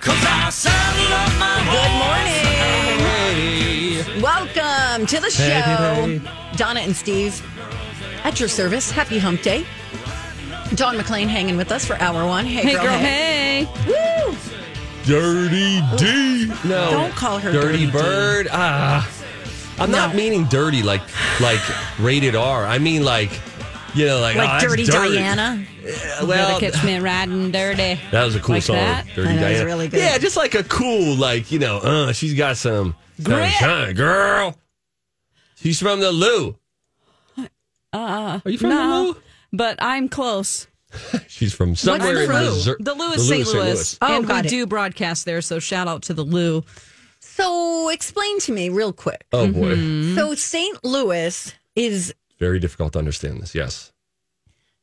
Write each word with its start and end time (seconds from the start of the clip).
Good 0.00 0.14
morning. 3.08 4.22
Welcome 4.22 5.06
to 5.06 5.20
the 5.20 5.30
show. 5.30 6.20
Donna 6.56 6.80
and 6.80 6.94
Steve 6.94 7.40
at 8.24 8.38
your 8.40 8.48
service. 8.48 8.90
Happy 8.90 9.18
hump 9.18 9.42
day. 9.42 9.66
Dawn 10.74 10.96
McLean 10.96 11.28
hanging 11.28 11.56
with 11.56 11.72
us 11.72 11.84
for 11.84 11.96
hour 11.96 12.26
one. 12.26 12.44
Hey, 12.46 12.62
Hey, 12.62 12.74
girl. 12.74 12.82
girl, 12.84 12.98
hey. 12.98 13.64
hey. 13.64 14.26
Woo! 14.28 14.36
Dirty 15.04 15.80
D. 15.96 16.46
No. 16.68 16.90
Don't 16.90 17.12
call 17.14 17.38
her 17.38 17.50
Dirty, 17.50 17.68
Dirty 17.78 17.86
D. 17.86 17.92
Bird. 17.92 18.48
Ah. 18.52 19.08
I'm 19.80 19.90
not 19.90 20.10
No. 20.10 20.16
meaning 20.16 20.44
dirty 20.44 20.82
like 20.82 21.00
like 21.40 21.60
rated 21.98 22.34
R. 22.36 22.66
I 22.66 22.78
mean 22.78 23.04
like 23.04 23.30
you 23.98 24.06
know 24.06 24.20
like, 24.20 24.36
Like 24.36 24.48
oh, 24.48 24.52
that's 24.52 24.64
Dirty 24.64 24.84
Diana. 24.86 25.66
Well, 26.22 26.26
Better 26.58 26.70
catch 26.70 26.84
me 26.84 26.98
riding 26.98 27.50
dirty. 27.50 28.00
that 28.10 28.24
was 28.24 28.34
a 28.36 28.40
cool 28.40 28.54
Like 28.56 28.62
song. 28.62 28.76
that? 28.76 29.06
Dirty 29.14 29.28
I 29.28 29.34
know, 29.36 29.40
it's 29.46 29.50
Diana. 29.58 29.64
really 29.64 29.88
good. 29.88 30.00
Yeah, 30.00 30.18
just 30.18 30.36
like 30.36 30.54
a 30.54 30.64
cool 30.64 31.14
like 31.16 31.50
you 31.52 31.58
know. 31.58 31.78
Uh, 31.78 32.12
she's 32.12 32.34
got 32.34 32.56
some 32.56 32.94
Grit. 33.22 33.50
sunshine, 33.52 33.94
girl. 33.94 34.56
She's 35.56 35.80
from 35.80 36.00
the 36.00 36.12
Lou. 36.12 36.56
Uh, 37.92 38.40
Are 38.44 38.50
you 38.50 38.58
from 38.58 38.70
no, 38.70 38.76
the 38.76 39.08
Lou? 39.08 39.16
But 39.52 39.78
I'm 39.82 40.08
close. 40.08 40.66
She's 41.28 41.52
from 41.54 41.74
somewhere 41.74 42.14
the 42.14 42.22
in 42.24 42.28
Lou? 42.30 42.50
Missouri. 42.50 42.76
The 42.80 42.94
Lou 42.94 43.12
is 43.12 43.28
St. 43.28 43.46
St. 43.46 43.58
Louis. 43.58 43.98
Oh, 44.02 44.16
and 44.16 44.26
got 44.26 44.44
we 44.44 44.48
it. 44.48 44.50
do 44.50 44.66
broadcast 44.66 45.24
there, 45.24 45.40
so 45.42 45.58
shout 45.58 45.88
out 45.88 46.02
to 46.04 46.14
the 46.14 46.22
Lou. 46.24 46.62
So 47.20 47.88
explain 47.90 48.38
to 48.40 48.52
me 48.52 48.68
real 48.68 48.92
quick. 48.92 49.24
Oh 49.32 49.50
boy, 49.50 49.74
Mm-hmm. 49.76 50.16
So 50.16 50.34
St. 50.34 50.84
Louis 50.84 51.52
is. 51.76 52.14
Very 52.38 52.58
difficult 52.58 52.92
to 52.94 52.98
understand 52.98 53.40
this. 53.42 53.54
Yes. 53.54 53.92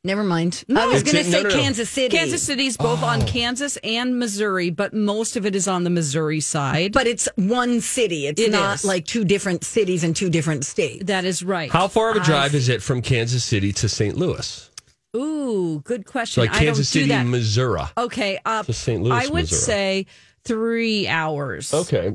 Never 0.04 0.22
mind. 0.22 0.62
No. 0.68 0.80
I 0.82 0.86
was 0.86 1.02
going 1.02 1.16
to 1.16 1.24
say 1.24 1.42
no, 1.42 1.48
no, 1.48 1.54
no. 1.56 1.60
Kansas 1.62 1.90
City. 1.90 2.16
Kansas 2.16 2.40
City's 2.42 2.76
both 2.76 3.02
Oh. 3.02 3.06
on 3.06 3.26
Kansas 3.26 3.76
and 3.82 4.20
Missouri, 4.20 4.70
but 4.70 4.94
most 4.94 5.36
of 5.36 5.44
it 5.44 5.56
is 5.56 5.66
on 5.66 5.82
the 5.82 5.90
Missouri 5.90 6.38
side. 6.38 6.92
But 6.92 7.08
it's 7.08 7.28
one 7.34 7.80
city. 7.80 8.28
It's 8.28 8.40
It 8.40 8.52
not 8.52 8.76
is. 8.76 8.84
like 8.84 9.04
two 9.04 9.24
different 9.24 9.64
cities 9.64 10.04
in 10.04 10.14
two 10.14 10.30
different 10.30 10.64
states. 10.64 11.06
that 11.06 11.24
is 11.24 11.42
right. 11.42 11.72
How 11.72 11.88
far 11.88 12.10
of 12.12 12.18
a 12.18 12.20
drive 12.20 12.54
is 12.54 12.68
it 12.68 12.82
from 12.82 13.02
Kansas 13.02 13.42
City 13.44 13.72
to 13.72 13.88
St. 13.88 14.16
Louis? 14.16 14.70
Ooh, 15.16 15.80
good 15.84 16.06
question. 16.06 16.42
Like 16.42 16.50
I 16.50 16.58
don't 16.58 16.64
Kansas 16.66 16.90
do 16.92 17.00
City, 17.00 17.08
that. 17.08 17.24
Missouri. 17.26 17.80
Okay, 17.98 18.38
uh, 18.44 18.62
To 18.62 18.72
St. 18.72 19.02
Louis, 19.02 19.12
I 19.12 19.26
would 19.26 19.42
Missouri. 19.44 19.58
say 19.58 20.06
three 20.44 21.08
hours. 21.08 21.74
Okay. 21.74 22.14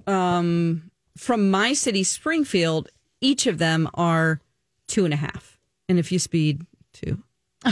From 1.17 1.51
my 1.51 1.73
city, 1.73 2.03
Springfield, 2.05 2.87
each 3.19 3.47
of 3.47 3.57
them 3.57 3.89
are 3.95 4.39
two 4.91 5.05
and 5.05 5.13
a 5.13 5.17
half. 5.17 5.57
And 5.89 5.97
if 5.97 6.11
you 6.11 6.19
speed, 6.19 6.65
two. 6.93 7.21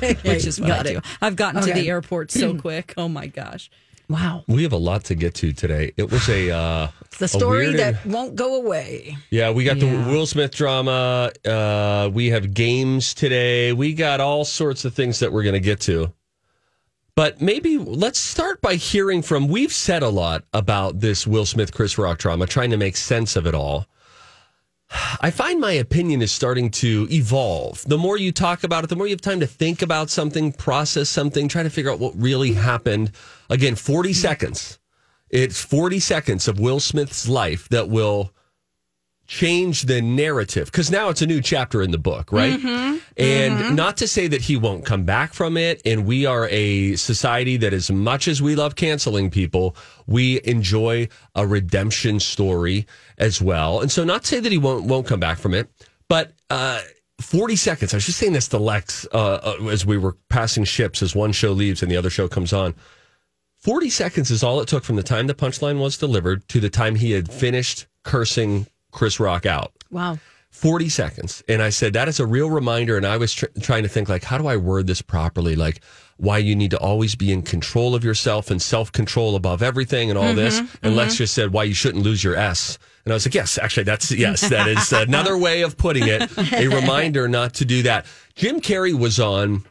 Which 0.00 0.46
is 0.46 0.60
what 0.60 0.66
Got 0.68 0.86
I 0.86 0.90
it. 0.90 0.94
do. 0.94 1.00
I've 1.20 1.36
gotten 1.36 1.62
to 1.62 1.72
the 1.72 1.88
airport 1.88 2.30
so 2.30 2.54
quick. 2.58 2.94
Oh 2.96 3.08
my 3.08 3.26
gosh. 3.26 3.70
Wow. 4.08 4.44
We 4.46 4.62
have 4.64 4.72
a 4.72 4.76
lot 4.78 5.04
to 5.04 5.14
get 5.14 5.34
to 5.36 5.52
today. 5.52 5.92
It 5.96 6.10
was 6.10 6.28
a 6.28 6.50
uh, 6.50 6.88
the 7.18 7.28
story 7.28 7.68
weird 7.68 7.78
that 7.78 8.04
won't 8.04 8.34
go 8.34 8.56
away. 8.56 9.16
yeah. 9.30 9.50
We 9.50 9.64
got 9.64 9.78
Yeah. 9.78 10.02
the 10.04 10.10
Will 10.10 10.26
Smith 10.26 10.54
drama. 10.54 11.30
Uh, 11.46 12.10
we 12.12 12.28
have 12.30 12.52
games 12.52 13.14
today. 13.14 13.72
We 13.72 13.94
got 13.94 14.20
all 14.20 14.44
sorts 14.44 14.84
of 14.84 14.92
things 14.92 15.20
that 15.20 15.32
we're 15.32 15.44
going 15.44 15.54
to 15.54 15.60
get 15.60 15.80
to. 15.82 16.12
But 17.14 17.40
maybe 17.40 17.78
let's 17.78 18.18
start 18.18 18.60
by 18.60 18.74
hearing 18.74 19.22
from. 19.22 19.46
We've 19.48 19.72
said 19.72 20.02
a 20.02 20.08
lot 20.08 20.44
about 20.52 21.00
this 21.00 21.26
Will 21.26 21.46
Smith 21.46 21.72
Chris 21.72 21.96
Rock 21.98 22.18
drama, 22.18 22.46
trying 22.46 22.70
to 22.70 22.76
make 22.78 22.96
sense 22.96 23.36
of 23.36 23.46
it 23.46 23.54
all. 23.54 23.86
I 25.20 25.30
find 25.30 25.60
my 25.60 25.72
opinion 25.72 26.22
is 26.22 26.32
starting 26.32 26.70
to 26.70 27.06
evolve. 27.10 27.84
The 27.86 27.98
more 27.98 28.16
you 28.16 28.32
talk 28.32 28.64
about 28.64 28.84
it, 28.84 28.90
the 28.90 28.96
more 28.96 29.06
you 29.06 29.12
have 29.12 29.20
time 29.20 29.40
to 29.40 29.46
think 29.46 29.82
about 29.82 30.10
something, 30.10 30.52
process 30.52 31.08
something, 31.08 31.48
try 31.48 31.62
to 31.62 31.70
figure 31.70 31.90
out 31.90 31.98
what 31.98 32.12
really 32.16 32.52
happened. 32.52 33.12
Again, 33.48 33.74
40 33.74 34.12
seconds. 34.12 34.78
It's 35.30 35.62
40 35.62 35.98
seconds 35.98 36.46
of 36.46 36.60
Will 36.60 36.80
Smith's 36.80 37.28
life 37.28 37.68
that 37.70 37.88
will 37.88 38.32
change 39.32 39.82
the 39.84 40.02
narrative 40.02 40.66
because 40.66 40.90
now 40.90 41.08
it's 41.08 41.22
a 41.22 41.26
new 41.26 41.40
chapter 41.40 41.80
in 41.80 41.90
the 41.90 41.96
book, 41.96 42.30
right? 42.30 42.60
And 43.16 43.74
not 43.76 43.96
to 43.98 44.06
say 44.06 44.26
that 44.26 44.42
he 44.42 44.58
won't 44.58 44.84
come 44.84 45.04
back 45.04 45.32
from 45.32 45.56
it. 45.56 45.80
And 45.86 46.04
we 46.04 46.26
are 46.26 46.48
a 46.50 46.96
society 46.96 47.56
that, 47.56 47.72
as 47.72 47.90
much 47.90 48.28
as 48.28 48.42
we 48.42 48.54
love 48.56 48.76
canceling 48.76 49.30
people, 49.30 49.74
we 50.06 50.40
enjoy 50.44 51.08
a 51.34 51.46
redemption 51.46 52.20
story 52.20 52.86
as 53.16 53.40
well. 53.40 53.80
And 53.80 53.90
so, 53.90 54.04
not 54.04 54.20
to 54.22 54.28
say 54.28 54.40
that 54.40 54.52
he 54.52 54.58
won't 54.58 54.84
won't 54.84 55.06
come 55.06 55.20
back 55.20 55.38
from 55.38 55.54
it, 55.54 55.68
but. 56.08 56.32
uh 56.50 56.80
40 57.20 57.54
seconds. 57.54 57.94
I 57.94 57.98
was 57.98 58.06
just 58.06 58.18
saying 58.18 58.32
this 58.32 58.48
to 58.48 58.58
Lex 58.58 59.06
uh, 59.12 59.34
uh, 59.60 59.66
as 59.68 59.86
we 59.86 59.96
were 59.96 60.16
passing 60.28 60.64
ships 60.64 61.02
as 61.02 61.14
one 61.14 61.30
show 61.30 61.52
leaves 61.52 61.80
and 61.80 61.88
the 61.88 61.96
other 61.96 62.10
show 62.10 62.26
comes 62.26 62.52
on. 62.52 62.74
40 63.58 63.90
seconds 63.90 64.32
is 64.32 64.42
all 64.42 64.60
it 64.60 64.66
took 64.66 64.82
from 64.82 64.96
the 64.96 65.04
time 65.04 65.28
the 65.28 65.34
punchline 65.34 65.78
was 65.78 65.96
delivered 65.96 66.48
to 66.48 66.58
the 66.58 66.68
time 66.68 66.96
he 66.96 67.12
had 67.12 67.30
finished 67.30 67.86
cursing 68.02 68.66
Chris 68.92 69.18
Rock 69.18 69.44
out. 69.46 69.72
Wow. 69.90 70.18
40 70.50 70.90
seconds. 70.90 71.42
And 71.48 71.62
I 71.62 71.70
said, 71.70 71.94
that 71.94 72.08
is 72.08 72.20
a 72.20 72.26
real 72.26 72.50
reminder. 72.50 72.96
And 72.96 73.06
I 73.06 73.16
was 73.16 73.32
tr- 73.32 73.46
trying 73.60 73.82
to 73.84 73.88
think, 73.88 74.08
like, 74.08 74.22
how 74.22 74.36
do 74.38 74.46
I 74.46 74.56
word 74.58 74.86
this 74.86 75.00
properly? 75.02 75.56
Like, 75.56 75.80
why 76.18 76.38
you 76.38 76.54
need 76.54 76.70
to 76.70 76.78
always 76.78 77.14
be 77.14 77.32
in 77.32 77.42
control 77.42 77.94
of 77.94 78.04
yourself 78.04 78.50
and 78.50 78.60
self 78.60 78.92
control 78.92 79.34
above 79.34 79.62
everything 79.62 80.10
and 80.10 80.18
all 80.18 80.34
this. 80.34 80.60
And 80.82 80.94
Lex 80.94 81.16
just 81.16 81.34
said, 81.34 81.52
why 81.52 81.64
you 81.64 81.74
shouldn't 81.74 82.04
lose 82.04 82.22
your 82.22 82.36
S. 82.36 82.78
And 83.04 83.12
I 83.12 83.16
was 83.16 83.26
like, 83.26 83.34
yes, 83.34 83.58
actually, 83.58 83.84
that's, 83.84 84.12
yes, 84.12 84.42
that 84.48 84.68
is 84.68 84.92
another 84.92 85.36
way 85.36 85.62
of 85.62 85.76
putting 85.76 86.06
it. 86.06 86.30
A 86.52 86.68
reminder 86.80 87.26
not 87.28 87.54
to 87.54 87.64
do 87.64 87.82
that. 87.82 88.06
Jim 88.36 88.60
Carrey 88.60 88.96
was 88.96 89.18
on 89.18 89.64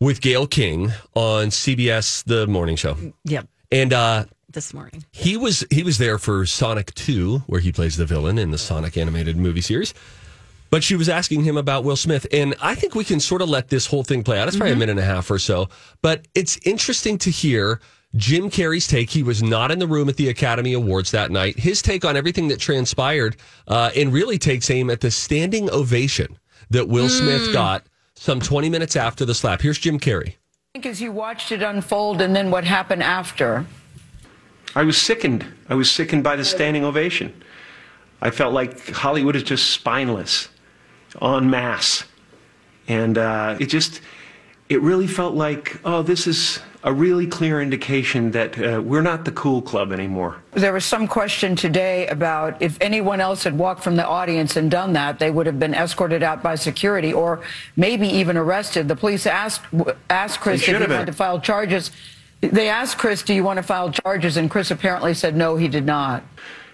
with 0.00 0.20
Gayle 0.20 0.46
King 0.46 0.92
on 1.14 1.46
CBS, 1.46 2.24
the 2.24 2.46
morning 2.46 2.76
show. 2.76 2.96
Yep. 3.24 3.48
And, 3.72 3.92
uh, 3.92 4.24
This 4.56 4.72
morning. 4.72 5.04
he 5.12 5.36
was 5.36 5.66
he 5.70 5.82
was 5.82 5.98
there 5.98 6.16
for 6.16 6.46
Sonic 6.46 6.94
2 6.94 7.40
where 7.40 7.60
he 7.60 7.70
plays 7.70 7.98
the 7.98 8.06
villain 8.06 8.38
in 8.38 8.52
the 8.52 8.56
Sonic 8.56 8.96
animated 8.96 9.36
movie 9.36 9.60
series. 9.60 9.92
But 10.70 10.82
she 10.82 10.96
was 10.96 11.10
asking 11.10 11.44
him 11.44 11.58
about 11.58 11.84
Will 11.84 11.94
Smith 11.94 12.26
and 12.32 12.54
I 12.62 12.74
think 12.74 12.94
we 12.94 13.04
can 13.04 13.20
sort 13.20 13.42
of 13.42 13.50
let 13.50 13.68
this 13.68 13.84
whole 13.84 14.02
thing 14.02 14.24
play 14.24 14.38
out. 14.38 14.48
It's 14.48 14.56
probably 14.56 14.72
a 14.72 14.76
minute 14.76 14.92
and 14.92 15.00
a 15.00 15.04
half 15.04 15.30
or 15.30 15.38
so, 15.38 15.68
but 16.00 16.26
it's 16.34 16.58
interesting 16.64 17.18
to 17.18 17.30
hear 17.30 17.82
Jim 18.14 18.48
Carrey's 18.48 18.86
take. 18.86 19.10
He 19.10 19.22
was 19.22 19.42
not 19.42 19.70
in 19.70 19.78
the 19.78 19.86
room 19.86 20.08
at 20.08 20.16
the 20.16 20.30
Academy 20.30 20.72
Awards 20.72 21.10
that 21.10 21.30
night. 21.30 21.58
His 21.58 21.82
take 21.82 22.06
on 22.06 22.16
everything 22.16 22.48
that 22.48 22.58
transpired 22.58 23.36
uh, 23.68 23.90
and 23.94 24.10
really 24.10 24.38
takes 24.38 24.70
aim 24.70 24.88
at 24.88 25.02
the 25.02 25.10
standing 25.10 25.68
ovation 25.70 26.38
that 26.70 26.88
Will 26.88 27.10
Smith 27.10 27.52
got 27.52 27.84
some 28.14 28.40
20 28.40 28.70
minutes 28.70 28.96
after 28.96 29.26
the 29.26 29.34
slap. 29.34 29.60
Here's 29.60 29.78
Jim 29.78 30.00
Carrey. 30.00 30.36
think 30.72 30.86
as 30.86 31.02
you 31.02 31.12
watched 31.12 31.52
it 31.52 31.60
unfold 31.62 32.22
and 32.22 32.34
then 32.34 32.50
what 32.50 32.64
happened 32.64 33.02
after? 33.02 33.66
I 34.76 34.82
was 34.82 34.98
sickened. 34.98 35.46
I 35.70 35.74
was 35.74 35.90
sickened 35.90 36.22
by 36.22 36.36
the 36.36 36.44
standing 36.44 36.84
ovation. 36.84 37.32
I 38.20 38.30
felt 38.30 38.52
like 38.52 38.90
Hollywood 38.90 39.34
is 39.34 39.42
just 39.42 39.70
spineless, 39.70 40.50
en 41.22 41.48
masse. 41.48 42.04
And 42.86 43.16
uh, 43.16 43.56
it 43.58 43.66
just, 43.66 44.02
it 44.68 44.82
really 44.82 45.06
felt 45.06 45.34
like, 45.34 45.80
oh, 45.86 46.02
this 46.02 46.26
is 46.26 46.60
a 46.84 46.92
really 46.92 47.26
clear 47.26 47.62
indication 47.62 48.32
that 48.32 48.58
uh, 48.58 48.82
we're 48.82 49.00
not 49.00 49.24
the 49.24 49.32
cool 49.32 49.62
club 49.62 49.92
anymore. 49.92 50.42
There 50.52 50.74
was 50.74 50.84
some 50.84 51.08
question 51.08 51.56
today 51.56 52.06
about 52.08 52.60
if 52.60 52.76
anyone 52.82 53.22
else 53.22 53.44
had 53.44 53.56
walked 53.56 53.82
from 53.82 53.96
the 53.96 54.06
audience 54.06 54.56
and 54.56 54.70
done 54.70 54.92
that, 54.92 55.18
they 55.18 55.30
would 55.30 55.46
have 55.46 55.58
been 55.58 55.74
escorted 55.74 56.22
out 56.22 56.42
by 56.42 56.54
security 56.54 57.14
or 57.14 57.42
maybe 57.76 58.06
even 58.06 58.36
arrested. 58.36 58.88
The 58.88 58.96
police 58.96 59.26
asked 59.26 59.62
asked 60.10 60.40
Chris 60.40 60.68
if 60.68 60.76
he 60.76 60.86
wanted 60.86 61.06
to 61.06 61.12
file 61.12 61.40
charges. 61.40 61.92
They 62.40 62.68
asked 62.68 62.98
Chris, 62.98 63.22
"Do 63.22 63.34
you 63.34 63.44
want 63.44 63.58
to 63.58 63.62
file 63.62 63.90
charges?" 63.90 64.36
And 64.36 64.50
Chris 64.50 64.70
apparently 64.70 65.14
said, 65.14 65.36
"No, 65.36 65.56
he 65.56 65.68
did 65.68 65.86
not." 65.86 66.22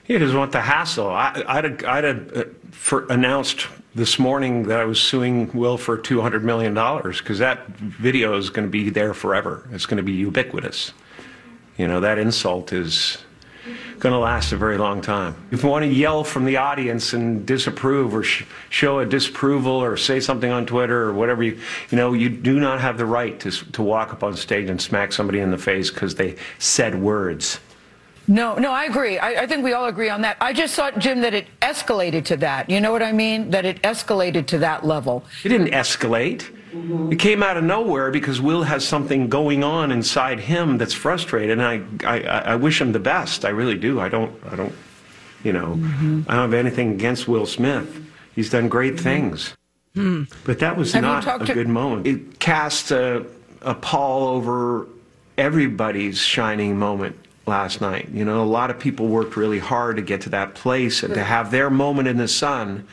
He 0.05 0.19
doesn't 0.19 0.37
want 0.37 0.53
the 0.53 0.61
hassle. 0.61 1.09
I, 1.09 1.45
I'd, 1.47 1.85
I'd 1.85 2.05
uh, 2.05 2.45
for, 2.73 3.07
announced 3.07 3.69
this 3.95 4.19
morning 4.19 4.65
that 4.65 4.81
I 4.81 4.85
was 4.85 5.01
suing 5.01 5.53
Will 5.53 5.79
for 5.79 5.97
$200 5.97 6.43
million 6.43 6.75
because 6.75 7.39
that 7.39 7.69
video 7.69 8.37
is 8.37 8.51
going 8.51 8.67
to 8.67 8.71
be 8.71 8.91
there 8.91 9.15
forever. 9.15 9.69
It's 9.73 9.87
going 9.87 9.99
to 9.99 10.03
be 10.03 10.13
ubiquitous. 10.13 10.93
You 11.77 11.87
know, 11.87 12.01
that 12.01 12.19
insult 12.19 12.73
is 12.73 13.19
going 13.99 14.13
to 14.13 14.19
last 14.19 14.53
a 14.53 14.57
very 14.57 14.79
long 14.79 15.01
time. 15.01 15.35
If 15.51 15.63
you 15.63 15.69
want 15.69 15.85
to 15.85 15.89
yell 15.89 16.25
from 16.25 16.45
the 16.45 16.57
audience 16.57 17.13
and 17.13 17.47
disapprove 17.47 18.15
or 18.15 18.23
sh- 18.23 18.45
show 18.71 18.99
a 18.99 19.07
disapproval 19.07 19.73
or 19.73 19.97
say 19.97 20.21
something 20.21 20.51
on 20.51 20.67
Twitter 20.67 21.05
or 21.05 21.13
whatever 21.13 21.43
you, 21.43 21.59
you 21.91 21.97
know, 21.97 22.13
you 22.13 22.29
do 22.29 22.59
not 22.59 22.81
have 22.81 22.99
the 22.99 23.07
right 23.07 23.39
to, 23.41 23.51
to 23.73 23.83
walk 23.83 24.13
up 24.13 24.23
on 24.23 24.37
stage 24.37 24.69
and 24.69 24.81
smack 24.81 25.13
somebody 25.13 25.41
in 25.41 25.51
the 25.51 25.59
face 25.59 25.91
because 25.91 26.15
they 26.15 26.37
said 26.59 27.01
words. 27.01 27.61
No, 28.29 28.55
no, 28.55 28.71
I 28.71 28.85
agree. 28.85 29.19
I, 29.19 29.43
I 29.43 29.47
think 29.47 29.65
we 29.65 29.73
all 29.73 29.87
agree 29.87 30.09
on 30.09 30.23
that. 30.23 30.37
I 30.41 30.53
just 30.53 30.75
thought, 30.75 30.99
Jim, 30.99 31.21
that 31.23 31.35
it 31.35 31.47
escalated 31.61 32.25
to 32.27 32.37
that. 32.39 32.71
You 32.71 32.81
know 32.81 32.93
what 32.93 33.03
I 33.03 33.13
mean? 33.13 33.51
That 33.51 33.65
it 33.65 33.83
escalated 33.83 34.47
to 34.49 34.59
that 34.59 34.87
level. 34.87 35.25
It 35.45 35.49
didn't 35.49 35.71
escalate. 35.71 36.49
It 36.73 37.19
came 37.19 37.43
out 37.43 37.57
of 37.57 37.65
nowhere 37.65 38.11
because 38.11 38.41
Will 38.41 38.63
has 38.63 38.87
something 38.87 39.29
going 39.29 39.63
on 39.63 39.93
inside 39.93 40.41
him 40.41 40.79
that's 40.79 40.95
frustrated, 40.95 41.59
and 41.59 41.63
I, 41.63 41.83
I, 42.05 42.21
I 42.23 42.57
wish 42.57 42.81
him 42.81 42.93
the 42.93 42.99
best. 42.99 43.45
I 43.45 43.51
really 43.51 43.77
do. 43.77 44.01
I 44.01 44.09
don't, 44.09 44.35
I 44.51 44.57
don't, 44.57 44.75
you 45.45 45.53
know, 45.53 45.77
mm-hmm. 45.77 46.23
I 46.29 46.35
don't 46.35 46.51
have 46.51 46.55
anything 46.55 46.93
against 46.93 47.29
Will 47.29 47.47
Smith. 47.47 48.03
He's 48.35 48.49
done 48.49 48.69
great 48.69 48.95
mm-hmm. 48.95 49.03
things, 49.03 49.57
hmm. 49.95 50.23
but 50.45 50.61
that 50.61 50.77
was 50.77 50.93
Have 50.93 51.03
you 51.03 51.09
not 51.09 51.23
talked 51.23 51.45
a 51.45 51.47
to- 51.47 51.55
good 51.55 51.69
moment. 51.69 52.07
It 52.07 52.39
cast 52.39 52.91
a, 52.91 53.27
a 53.61 53.75
pall 53.75 54.29
over 54.29 54.87
everybody's 55.37 56.19
shining 56.19 56.79
moment 56.79 57.19
last 57.47 57.81
night. 57.81 58.09
You 58.11 58.25
know, 58.25 58.43
a 58.43 58.47
lot 58.47 58.71
of 58.71 58.79
people 58.79 59.09
worked 59.09 59.37
really 59.37 59.59
hard 59.59 59.97
to 59.97 60.03
get 60.03 60.23
to 60.23 60.31
that 60.31 60.55
place 60.55 61.03
and 61.03 61.13
to 61.15 61.25
have 61.25 61.51
their 61.51 61.69
moment 61.69 62.09
in 62.09 62.17
the 62.17 62.29
sun 62.29 62.87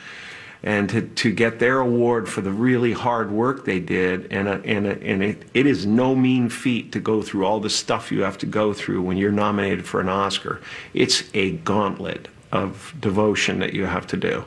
and 0.62 0.88
to, 0.90 1.02
to 1.02 1.32
get 1.32 1.58
their 1.58 1.80
award 1.80 2.28
for 2.28 2.40
the 2.40 2.50
really 2.50 2.92
hard 2.92 3.30
work 3.30 3.64
they 3.64 3.80
did. 3.80 4.30
And, 4.30 4.48
a, 4.48 4.60
and, 4.64 4.86
a, 4.86 5.02
and 5.02 5.22
it, 5.22 5.44
it 5.54 5.66
is 5.66 5.86
no 5.86 6.14
mean 6.14 6.48
feat 6.50 6.92
to 6.92 7.00
go 7.00 7.22
through 7.22 7.46
all 7.46 7.60
the 7.60 7.70
stuff 7.70 8.12
you 8.12 8.22
have 8.22 8.38
to 8.38 8.46
go 8.46 8.72
through 8.72 9.02
when 9.02 9.16
you're 9.16 9.32
nominated 9.32 9.86
for 9.86 10.00
an 10.00 10.08
Oscar. 10.08 10.60
It's 10.92 11.24
a 11.34 11.52
gauntlet 11.52 12.28
of 12.52 12.94
devotion 13.00 13.58
that 13.60 13.72
you 13.72 13.86
have 13.86 14.06
to 14.08 14.16
do. 14.16 14.44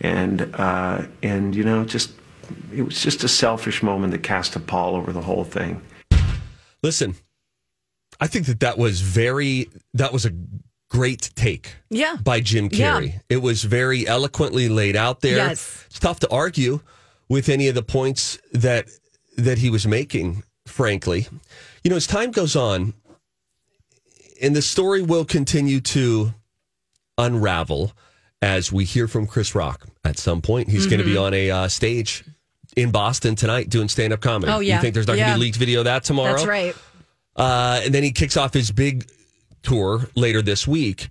And, 0.00 0.54
uh, 0.54 1.06
and 1.22 1.54
you 1.54 1.64
know, 1.64 1.84
just 1.84 2.12
it 2.72 2.82
was 2.82 3.00
just 3.00 3.24
a 3.24 3.28
selfish 3.28 3.82
moment 3.82 4.12
that 4.12 4.22
cast 4.22 4.56
a 4.56 4.60
pall 4.60 4.94
over 4.94 5.12
the 5.12 5.22
whole 5.22 5.44
thing. 5.44 5.80
Listen, 6.82 7.16
I 8.20 8.26
think 8.26 8.46
that 8.46 8.60
that 8.60 8.78
was 8.78 9.00
very, 9.00 9.68
that 9.94 10.12
was 10.12 10.26
a 10.26 10.32
great 10.88 11.30
take. 11.34 11.74
Yeah. 11.90 12.16
By 12.22 12.40
Jim 12.40 12.68
Yeah. 12.72 12.92
Carrey. 13.00 13.20
It 13.28 13.38
was 13.38 13.64
very 13.64 14.06
eloquently 14.06 14.68
laid 14.68 14.96
out 14.96 15.20
there. 15.20 15.36
Yes. 15.36 15.84
It's 15.86 15.98
tough 15.98 16.20
to 16.20 16.30
argue 16.30 16.80
with 17.28 17.48
any 17.48 17.68
of 17.68 17.74
the 17.74 17.82
points 17.82 18.38
that 18.52 18.86
that 19.36 19.58
he 19.58 19.68
was 19.70 19.86
making, 19.86 20.42
frankly. 20.66 21.26
You 21.84 21.90
know, 21.90 21.96
as 21.96 22.06
time 22.06 22.30
goes 22.30 22.56
on, 22.56 22.94
and 24.42 24.54
the 24.56 24.62
story 24.62 25.02
will 25.02 25.24
continue 25.24 25.80
to 25.80 26.32
unravel 27.18 27.92
as 28.42 28.70
we 28.72 28.84
hear 28.84 29.08
from 29.08 29.26
Chris 29.26 29.54
Rock 29.54 29.86
at 30.04 30.18
some 30.18 30.42
point. 30.42 30.68
He's 30.68 30.86
going 30.86 30.98
to 30.98 31.04
Mm-hmm. 31.04 31.12
be 31.12 31.16
on 31.18 31.34
a 31.34 31.50
uh, 31.50 31.68
stage 31.68 32.24
in 32.76 32.90
Boston 32.90 33.34
tonight 33.34 33.70
doing 33.70 33.88
stand 33.88 34.12
up 34.12 34.20
comedy. 34.20 34.52
Oh, 34.52 34.60
yeah. 34.60 34.76
You 34.76 34.80
think 34.82 34.94
there's 34.94 35.06
not 35.06 35.14
going 35.14 35.24
to 35.24 35.30
Yeah. 35.30 35.34
be 35.36 35.40
leaked 35.40 35.56
video 35.56 35.80
of 35.80 35.84
that 35.86 36.04
tomorrow? 36.04 36.32
That's 36.34 36.46
right. 36.46 36.76
Uh, 37.34 37.80
and 37.84 37.94
then 37.94 38.02
he 38.02 38.12
kicks 38.12 38.36
off 38.36 38.52
his 38.54 38.70
big 38.70 39.06
tour 39.66 40.08
later 40.14 40.40
this 40.40 40.66
week. 40.66 41.08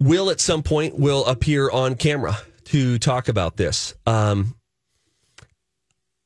Will 0.00 0.30
at 0.30 0.40
some 0.40 0.62
point 0.62 0.98
will 0.98 1.24
appear 1.26 1.70
on 1.70 1.94
camera 1.94 2.38
to 2.64 2.98
talk 2.98 3.28
about 3.28 3.56
this. 3.56 3.94
Um, 4.06 4.56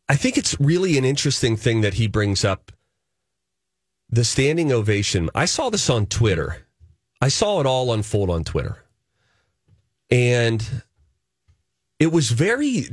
I 0.09 0.17
think 0.17 0.39
it's 0.39 0.59
really 0.61 0.97
an 0.97 1.05
interesting 1.05 1.57
thing 1.57 1.83
that 1.83 1.95
he 1.95 2.07
brings 2.07 2.45
up 2.45 2.73
the 4.09 4.25
standing 4.25 4.73
ovation. 4.73 5.29
I 5.35 5.45
saw 5.45 5.69
this 5.69 5.91
on 5.91 6.07
Twitter. 6.07 6.67
I 7.21 7.29
saw 7.29 7.61
it 7.61 7.67
all 7.67 7.93
unfold 7.93 8.31
on 8.31 8.45
Twitter. 8.45 8.85
And 10.11 10.67
it 11.99 12.13
was 12.13 12.31
very 12.31 12.87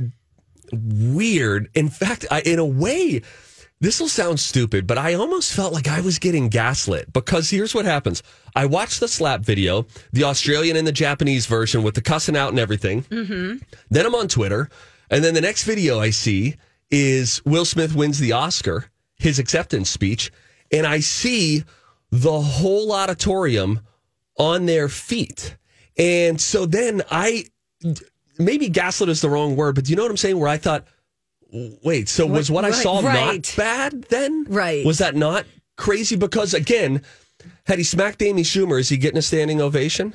weird. 0.72 1.70
In 1.74 1.88
fact, 1.88 2.26
I, 2.30 2.40
in 2.42 2.58
a 2.58 2.66
way, 2.66 3.22
this 3.80 4.00
will 4.00 4.08
sound 4.08 4.40
stupid, 4.40 4.86
but 4.86 4.96
I 4.98 5.14
almost 5.14 5.52
felt 5.52 5.72
like 5.72 5.86
I 5.86 6.00
was 6.00 6.18
getting 6.18 6.48
gaslit 6.48 7.12
because 7.12 7.50
here's 7.50 7.74
what 7.74 7.84
happens. 7.84 8.22
I 8.54 8.66
watched 8.66 9.00
the 9.00 9.08
slap 9.08 9.42
video, 9.42 9.86
the 10.12 10.24
Australian 10.24 10.76
and 10.76 10.86
the 10.86 10.92
Japanese 10.92 11.46
version 11.46 11.82
with 11.82 11.94
the 11.94 12.00
cussing 12.00 12.36
out 12.36 12.50
and 12.50 12.58
everything. 12.58 13.02
Mm-hmm. 13.02 13.56
Then 13.90 14.06
I'm 14.06 14.14
on 14.14 14.28
Twitter, 14.28 14.70
and 15.10 15.22
then 15.22 15.34
the 15.34 15.40
next 15.40 15.64
video 15.64 16.00
I 16.00 16.10
see 16.10 16.56
is 16.90 17.44
Will 17.44 17.64
Smith 17.64 17.94
wins 17.94 18.18
the 18.18 18.32
Oscar, 18.32 18.86
his 19.16 19.38
acceptance 19.38 19.90
speech, 19.90 20.32
and 20.72 20.86
I 20.86 21.00
see 21.00 21.64
the 22.10 22.40
whole 22.40 22.92
auditorium 22.92 23.80
on 24.38 24.66
their 24.66 24.88
feet. 24.88 25.56
And 25.98 26.40
so 26.40 26.66
then 26.66 27.02
I 27.10 27.44
maybe 28.38 28.68
gaslit 28.68 29.08
is 29.08 29.20
the 29.20 29.30
wrong 29.30 29.56
word, 29.56 29.74
but 29.74 29.84
do 29.84 29.90
you 29.90 29.96
know 29.96 30.02
what 30.02 30.10
I'm 30.10 30.16
saying? 30.16 30.38
Where 30.38 30.48
I 30.48 30.56
thought, 30.56 30.86
wait, 31.52 32.08
so 32.08 32.26
was 32.26 32.50
what 32.50 32.64
I 32.64 32.70
saw 32.70 33.00
right. 33.00 33.36
not 33.36 33.54
bad 33.56 34.02
then? 34.04 34.44
Right. 34.48 34.84
Was 34.84 34.98
that 34.98 35.14
not 35.14 35.46
crazy? 35.76 36.16
Because 36.16 36.54
again, 36.54 37.02
had 37.66 37.78
he 37.78 37.84
smacked 37.84 38.22
Amy 38.22 38.42
Schumer, 38.42 38.78
is 38.80 38.88
he 38.88 38.96
getting 38.96 39.18
a 39.18 39.22
standing 39.22 39.60
ovation? 39.60 40.14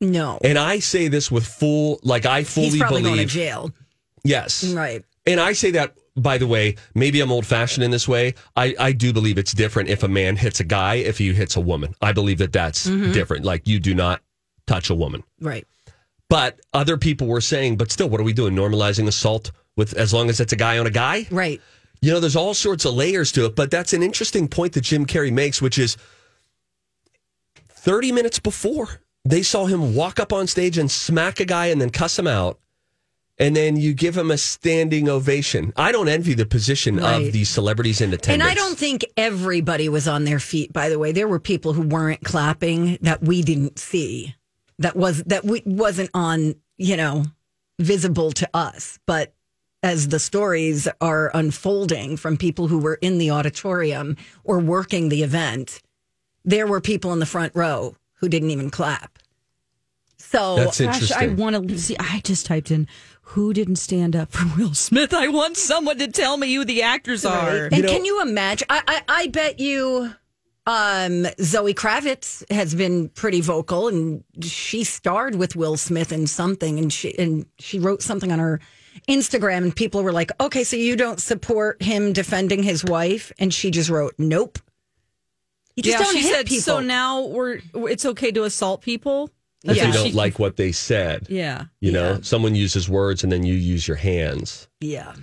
No. 0.00 0.38
And 0.42 0.58
I 0.58 0.78
say 0.80 1.08
this 1.08 1.30
with 1.30 1.46
full, 1.46 2.00
like 2.02 2.26
I 2.26 2.44
fully 2.44 2.70
He's 2.70 2.78
probably 2.80 3.02
believe. 3.02 3.16
going 3.16 3.28
to 3.28 3.32
jail. 3.34 3.70
Yes. 4.24 4.64
Right. 4.64 5.04
And 5.26 5.38
I 5.40 5.52
say 5.52 5.70
that, 5.72 5.94
by 6.16 6.38
the 6.38 6.46
way, 6.46 6.74
maybe 6.94 7.20
I'm 7.20 7.30
old 7.32 7.46
fashioned 7.46 7.84
in 7.84 7.90
this 7.90 8.08
way. 8.08 8.34
I, 8.56 8.74
I 8.78 8.92
do 8.92 9.12
believe 9.12 9.38
it's 9.38 9.52
different 9.52 9.88
if 9.88 10.02
a 10.02 10.08
man 10.08 10.36
hits 10.36 10.58
a 10.60 10.64
guy, 10.64 10.96
if 10.96 11.18
he 11.18 11.32
hits 11.32 11.56
a 11.56 11.60
woman. 11.60 11.94
I 12.02 12.12
believe 12.12 12.38
that 12.38 12.52
that's 12.52 12.86
Mm-hmm. 12.88 13.12
different. 13.12 13.44
Like 13.44 13.66
you 13.68 13.78
do 13.80 13.94
not 13.94 14.20
touch 14.66 14.90
a 14.90 14.94
woman. 14.94 15.22
Right. 15.40 15.66
But 16.28 16.58
other 16.72 16.96
people 16.96 17.26
were 17.28 17.40
saying, 17.40 17.76
but 17.76 17.92
still, 17.92 18.08
what 18.08 18.20
are 18.20 18.24
we 18.24 18.32
doing? 18.32 18.54
Normalizing 18.54 19.06
assault 19.06 19.52
with 19.76 19.94
as 19.94 20.12
long 20.12 20.28
as 20.30 20.40
it's 20.40 20.52
a 20.52 20.56
guy 20.56 20.78
on 20.78 20.86
a 20.86 20.90
guy? 20.90 21.26
Right. 21.30 21.60
You 22.00 22.12
know, 22.12 22.20
there's 22.20 22.36
all 22.36 22.54
sorts 22.54 22.84
of 22.84 22.94
layers 22.94 23.30
to 23.32 23.46
it, 23.46 23.54
but 23.56 23.70
that's 23.70 23.92
an 23.92 24.02
interesting 24.02 24.48
point 24.48 24.72
that 24.72 24.80
Jim 24.82 25.06
Carrey 25.06 25.32
makes, 25.32 25.62
which 25.62 25.78
is 25.78 25.96
30 27.68 28.12
minutes 28.12 28.38
before 28.38 29.00
they 29.24 29.42
saw 29.42 29.66
him 29.66 29.94
walk 29.94 30.18
up 30.18 30.32
on 30.32 30.46
stage 30.46 30.78
and 30.78 30.90
smack 30.90 31.38
a 31.40 31.44
guy 31.44 31.66
and 31.66 31.80
then 31.80 31.90
cuss 31.90 32.18
him 32.18 32.26
out. 32.26 32.58
And 33.38 33.56
then 33.56 33.76
you 33.76 33.94
give 33.94 34.16
him 34.16 34.30
a 34.30 34.36
standing 34.38 35.08
ovation. 35.08 35.72
I 35.76 35.90
don't 35.90 36.08
envy 36.08 36.34
the 36.34 36.44
position 36.44 36.96
Right. 36.96 37.26
of 37.26 37.32
these 37.32 37.48
celebrities 37.48 38.00
in 38.00 38.12
attendance. 38.12 38.42
And 38.42 38.42
I 38.42 38.54
don't 38.54 38.76
think 38.76 39.04
everybody 39.16 39.88
was 39.88 40.06
on 40.06 40.24
their 40.24 40.38
feet. 40.38 40.72
By 40.72 40.88
the 40.88 40.98
way, 40.98 41.12
there 41.12 41.26
were 41.26 41.40
people 41.40 41.72
who 41.72 41.82
weren't 41.82 42.22
clapping 42.22 42.98
that 43.02 43.22
we 43.22 43.42
didn't 43.42 43.78
see. 43.78 44.34
That 44.78 44.96
was 44.96 45.22
that 45.24 45.44
we, 45.44 45.62
wasn't 45.64 46.10
on, 46.14 46.56
you 46.76 46.96
know, 46.96 47.24
visible 47.80 48.32
to 48.32 48.48
us. 48.52 48.98
But 49.06 49.32
as 49.82 50.08
the 50.08 50.18
stories 50.18 50.88
are 51.00 51.30
unfolding 51.34 52.16
from 52.16 52.36
people 52.36 52.68
who 52.68 52.78
were 52.78 52.98
in 53.02 53.18
the 53.18 53.30
auditorium 53.30 54.16
or 54.44 54.58
working 54.58 55.08
the 55.08 55.22
event, 55.22 55.80
there 56.44 56.66
were 56.66 56.80
people 56.80 57.12
in 57.12 57.18
the 57.18 57.26
front 57.26 57.54
row 57.54 57.96
who 58.14 58.28
didn't 58.28 58.50
even 58.50 58.70
clap. 58.70 59.18
So 60.16 60.56
That's 60.56 60.80
Gosh, 60.80 61.12
I 61.12 61.26
want 61.28 61.68
to 61.68 61.78
see. 61.78 61.96
I 61.98 62.20
just 62.24 62.46
typed 62.46 62.70
in 62.70 62.88
who 63.20 63.52
didn't 63.52 63.76
stand 63.76 64.16
up 64.16 64.32
for 64.32 64.46
Will 64.56 64.74
Smith. 64.74 65.12
I 65.12 65.28
want 65.28 65.56
someone 65.56 65.98
to 65.98 66.08
tell 66.08 66.36
me 66.36 66.54
who 66.54 66.64
the 66.64 66.82
actors 66.82 67.24
are. 67.24 67.68
And 67.70 67.84
can 67.84 68.04
you 68.04 68.22
imagine? 68.22 68.66
I, 68.70 68.82
I, 68.86 69.02
I 69.08 69.26
bet 69.26 69.60
you 69.60 70.14
um, 70.66 71.26
Zoe 71.40 71.74
Kravitz 71.74 72.50
has 72.50 72.74
been 72.74 73.08
pretty 73.10 73.40
vocal, 73.40 73.88
and 73.88 74.22
she 74.40 74.84
starred 74.84 75.34
with 75.34 75.56
Will 75.56 75.76
Smith 75.76 76.12
in 76.12 76.26
something, 76.26 76.78
and 76.78 76.92
she 76.92 77.18
and 77.18 77.46
she 77.58 77.78
wrote 77.78 78.00
something 78.00 78.30
on 78.30 78.38
her 78.38 78.60
Instagram, 79.08 79.58
and 79.64 79.76
people 79.76 80.02
were 80.02 80.12
like, 80.12 80.30
"Okay, 80.40 80.64
so 80.64 80.76
you 80.76 80.96
don't 80.96 81.20
support 81.20 81.82
him 81.82 82.12
defending 82.12 82.62
his 82.62 82.84
wife?" 82.84 83.32
And 83.38 83.52
she 83.52 83.70
just 83.70 83.90
wrote, 83.90 84.14
"Nope." 84.18 84.58
You 85.76 85.82
just 85.82 85.98
yeah, 85.98 86.04
don't 86.04 86.14
she 86.14 86.22
hit 86.22 86.32
said. 86.34 86.46
people. 86.46 86.62
So 86.62 86.80
now 86.80 87.22
we're 87.26 87.60
it's 87.74 88.04
okay 88.04 88.30
to 88.32 88.44
assault 88.44 88.82
people. 88.82 89.30
if 89.64 89.76
Yeah. 89.76 89.86
you 89.86 89.92
don't 89.92 90.14
like 90.14 90.38
what 90.38 90.56
they 90.56 90.72
said. 90.72 91.26
Yeah. 91.30 91.64
You 91.80 91.92
know, 91.92 92.20
someone 92.20 92.54
uses 92.54 92.88
words 92.88 93.22
and 93.22 93.32
then 93.32 93.44
you 93.44 93.54
use 93.54 93.86
your 93.88 93.96
hands. 93.96 94.66
yeah, 94.80 95.14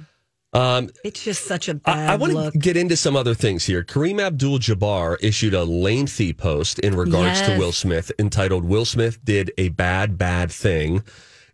Um, 0.54 0.90
it's 1.04 1.24
just 1.24 1.46
such 1.46 1.68
a 1.70 1.76
bad 1.76 2.10
I, 2.10 2.14
I 2.14 2.16
want 2.16 2.34
to 2.54 2.58
get 2.58 2.76
into 2.78 2.96
some 2.96 3.16
other 3.16 3.36
things 3.36 3.66
here. 3.66 3.84
Kareem 3.84 4.20
Abdul 4.20 4.58
Jabbar 4.60 5.18
issued 5.22 5.54
a 5.54 5.64
lengthy 5.66 6.34
post 6.34 6.80
in 6.80 6.96
regards 6.96 7.42
to 7.42 7.58
Will 7.60 7.72
Smith 7.74 8.12
entitled 8.18 8.64
Will 8.66 8.86
Smith 8.86 9.24
Did 9.24 9.52
a 9.60 9.70
Bad, 9.70 10.18
Bad 10.18 10.52
Thing. 10.52 11.04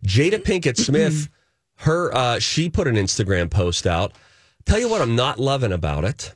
Jada 0.06 0.38
Pinkett 0.42 0.78
Smith, 0.78 1.28
her 1.76 2.14
uh, 2.14 2.38
she 2.38 2.68
put 2.68 2.86
an 2.88 2.96
Instagram 2.96 3.50
post 3.50 3.86
out. 3.86 4.12
Tell 4.64 4.78
you 4.78 4.88
what 4.88 5.00
I'm 5.00 5.14
not 5.16 5.38
loving 5.38 5.72
about 5.72 6.04
it. 6.04 6.34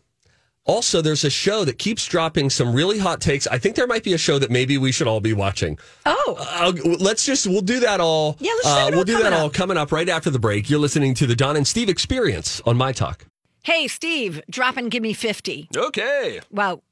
Also, 0.67 1.01
there's 1.03 1.25
a 1.25 1.31
show 1.31 1.65
that 1.65 1.79
keeps 1.79 2.07
dropping 2.07 2.49
some 2.51 2.73
really 2.75 2.99
hot 2.99 3.21
takes. 3.21 3.47
I 3.49 3.59
think 3.59 3.75
there 3.75 3.87
might 3.89 4.05
be 4.05 4.13
a 4.13 4.19
show 4.19 4.39
that 4.39 4.51
maybe 4.51 4.79
we 4.79 4.93
should 4.93 5.09
all 5.09 5.19
be 5.21 5.33
watching. 5.33 5.79
Oh, 6.07 6.37
Uh, 6.39 6.73
let's 7.01 7.25
just 7.25 7.47
we'll 7.47 7.63
do 7.63 7.81
that 7.81 7.99
all. 8.01 8.37
Yeah, 8.39 8.53
let's 8.63 8.67
do 8.67 8.71
uh, 8.71 8.91
we'll 8.93 9.05
do 9.05 9.15
that 9.15 9.23
coming 9.23 9.39
all 9.41 9.47
up. 9.47 9.53
coming 9.53 9.77
up 9.77 9.91
right 9.91 10.09
after 10.09 10.31
the 10.31 10.39
break. 10.39 10.71
You're 10.71 10.79
listening 10.79 11.15
to 11.15 11.27
the 11.27 11.35
Don 11.35 11.57
and 11.57 11.67
Steve 11.67 11.89
Experience 11.89 12.61
on 12.67 12.77
My 12.77 12.93
Talk. 12.93 13.27
hey, 13.65 13.89
Steve, 13.89 14.41
drop 14.51 14.77
and 14.77 14.91
give 14.91 15.03
me 15.03 15.13
50. 15.13 15.69
Okay. 15.77 16.41
Wow. 16.51 16.83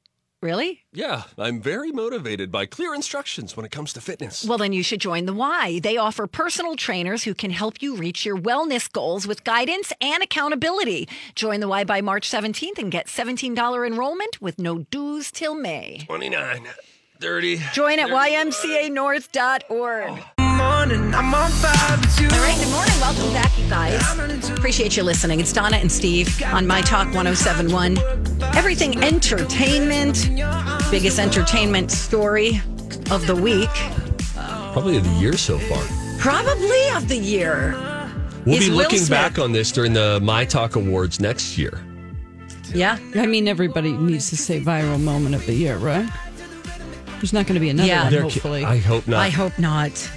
Really? 0.41 0.85
Yeah, 0.93 1.23
I'm 1.37 1.61
very 1.61 1.91
motivated 1.91 2.49
by 2.49 2.65
clear 2.65 2.95
instructions 2.95 3.57
when 3.57 3.65
it 3.65 3.73
comes 3.73 3.91
to 3.93 4.01
fitness. 4.01 4.45
Well, 4.45 4.57
then 4.57 4.71
you 4.71 4.83
should 4.83 5.01
join 5.01 5.25
the 5.25 5.33
Y. 5.33 5.81
They 5.83 5.97
offer 5.97 6.27
personal 6.27 6.77
trainers 6.77 7.25
who 7.25 7.33
can 7.33 7.51
help 7.51 7.81
you 7.81 7.97
reach 7.97 8.25
your 8.25 8.37
wellness 8.37 8.89
goals 8.89 9.27
with 9.27 9.43
guidance 9.43 9.91
and 9.99 10.23
accountability. 10.23 11.09
Join 11.35 11.59
the 11.59 11.67
Y 11.67 11.83
by 11.83 11.99
March 11.99 12.29
17th 12.29 12.77
and 12.77 12.89
get 12.89 13.07
$17 13.07 13.85
enrollment 13.85 14.41
with 14.41 14.59
no 14.59 14.79
dues 14.79 15.29
till 15.29 15.55
May. 15.55 16.05
29, 16.05 16.69
30. 17.19 17.61
Join 17.73 17.99
at 17.99 18.09
ymcanorth.org. 18.09 20.38
Morning, 20.59 21.13
I'm 21.15 21.33
on 21.33 21.49
fire 21.51 21.97
with 21.97 22.19
you. 22.19 22.27
All 22.27 22.43
right, 22.43 22.57
good 22.59 22.69
morning. 22.69 22.93
Welcome 22.99 23.31
back, 23.33 23.57
you 23.57 23.69
guys. 23.69 24.49
Appreciate 24.49 24.97
you 24.97 25.03
listening. 25.03 25.39
It's 25.39 25.53
Donna 25.53 25.77
and 25.77 25.89
Steve 25.91 26.41
on 26.43 26.67
My 26.67 26.81
Talk 26.81 27.07
1071. 27.13 27.97
Everything 28.57 29.01
entertainment, 29.03 30.29
biggest 30.91 31.17
entertainment 31.17 31.91
story 31.91 32.61
of 33.09 33.25
the 33.25 33.35
week, 33.35 33.69
Probably 34.73 34.97
of 34.97 35.03
the 35.05 35.09
year 35.19 35.37
so 35.37 35.57
far. 35.59 35.81
probably 36.19 36.89
of 36.89 37.07
the 37.07 37.17
year. 37.17 37.73
We'll 38.45 38.59
be 38.59 38.69
looking 38.69 39.05
back 39.07 39.39
on 39.39 39.53
this 39.53 39.71
during 39.71 39.93
the 39.93 40.19
My 40.21 40.43
Talk 40.43 40.75
Awards 40.75 41.19
next 41.21 41.57
year. 41.57 41.79
Yeah. 42.73 42.97
I 43.15 43.25
mean, 43.25 43.47
everybody 43.47 43.93
needs 43.93 44.29
to 44.29 44.37
say 44.37 44.59
viral 44.59 44.99
moment 45.01 45.35
of 45.35 45.45
the 45.45 45.53
year, 45.53 45.77
right? 45.77 46.07
There's 47.17 47.33
not 47.33 47.45
going 47.47 47.55
to 47.55 47.59
be 47.61 47.69
another 47.69 47.87
Yeah. 47.87 48.03
one, 48.03 48.11
There 48.11 48.21
ca- 48.21 48.29
hopefully. 48.29 48.65
I 48.65 48.77
hope 48.77 49.07
not. 49.07 49.19
I 49.19 49.29
hope 49.29 49.57
not. 49.57 50.09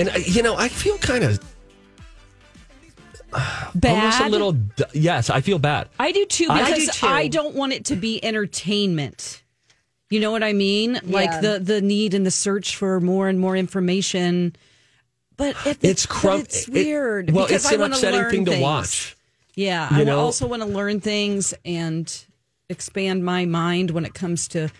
And 0.00 0.08
uh, 0.08 0.18
you 0.24 0.42
know, 0.42 0.56
I 0.56 0.68
feel 0.68 0.98
kind 0.98 1.24
of 1.24 1.38
Bad. 3.74 3.96
almost 3.96 4.20
a 4.20 4.28
little. 4.28 4.56
Yes, 4.92 5.30
I 5.30 5.40
feel 5.40 5.58
bad. 5.58 5.88
I 5.98 6.12
do 6.12 6.26
too 6.26 6.46
I 6.50 6.64
because 6.72 6.98
do 7.00 7.06
I, 7.06 7.28
don't 7.28 7.54
want 7.54 7.72
it 7.72 7.84
to 7.86 7.96
be 7.96 8.22
entertainment. 8.24 9.42
You 10.10 10.18
know 10.18 10.32
what 10.32 10.42
I 10.42 10.52
mean? 10.52 10.94
Yeah. 10.94 11.00
Like 11.04 11.40
the 11.40 11.60
the 11.60 11.80
need 11.80 12.14
and 12.14 12.26
the 12.26 12.30
search 12.32 12.74
for 12.76 13.00
more 13.00 13.28
and 13.28 13.38
more 13.38 13.56
information. 13.56 14.56
But 15.36 15.54
it, 15.64 15.78
It's 15.82 16.06
but 16.06 16.14
crump. 16.14 16.44
It's 16.46 16.66
it- 16.68 16.74
weird. 16.74 17.30
well, 17.30 17.46
because 17.46 17.62
it's 17.64 17.70
I 17.72 17.74
an 17.76 17.80
wanna 17.80 17.94
upsetting 17.94 18.20
learn 18.20 18.30
thing 18.30 18.44
to 18.46 18.60
watch. 18.60 19.16
Yeah, 19.54 19.94
You 19.94 20.00
I 20.02 20.04
know? 20.04 20.18
also 20.18 20.46
want 20.46 20.62
to 20.62 20.68
learn 20.68 21.00
things 21.00 21.54
and 21.64 22.24
expand 22.68 23.24
my 23.24 23.46
mind 23.46 23.90
when 23.90 24.04
it 24.04 24.14
comes 24.14 24.48
to, 24.48 24.70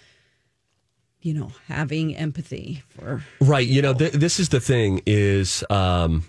you 1.22 1.34
know, 1.34 1.52
having 1.68 2.16
empathy 2.16 2.82
for. 2.88 3.22
Right. 3.40 3.66
You 3.66 3.82
know, 3.82 3.94
th- 3.94 4.12
this 4.12 4.40
is 4.40 4.48
the 4.48 4.60
thing 4.60 5.02
is 5.06 5.62
um 5.70 6.24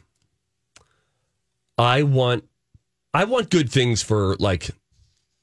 I 1.78 2.04
want 2.04 2.44
I 3.14 3.26
want 3.26 3.50
good 3.50 3.70
things 3.72 4.02
for 4.02 4.36
like 4.38 4.70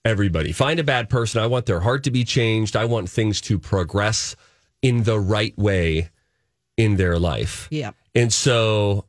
everybody. 0.05 0.53
Find 0.53 0.79
a 0.81 0.85
bad 0.85 1.11
person. 1.11 1.43
I 1.43 1.47
want 1.47 1.67
their 1.67 1.81
heart 1.81 2.05
to 2.05 2.11
be 2.11 2.25
changed. 2.25 2.77
I 2.77 2.85
want 2.85 3.11
things 3.11 3.41
to 3.43 3.59
progress 3.59 4.37
in 4.83 5.03
the 5.03 5.19
right 5.19 5.57
way 5.59 6.11
in 6.77 6.97
their 6.97 7.19
life. 7.19 7.69
Yeah. 7.71 7.91
And 8.15 8.33
so 8.33 9.07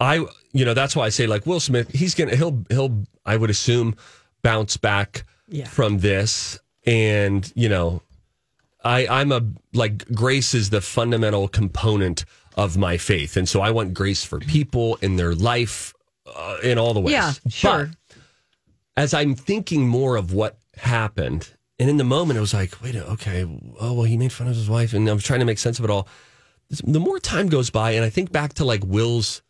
I 0.00 0.24
you 0.52 0.64
know, 0.64 0.74
that's 0.74 0.96
why 0.96 1.04
I 1.06 1.08
say 1.10 1.26
like 1.26 1.46
Will 1.46 1.60
Smith, 1.60 1.90
he's 1.92 2.14
going 2.14 2.30
to 2.30 2.36
he'll 2.36 2.64
he'll 2.70 3.04
I 3.24 3.36
would 3.36 3.50
assume 3.50 3.94
bounce 4.42 4.76
back 4.76 5.24
Yeah. 5.48 5.66
from 5.66 5.98
this 5.98 6.58
and, 6.86 7.50
you 7.54 7.68
know, 7.68 8.02
I 8.88 9.20
I'm 9.20 9.32
a 9.32 9.42
like 9.74 10.10
grace 10.12 10.54
is 10.54 10.70
the 10.70 10.80
fundamental 10.80 11.46
component 11.46 12.24
of 12.56 12.76
my 12.76 12.96
faith. 12.96 13.36
And 13.36 13.48
so 13.48 13.60
I 13.60 13.70
want 13.70 13.94
grace 13.94 14.24
for 14.24 14.40
people 14.40 14.96
in 14.96 15.16
their 15.16 15.34
life 15.34 15.94
uh, 16.26 16.56
in 16.62 16.78
all 16.78 16.94
the 16.94 17.00
ways. 17.00 17.12
Yeah, 17.12 17.32
sure. 17.48 17.90
But 18.08 18.18
as 18.96 19.14
I'm 19.14 19.34
thinking 19.34 19.86
more 19.86 20.16
of 20.16 20.32
what 20.32 20.58
happened, 20.76 21.50
and 21.78 21.88
in 21.88 21.98
the 21.98 22.04
moment, 22.04 22.38
it 22.38 22.40
was 22.40 22.54
like, 22.54 22.82
wait, 22.82 22.96
okay, 22.96 23.44
oh, 23.78 23.92
well, 23.92 24.02
he 24.02 24.16
made 24.16 24.32
fun 24.32 24.48
of 24.48 24.56
his 24.56 24.68
wife, 24.68 24.92
and 24.92 25.08
I 25.08 25.12
was 25.12 25.22
trying 25.22 25.38
to 25.40 25.46
make 25.46 25.58
sense 25.58 25.78
of 25.78 25.84
it 25.84 25.90
all. 25.90 26.08
The 26.70 26.98
more 26.98 27.20
time 27.20 27.48
goes 27.48 27.70
by, 27.70 27.92
and 27.92 28.04
I 28.04 28.10
think 28.10 28.32
back 28.32 28.54
to 28.54 28.64
like 28.64 28.84
Will's 28.84 29.42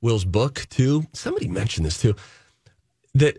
Will's 0.00 0.24
book 0.24 0.66
too. 0.68 1.06
Somebody 1.12 1.48
mentioned 1.48 1.86
this 1.86 2.00
too. 2.00 2.14
That 3.14 3.38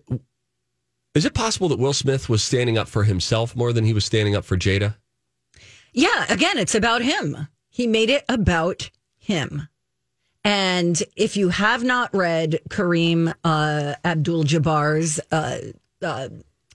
is 1.13 1.25
it 1.25 1.33
possible 1.33 1.69
that 1.69 1.79
Will 1.79 1.93
Smith 1.93 2.27
was 2.27 2.43
standing 2.43 2.77
up 2.77 2.87
for 2.87 3.03
himself 3.03 3.55
more 3.55 3.71
than 3.71 3.85
he 3.85 3.93
was 3.93 4.03
standing 4.03 4.35
up 4.35 4.45
for 4.45 4.57
Jada? 4.57 4.95
Yeah, 5.93 6.25
again, 6.29 6.57
it's 6.57 6.75
about 6.75 7.01
him. 7.01 7.47
He 7.69 7.87
made 7.87 8.09
it 8.09 8.23
about 8.27 8.89
him. 9.17 9.67
And 10.43 11.01
if 11.15 11.37
you 11.37 11.49
have 11.49 11.83
not 11.83 12.13
read 12.13 12.59
Kareem 12.69 13.33
uh, 13.43 13.95
Abdul 14.03 14.43
Jabbar's, 14.43 15.19
uh, 15.31 15.57
uh, 16.01 16.29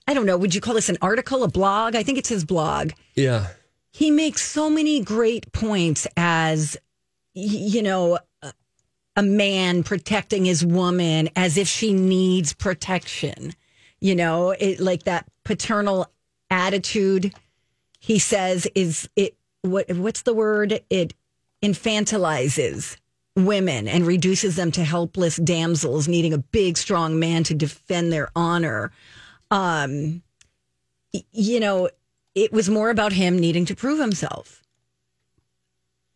I 0.07 0.13
don't 0.13 0.25
know, 0.25 0.37
would 0.37 0.55
you 0.55 0.61
call 0.61 0.73
this 0.73 0.89
an 0.89 0.97
article, 1.01 1.43
a 1.43 1.47
blog? 1.47 1.95
I 1.95 2.01
think 2.01 2.17
it's 2.17 2.29
his 2.29 2.43
blog. 2.43 2.91
Yeah. 3.15 3.47
He 3.91 4.09
makes 4.09 4.41
so 4.41 4.69
many 4.69 5.01
great 5.01 5.51
points 5.51 6.07
as, 6.17 6.77
you 7.33 7.83
know, 7.83 8.17
a- 8.41 8.53
a 9.15 9.21
man 9.21 9.83
protecting 9.83 10.45
his 10.45 10.65
woman 10.65 11.29
as 11.35 11.57
if 11.57 11.67
she 11.67 11.93
needs 11.93 12.53
protection. 12.53 13.53
You 13.99 14.15
know, 14.15 14.51
it, 14.51 14.79
like 14.79 15.03
that 15.03 15.25
paternal 15.43 16.07
attitude 16.49 17.33
he 17.99 18.19
says 18.19 18.67
is 18.75 19.09
it 19.15 19.35
what 19.61 19.91
what's 19.91 20.21
the 20.21 20.33
word? 20.33 20.81
It 20.89 21.13
infantilizes 21.61 22.97
women 23.35 23.87
and 23.87 24.07
reduces 24.07 24.55
them 24.55 24.71
to 24.71 24.83
helpless 24.83 25.37
damsels 25.37 26.07
needing 26.07 26.33
a 26.33 26.37
big 26.37 26.77
strong 26.77 27.19
man 27.19 27.43
to 27.45 27.53
defend 27.53 28.11
their 28.11 28.29
honor. 28.35 28.91
Um 29.51 30.23
you 31.31 31.59
know 31.59 31.89
it 32.35 32.53
was 32.53 32.69
more 32.69 32.89
about 32.89 33.13
him 33.13 33.37
needing 33.37 33.65
to 33.65 33.75
prove 33.75 33.99
himself. 33.99 34.63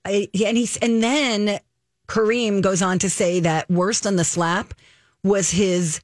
I, 0.06 0.30
and 0.46 0.58
he's 0.58 0.78
and 0.78 1.04
then 1.04 1.60
Kareem 2.08 2.62
goes 2.62 2.82
on 2.82 3.00
to 3.00 3.10
say 3.10 3.40
that 3.42 3.70
worse 3.70 4.02
than 4.02 4.16
the 4.16 4.24
slap 4.24 4.74
was 5.24 5.52
his 5.52 6.02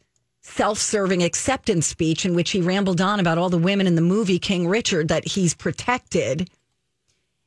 self-serving 0.50 1.24
acceptance 1.24 1.88
speech 1.88 2.26
in 2.26 2.36
which 2.36 2.52
he 2.52 2.62
rambled 2.62 3.02
on 3.02 3.20
about 3.20 3.38
all 3.38 3.50
the 3.50 3.58
women 3.58 3.88
in 3.88 3.96
the 3.96 4.02
movie 4.02 4.40
King 4.40 4.68
Richard 4.68 5.08
that 5.08 5.28
he's 5.28 5.54
protected. 5.54 6.50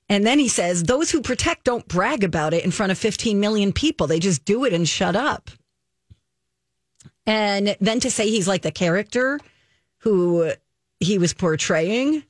And 0.09 0.27
then 0.27 0.39
he 0.39 0.49
says, 0.49 0.85
those 0.85 1.11
who 1.11 1.21
protect 1.21 1.65
don't 1.65 1.87
brag 1.89 2.25
about 2.25 2.55
it 2.55 2.65
in 2.65 2.71
front 2.71 2.93
of 2.93 2.99
15 2.99 3.39
million 3.41 3.73
people. 3.73 4.07
They 4.07 4.21
just 4.21 4.45
do 4.45 4.65
it 4.65 4.73
and 4.73 4.89
shut 4.89 5.17
up. 5.17 5.51
And 7.27 7.77
then 7.81 8.01
to 8.01 8.11
say 8.11 8.29
he's 8.29 8.49
like 8.49 8.63
the 8.63 8.73
character 8.73 9.39
who 9.99 10.53
he 11.01 11.19
was 11.19 11.33
portraying, 11.33 12.25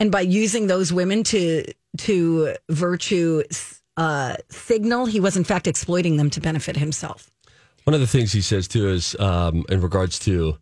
and 0.00 0.10
by 0.10 0.20
using 0.20 0.66
those 0.66 0.92
women 0.92 1.22
to 1.24 1.64
to 1.98 2.54
virtue 2.68 3.42
uh, 3.96 4.36
signal, 4.48 5.06
he 5.06 5.20
was 5.20 5.36
in 5.36 5.44
fact 5.44 5.66
exploiting 5.66 6.16
them 6.16 6.30
to 6.30 6.40
benefit 6.40 6.76
himself. 6.76 7.30
One 7.88 7.94
of 7.94 8.00
the 8.00 8.06
things 8.06 8.32
he 8.32 8.42
says 8.42 8.68
too 8.68 8.90
is 8.90 9.16
um, 9.18 9.64
in 9.70 9.80
regards 9.80 10.18
to 10.18 10.58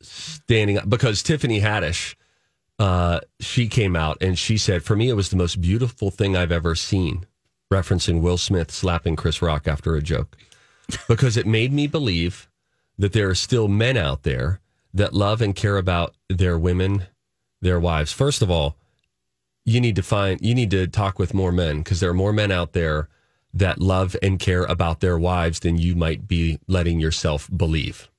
standing 0.00 0.78
up 0.78 0.88
because 0.88 1.22
Tiffany 1.22 1.60
Haddish, 1.60 2.14
uh, 2.78 3.20
she 3.40 3.68
came 3.68 3.94
out 3.94 4.16
and 4.22 4.38
she 4.38 4.56
said, 4.56 4.82
"For 4.82 4.96
me, 4.96 5.10
it 5.10 5.16
was 5.16 5.28
the 5.28 5.36
most 5.36 5.60
beautiful 5.60 6.10
thing 6.10 6.34
I've 6.34 6.50
ever 6.50 6.74
seen." 6.74 7.26
Referencing 7.70 8.22
Will 8.22 8.38
Smith 8.38 8.70
slapping 8.70 9.16
Chris 9.16 9.42
Rock 9.42 9.68
after 9.68 9.96
a 9.96 10.00
joke, 10.00 10.34
because 11.06 11.36
it 11.36 11.46
made 11.46 11.74
me 11.74 11.86
believe 11.86 12.48
that 12.96 13.12
there 13.12 13.28
are 13.28 13.34
still 13.34 13.68
men 13.68 13.98
out 13.98 14.22
there 14.22 14.60
that 14.94 15.12
love 15.12 15.42
and 15.42 15.54
care 15.54 15.76
about 15.76 16.14
their 16.30 16.58
women, 16.58 17.04
their 17.60 17.78
wives. 17.78 18.12
First 18.12 18.40
of 18.40 18.50
all, 18.50 18.78
you 19.66 19.78
need 19.78 19.96
to 19.96 20.02
find 20.02 20.40
you 20.40 20.54
need 20.54 20.70
to 20.70 20.86
talk 20.86 21.18
with 21.18 21.34
more 21.34 21.52
men 21.52 21.80
because 21.80 22.00
there 22.00 22.08
are 22.08 22.14
more 22.14 22.32
men 22.32 22.50
out 22.50 22.72
there 22.72 23.10
that 23.54 23.80
love 23.80 24.16
and 24.22 24.38
care 24.38 24.64
about 24.64 25.00
their 25.00 25.18
wives 25.18 25.60
than 25.60 25.78
you 25.78 25.94
might 25.94 26.28
be 26.28 26.58
letting 26.66 27.00
yourself 27.00 27.48
believe. 27.54 28.10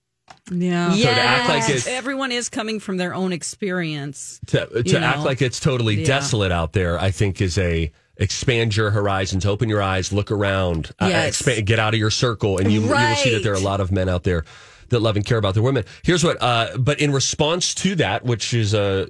Yeah. 0.52 0.92
So 0.94 1.02
to 1.04 1.10
act 1.12 1.50
like 1.50 1.70
it's 1.70 1.88
Everyone 1.88 2.32
is 2.32 2.50
coming 2.50 2.80
from 2.80 2.98
their 2.98 3.14
own 3.14 3.34
experience. 3.34 4.40
to, 4.48 4.84
to 4.84 5.00
act 5.00 5.20
know. 5.20 5.26
like 5.26 5.42
it's 5.42 5.60
totally 5.60 6.00
Yeah. 6.02 6.06
desolate 6.08 6.52
out 6.52 6.74
there, 6.74 7.00
I 7.00 7.12
think 7.12 7.42
is 7.42 7.58
a 7.58 7.92
expand 8.18 8.76
your 8.76 8.90
horizons, 8.92 9.46
open 9.46 9.70
your 9.70 9.82
eyes, 9.82 10.12
look 10.12 10.32
around, 10.32 10.92
uh, 11.00 11.06
expand, 11.06 11.66
get 11.68 11.78
out 11.80 11.94
of 11.94 12.00
your 12.00 12.10
circle, 12.10 12.58
and 12.58 12.72
you, 12.72 12.82
you 12.82 12.88
will 12.90 13.16
see 13.16 13.32
that 13.36 13.44
there 13.44 13.52
are 13.54 13.58
a 13.58 13.60
lot 13.60 13.80
of 13.80 13.92
men 13.92 14.10
out 14.10 14.24
there 14.24 14.44
that 14.90 15.02
love 15.02 15.18
and 15.18 15.26
care 15.26 15.38
about 15.38 15.54
their 15.54 15.62
women. 15.64 15.84
Here's 16.04 16.24
what, 16.24 16.42
uh, 16.42 16.78
but 16.78 17.00
in 17.00 17.12
response 17.12 17.76
to 17.76 17.94
that, 17.96 18.24
which 18.24 18.54
is 18.56 18.74
uh, 18.74 19.06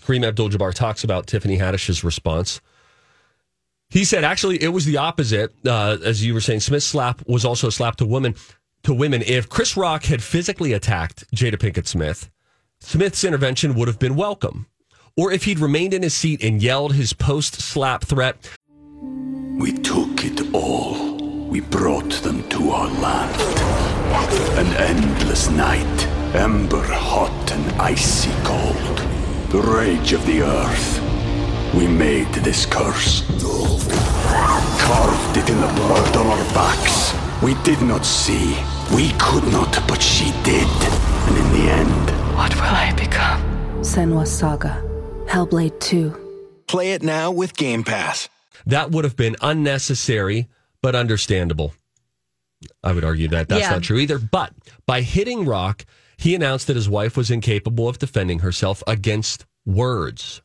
Kareem 0.00 0.26
Abdul-Jabbar 0.26 0.74
talks 0.74 1.04
about 1.04 1.26
Tiffany 1.28 1.56
Haddish's 1.58 2.02
response. 2.02 2.60
He 3.90 4.04
said, 4.04 4.22
actually, 4.22 4.62
it 4.62 4.68
was 4.68 4.84
the 4.84 4.98
opposite. 4.98 5.52
Uh, 5.66 5.96
as 6.04 6.24
you 6.24 6.34
were 6.34 6.40
saying, 6.42 6.60
Smith's 6.60 6.86
slap 6.86 7.22
was 7.26 7.44
also 7.44 7.68
a 7.68 7.72
slap 7.72 7.96
to 7.96 8.06
women. 8.06 8.34
To 8.84 8.92
women, 8.94 9.22
if 9.22 9.48
Chris 9.48 9.76
Rock 9.76 10.04
had 10.04 10.22
physically 10.22 10.72
attacked 10.72 11.24
Jada 11.34 11.56
Pinkett 11.56 11.86
Smith, 11.86 12.30
Smith's 12.80 13.24
intervention 13.24 13.74
would 13.74 13.88
have 13.88 13.98
been 13.98 14.14
welcome. 14.14 14.66
or 15.16 15.32
if 15.32 15.44
he'd 15.44 15.58
remained 15.58 15.92
in 15.92 16.02
his 16.04 16.14
seat 16.14 16.44
and 16.44 16.62
yelled 16.62 16.94
his 16.94 17.12
post 17.12 17.60
slap 17.60 18.04
threat. 18.04 18.36
We 19.58 19.72
took 19.72 20.24
it 20.24 20.54
all. 20.54 21.16
We 21.48 21.60
brought 21.60 22.12
them 22.22 22.48
to 22.50 22.70
our 22.70 22.88
land. 23.00 23.40
An 24.58 24.66
endless 24.76 25.50
night, 25.50 26.06
ember 26.36 26.84
hot 26.84 27.50
and 27.50 27.82
icy 27.82 28.30
cold. 28.44 28.98
The 29.50 29.60
rage 29.60 30.12
of 30.12 30.24
the 30.24 30.42
earth. 30.42 31.07
We 31.74 31.86
made 31.86 32.28
this 32.34 32.66
curse. 32.66 33.22
Carved 34.80 35.36
it 35.36 35.48
in 35.50 35.60
the 35.60 35.66
blood 35.76 36.16
on 36.16 36.26
our 36.26 36.44
backs. 36.54 37.12
We 37.42 37.54
did 37.62 37.80
not 37.82 38.04
see. 38.04 38.56
We 38.94 39.12
could 39.18 39.44
not, 39.52 39.72
but 39.86 40.02
she 40.02 40.32
did. 40.42 40.66
And 41.28 41.36
in 41.36 41.52
the 41.52 41.70
end, 41.70 42.10
What 42.36 42.54
will 42.54 42.62
I 42.62 42.92
become? 42.96 43.42
Senua's 43.82 44.30
Saga. 44.30 44.82
Hellblade 45.26 45.78
2. 45.80 46.62
Play 46.68 46.92
it 46.92 47.02
now 47.02 47.30
with 47.30 47.56
Game 47.56 47.84
Pass. 47.84 48.28
That 48.66 48.90
would 48.90 49.04
have 49.04 49.16
been 49.16 49.36
unnecessary, 49.40 50.48
but 50.82 50.94
understandable. 50.94 51.74
I 52.82 52.92
would 52.92 53.04
argue 53.04 53.28
that 53.28 53.48
that's 53.48 53.62
Yeah. 53.62 53.70
not 53.70 53.82
true 53.82 53.98
either. 53.98 54.18
But 54.18 54.52
by 54.86 55.02
hitting 55.02 55.44
Rock, 55.44 55.84
he 56.16 56.34
announced 56.34 56.66
that 56.68 56.76
his 56.76 56.88
wife 56.88 57.16
was 57.16 57.30
incapable 57.30 57.88
of 57.88 57.98
defending 57.98 58.40
herself 58.40 58.82
against 58.86 59.44
words. 59.66 60.40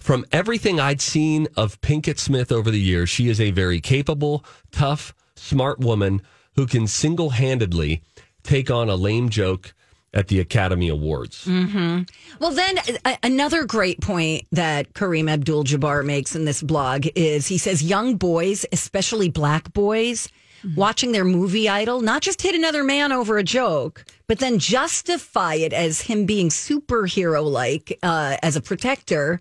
From 0.00 0.24
everything 0.32 0.80
I'd 0.80 1.00
seen 1.00 1.46
of 1.56 1.80
Pinkett 1.82 2.18
Smith 2.18 2.50
over 2.50 2.70
the 2.70 2.80
years, 2.80 3.08
she 3.10 3.28
is 3.28 3.40
a 3.40 3.50
very 3.50 3.80
capable, 3.80 4.44
tough, 4.72 5.14
smart 5.36 5.78
woman 5.78 6.22
who 6.56 6.66
can 6.66 6.86
single 6.86 7.30
handedly 7.30 8.02
take 8.42 8.70
on 8.70 8.88
a 8.88 8.96
lame 8.96 9.28
joke 9.28 9.74
at 10.12 10.26
the 10.28 10.40
Academy 10.40 10.88
Awards. 10.88 11.46
Well, 11.46 12.50
then 12.50 12.78
a- 13.04 13.18
another 13.22 13.64
great 13.64 14.00
point 14.00 14.46
that 14.50 14.92
Kareem 14.94 15.30
Abdul 15.30 15.64
Jabbar 15.64 16.04
makes 16.04 16.34
in 16.34 16.46
this 16.46 16.62
blog 16.62 17.06
is 17.14 17.46
he 17.46 17.58
says 17.58 17.82
young 17.82 18.16
boys, 18.16 18.66
especially 18.72 19.28
black 19.28 19.72
boys, 19.72 20.28
watching 20.76 21.12
their 21.12 21.24
movie 21.24 21.68
idol, 21.68 22.00
not 22.00 22.22
just 22.22 22.42
hit 22.42 22.54
another 22.54 22.82
man 22.82 23.12
over 23.12 23.38
a 23.38 23.44
joke, 23.44 24.04
but 24.26 24.40
then 24.40 24.58
justify 24.58 25.54
it 25.54 25.72
as 25.72 26.00
him 26.00 26.26
being 26.26 26.48
superhero 26.48 27.48
like 27.48 27.96
uh, 28.02 28.36
as 28.42 28.56
a 28.56 28.60
protector, 28.60 29.40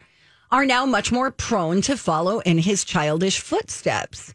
are 0.52 0.66
now 0.66 0.86
much 0.86 1.12
more 1.12 1.32
prone 1.32 1.82
to 1.82 1.98
follow 1.98 2.40
in 2.40 2.58
his 2.58 2.84
childish 2.84 3.40
footsteps. 3.40 4.34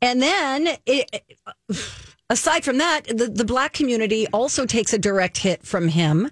And 0.00 0.20
then, 0.20 0.76
it, 0.86 1.24
aside 2.28 2.64
from 2.64 2.78
that, 2.78 3.06
the, 3.06 3.26
the 3.26 3.44
black 3.44 3.72
community 3.72 4.26
also 4.28 4.66
takes 4.66 4.92
a 4.92 4.98
direct 4.98 5.38
hit 5.38 5.64
from 5.64 5.88
him. 5.88 6.30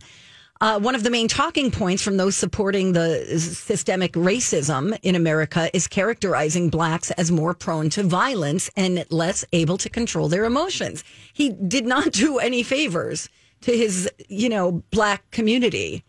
Uh, 0.60 0.78
one 0.78 0.94
of 0.94 1.02
the 1.02 1.10
main 1.10 1.26
talking 1.26 1.72
points 1.72 2.02
from 2.02 2.16
those 2.18 2.36
supporting 2.36 2.92
the 2.92 3.24
systemic 3.38 4.12
racism 4.12 4.96
in 5.02 5.16
America 5.16 5.68
is 5.74 5.88
characterizing 5.88 6.70
blacks 6.70 7.10
as 7.12 7.32
more 7.32 7.52
prone 7.52 7.90
to 7.90 8.04
violence 8.04 8.70
and 8.76 9.04
less 9.10 9.44
able 9.52 9.76
to 9.76 9.88
control 9.88 10.28
their 10.28 10.44
emotions. 10.44 11.02
He 11.32 11.50
did 11.50 11.84
not 11.84 12.12
do 12.12 12.38
any 12.38 12.62
favors 12.62 13.28
to 13.62 13.76
his, 13.76 14.08
you 14.28 14.48
know, 14.48 14.84
black 14.92 15.28
community. 15.32 16.04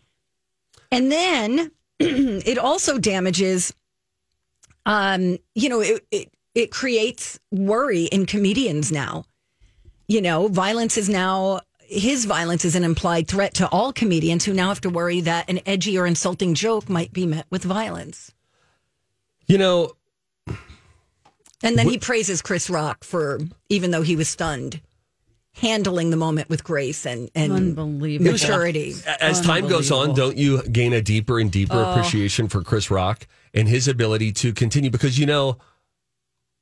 And 0.92 1.10
then 1.10 1.72
it 2.00 2.58
also 2.58 2.98
damages 2.98 3.72
um, 4.86 5.38
you 5.54 5.68
know, 5.68 5.80
it, 5.80 6.06
it 6.10 6.30
it 6.54 6.70
creates 6.70 7.38
worry 7.50 8.04
in 8.04 8.26
comedians 8.26 8.92
now. 8.92 9.24
You 10.06 10.20
know, 10.20 10.48
violence 10.48 10.96
is 10.96 11.08
now 11.08 11.60
his 11.80 12.24
violence 12.24 12.64
is 12.64 12.74
an 12.74 12.84
implied 12.84 13.28
threat 13.28 13.54
to 13.54 13.68
all 13.68 13.92
comedians 13.92 14.44
who 14.44 14.52
now 14.52 14.68
have 14.68 14.80
to 14.82 14.90
worry 14.90 15.20
that 15.22 15.48
an 15.48 15.60
edgy 15.66 15.98
or 15.98 16.06
insulting 16.06 16.54
joke 16.54 16.88
might 16.88 17.12
be 17.12 17.26
met 17.26 17.46
with 17.50 17.64
violence. 17.64 18.32
You 19.46 19.58
know, 19.58 19.92
And 21.62 21.78
then 21.78 21.88
he 21.88 21.98
praises 21.98 22.42
Chris 22.42 22.68
Rock 22.68 23.04
for 23.04 23.40
even 23.68 23.90
though 23.90 24.02
he 24.02 24.16
was 24.16 24.28
stunned, 24.28 24.80
handling 25.54 26.10
the 26.10 26.16
moment 26.16 26.48
with 26.48 26.64
grace 26.64 27.06
and 27.06 27.30
and 27.34 27.52
Unbelievable. 27.52 28.32
maturity. 28.32 28.94
as 29.20 29.40
time 29.40 29.68
goes 29.68 29.90
on, 29.90 30.14
don't 30.14 30.36
you 30.36 30.62
gain 30.64 30.92
a 30.92 31.00
deeper 31.00 31.38
and 31.38 31.50
deeper 31.50 31.76
Oh. 31.76 31.92
appreciation 31.92 32.48
for 32.48 32.62
Chris 32.62 32.90
Rock 32.90 33.26
and 33.52 33.68
his 33.68 33.86
ability 33.88 34.32
to 34.32 34.52
continue? 34.52 34.90
Because 34.90 35.18
you 35.18 35.26
know, 35.26 35.58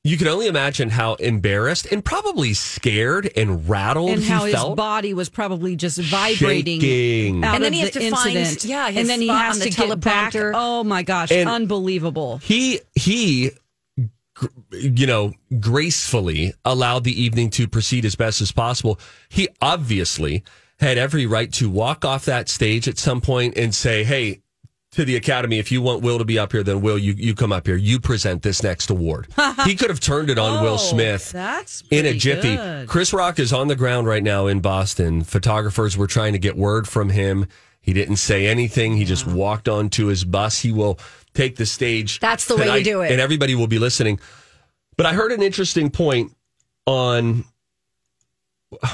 you 0.04 0.18
can 0.18 0.26
only 0.26 0.48
imagine 0.48 0.90
how 0.90 1.14
embarrassed 1.14 1.86
and 1.92 2.04
probably 2.04 2.54
scared 2.54 3.30
and 3.36 3.68
rattled 3.68 4.10
and 4.10 4.20
he 4.22 4.28
how 4.28 4.44
his 4.44 4.54
felt. 4.54 4.76
body 4.76 5.14
was 5.14 5.28
probably 5.28 5.76
just 5.76 5.96
vibrating 5.98 6.80
Shaking. 6.80 7.44
out 7.44 7.54
And 7.54 7.64
then 7.64 7.68
of 7.72 7.74
he 7.74 7.80
has 7.82 7.90
the 7.92 8.00
to 8.00 8.10
find- 8.10 8.36
incident. 8.36 8.64
yeah, 8.64 8.88
his 8.90 8.96
and 9.02 9.08
then 9.08 9.20
he 9.20 9.28
spot 9.28 9.42
has 9.42 9.54
on 9.56 9.58
the 9.60 9.70
to 9.70 9.86
get 9.86 10.00
back. 10.00 10.32
teleprompter. 10.32 10.52
Oh 10.56 10.82
my 10.82 11.02
gosh, 11.04 11.30
And- 11.30 11.48
unbelievable! 11.48 12.38
he 12.42 12.80
he 12.96 13.50
gr- 13.50 13.56
you 14.70 15.06
know 15.06 15.32
gracefully 15.60 16.54
allowed 16.64 17.04
the 17.04 17.20
evening 17.22 17.50
to 17.50 17.68
proceed 17.68 18.04
as 18.04 18.14
best 18.14 18.40
as 18.40 18.50
possible 18.52 18.98
he 19.28 19.48
obviously 19.60 20.42
had 20.80 20.96
every 20.96 21.26
right 21.26 21.52
to 21.52 21.68
walk 21.68 22.04
off 22.04 22.24
that 22.24 22.48
stage 22.48 22.88
at 22.88 22.98
some 22.98 23.20
point 23.20 23.56
and 23.56 23.74
say 23.74 24.04
hey 24.04 24.40
to 24.90 25.04
the 25.04 25.16
academy 25.16 25.58
if 25.58 25.70
you 25.72 25.82
want 25.82 26.02
will 26.02 26.18
to 26.18 26.24
be 26.24 26.38
up 26.38 26.52
here 26.52 26.62
then 26.62 26.80
will 26.80 26.98
you 26.98 27.12
you 27.12 27.34
come 27.34 27.52
up 27.52 27.66
here 27.66 27.76
you 27.76 28.00
present 28.00 28.42
this 28.42 28.62
next 28.62 28.88
award 28.90 29.26
he 29.64 29.74
could 29.74 29.90
have 29.90 30.00
turned 30.00 30.30
it 30.30 30.38
on 30.38 30.62
will 30.62 30.74
Oh, 30.74 30.76
smith 30.78 31.32
That's 31.32 31.82
in 31.90 32.06
a 32.06 32.14
jiffy. 32.14 32.56
good. 32.56 32.88
Chris 32.88 33.12
Rock 33.12 33.38
is 33.38 33.52
on 33.52 33.68
the 33.68 33.76
ground 33.76 34.06
right 34.06 34.22
now 34.22 34.46
in 34.46 34.60
Boston. 34.60 35.22
Photographers 35.24 35.96
were 35.96 36.06
trying 36.06 36.32
to 36.32 36.38
get 36.38 36.56
word 36.56 36.86
from 36.88 37.10
him. 37.10 37.46
He 37.80 37.92
didn't 37.92 38.16
say 38.16 38.46
anything. 38.46 38.96
He 38.96 39.04
just 39.04 39.26
walked 39.26 39.68
onto 39.68 40.06
his 40.06 40.24
bus. 40.24 40.60
He 40.60 40.70
will 40.72 40.98
take 41.34 41.56
the 41.56 41.66
stage. 41.66 42.20
That's 42.20 42.46
the 42.46 42.56
way 42.56 42.78
you 42.78 42.84
do 42.84 43.00
it. 43.02 43.12
And 43.12 43.20
everybody 43.20 43.54
will 43.54 43.66
be 43.66 43.78
listening. 43.78 44.20
But 44.96 45.06
I 45.06 45.12
heard 45.14 45.32
an 45.32 45.42
interesting 45.42 45.90
point 45.90 46.32
on. 46.86 47.44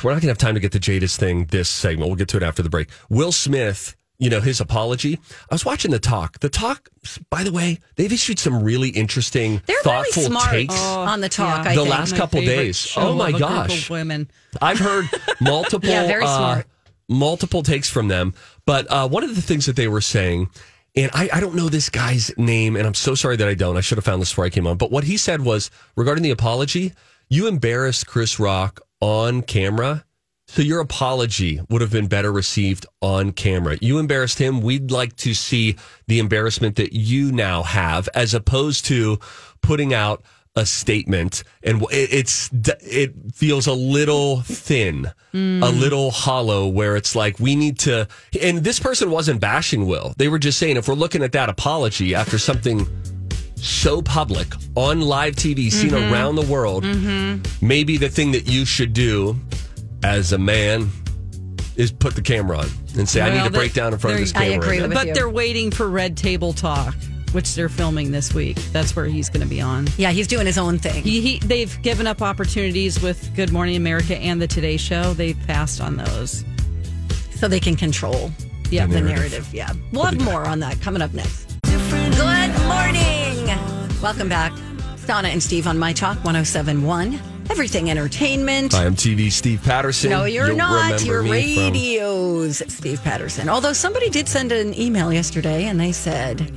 We're 0.02 0.10
not 0.10 0.14
going 0.14 0.20
to 0.22 0.26
have 0.28 0.38
time 0.38 0.54
to 0.54 0.60
get 0.60 0.72
to 0.72 0.80
Jada's 0.80 1.16
thing 1.16 1.44
this 1.46 1.68
segment. 1.68 2.08
We'll 2.08 2.16
get 2.16 2.28
to 2.30 2.36
it 2.36 2.42
after 2.42 2.62
the 2.64 2.68
break. 2.70 2.88
Will 3.08 3.30
Smith, 3.30 3.96
you 4.18 4.28
know, 4.28 4.40
his 4.40 4.60
apology. 4.60 5.20
I 5.50 5.54
was 5.54 5.64
watching 5.64 5.92
the 5.92 6.00
talk. 6.00 6.40
The 6.40 6.48
talk, 6.48 6.88
by 7.30 7.44
the 7.44 7.52
way, 7.52 7.78
they've 7.94 8.12
issued 8.12 8.40
some 8.40 8.64
really 8.64 8.88
interesting, 8.88 9.62
They're 9.66 9.80
thoughtful 9.82 10.22
really 10.24 10.30
smart 10.32 10.50
takes. 10.50 10.74
on 10.80 11.20
the 11.20 11.28
talk. 11.28 11.64
Yeah. 11.64 11.70
I 11.70 11.74
The 11.76 11.82
think. 11.82 11.90
last 11.94 12.10
My 12.12 12.18
couple 12.18 12.40
days. 12.40 12.76
show 12.76 13.00
Oh, 13.02 13.14
my 13.14 13.28
of 13.28 13.34
a 13.36 13.38
group 13.38 13.48
gosh. 13.50 13.84
of 13.84 13.90
women. 13.90 14.28
I've 14.60 14.80
heard 14.80 15.04
multiple, 15.40 15.88
Yeah, 15.88 16.08
very 16.08 16.24
uh, 16.24 16.36
smart. 16.36 16.66
multiple 17.08 17.62
takes 17.62 17.88
from 17.88 18.08
them. 18.08 18.34
But 18.66 18.90
uh, 18.90 19.08
one 19.08 19.22
of 19.22 19.36
the 19.36 19.42
things 19.42 19.66
that 19.66 19.76
they 19.76 19.86
were 19.86 20.00
saying, 20.00 20.50
and 20.98 21.10
I, 21.14 21.30
I 21.32 21.40
don't 21.40 21.54
know 21.54 21.68
this 21.68 21.88
guy's 21.88 22.36
name, 22.36 22.74
and 22.74 22.84
I'm 22.84 22.94
so 22.94 23.14
sorry 23.14 23.36
that 23.36 23.46
I 23.46 23.54
don't. 23.54 23.76
I 23.76 23.80
should 23.80 23.98
have 23.98 24.04
found 24.04 24.20
this 24.20 24.32
before 24.32 24.46
I 24.46 24.50
came 24.50 24.66
on. 24.66 24.76
But 24.76 24.90
what 24.90 25.04
he 25.04 25.16
said 25.16 25.42
was 25.42 25.70
regarding 25.96 26.24
the 26.24 26.32
apology, 26.32 26.92
you 27.28 27.46
embarrassed 27.46 28.08
Chris 28.08 28.40
Rock 28.40 28.80
on 29.00 29.42
camera. 29.42 30.04
So 30.48 30.60
your 30.62 30.80
apology 30.80 31.60
would 31.68 31.82
have 31.82 31.92
been 31.92 32.08
better 32.08 32.32
received 32.32 32.84
on 33.00 33.30
camera. 33.32 33.76
You 33.80 33.98
embarrassed 33.98 34.40
him. 34.40 34.60
We'd 34.60 34.90
like 34.90 35.14
to 35.16 35.34
see 35.34 35.76
the 36.08 36.18
embarrassment 36.18 36.76
that 36.76 36.92
you 36.92 37.30
now 37.30 37.62
have, 37.62 38.08
as 38.14 38.34
opposed 38.34 38.86
to 38.86 39.20
putting 39.62 39.94
out 39.94 40.24
a 40.58 40.66
statement. 40.66 41.44
And 41.62 41.82
it- 41.90 42.12
it's 42.12 42.50
it 42.82 43.14
feels 43.34 43.66
a 43.66 43.72
little 43.72 44.42
thin, 44.42 45.10
hmm. 45.32 45.62
a 45.62 45.70
little 45.70 46.10
hollow, 46.10 46.66
where 46.66 46.96
it's 46.96 47.14
like 47.14 47.38
we 47.40 47.56
need 47.56 47.78
to. 47.80 48.06
And 48.42 48.58
this 48.64 48.78
person 48.78 49.10
wasn't 49.10 49.40
bashing 49.40 49.86
Will. 49.86 50.12
They 50.18 50.28
were 50.28 50.38
just 50.38 50.58
saying 50.58 50.76
if 50.76 50.88
we're 50.88 50.94
looking 50.94 51.22
at 51.22 51.32
that 51.32 51.48
apology 51.48 52.14
after 52.14 52.38
something 52.38 52.86
so 53.56 54.02
public 54.02 54.46
on 54.74 55.00
live 55.00 55.34
TV, 55.34 55.70
seen 55.70 55.90
mm-hmm. 55.90 56.12
around 56.12 56.36
the 56.36 56.42
world, 56.46 56.84
mm-hmm. 56.84 57.42
maybe 57.66 57.96
the 57.96 58.08
thing 58.08 58.32
that 58.32 58.48
you 58.48 58.64
should 58.64 58.92
do 58.92 59.36
as 60.02 60.32
a 60.32 60.38
man 60.38 60.90
is 61.76 61.90
put 61.92 62.14
the 62.14 62.22
camera 62.22 62.58
on 62.58 62.68
and 62.96 63.08
say, 63.08 63.20
I 63.20 63.30
need 63.36 63.44
to 63.44 63.50
break 63.50 63.72
down 63.72 63.92
in 63.92 63.98
front 63.98 64.14
of 64.14 64.18
they're- 64.18 64.26
this 64.26 64.34
I 64.34 64.50
camera. 64.50 64.64
agree 64.64 64.76
again." 64.78 64.88
with 64.90 64.98
But 64.98 65.06
you. 65.08 65.14
they're 65.14 65.30
waiting 65.30 65.70
for 65.70 65.88
Red 65.88 66.16
Table 66.16 66.52
Talk, 66.52 66.94
which 67.32 67.54
they're 67.54 67.68
filming 67.68 68.10
this 68.10 68.32
week. 68.34 68.56
That's 68.72 68.94
where 68.96 69.06
he's 69.06 69.28
going 69.28 69.42
to 69.42 69.46
be 69.48 69.60
on. 69.60 69.86
Yeah, 69.96 70.10
he's 70.10 70.26
doing 70.26 70.46
his 70.46 70.58
own 70.58 70.78
thing. 70.78 71.02
He, 71.02 71.20
he, 71.20 71.38
they've 71.40 71.80
given 71.82 72.06
up 72.06 72.22
opportunities 72.22 73.00
with 73.02 73.34
Good 73.36 73.52
Morning 73.52 73.76
America 73.76 74.16
and 74.16 74.40
the 74.40 74.46
Today 74.46 74.76
Show. 74.76 75.12
They've 75.14 75.38
passed 75.46 75.80
on 75.80 75.96
those. 75.96 76.44
so 77.36 77.48
they 77.48 77.60
can 77.60 77.76
control 77.76 78.30
Yeah, 78.70 78.86
the 78.86 79.00
narrative. 79.00 79.16
narrative. 79.16 79.48
Yeah. 79.54 79.72
We'll 79.92 80.04
have 80.04 80.20
more 80.22 80.44
on 80.46 80.58
that 80.60 80.80
coming 80.80 81.02
up 81.02 81.12
next. 81.14 81.56
Good 81.62 82.18
morning. 82.66 83.48
Welcome 84.02 84.28
back. 84.28 84.52
Donna 85.06 85.28
and 85.28 85.42
Steve 85.42 85.66
on 85.66 85.78
My 85.78 85.92
Talk 85.92 86.16
1071. 86.24 87.20
Everything 87.50 87.90
Entertainment. 87.90 88.74
I 88.74 88.84
am 88.84 88.94
TV 88.94 89.32
Steve 89.32 89.62
Patterson. 89.62 90.10
No, 90.10 90.24
you're 90.24 90.48
You'll 90.48 90.56
not. 90.56 91.02
You're 91.02 91.22
me 91.22 91.54
from- 91.54 91.64
radios, 91.64 92.62
Steve 92.72 93.02
Patterson. 93.02 93.48
Although 93.48 93.72
somebody 93.72 94.10
did 94.10 94.28
send 94.28 94.52
an 94.52 94.78
email 94.78 95.10
yesterday 95.12 95.64
and 95.64 95.80
they 95.80 95.92
said 95.92 96.52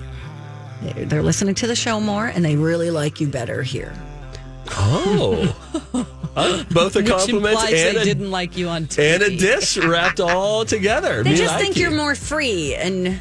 they're- 0.82 1.22
listening 1.22 1.56
to 1.56 1.68
the 1.68 1.76
show 1.76 2.00
more 2.00 2.28
and 2.28 2.44
they 2.44 2.56
really 2.56 2.92
like 2.92 3.20
you 3.22 3.28
better 3.28 3.64
here. 3.64 3.94
Oh. 4.72 5.56
Uh, 6.36 6.64
both 6.72 6.96
a 6.96 7.04
compliment 7.04 7.58
and 7.60 7.74
they 7.98 8.02
a, 8.02 8.04
didn't 8.06 8.32
like 8.32 8.56
you 8.58 8.70
on 8.70 8.86
TV. 8.86 9.16
and 9.16 9.24
a 9.24 9.38
diss 9.38 9.78
wrapped 9.78 10.20
all 10.20 10.64
together. 10.66 11.24
They 11.24 11.32
Me 11.32 11.36
just 11.36 11.54
like 11.54 11.62
think 11.62 11.76
you. 11.76 11.84
you're 11.84 11.92
more 11.98 12.16
free 12.16 12.74
and 12.76 13.20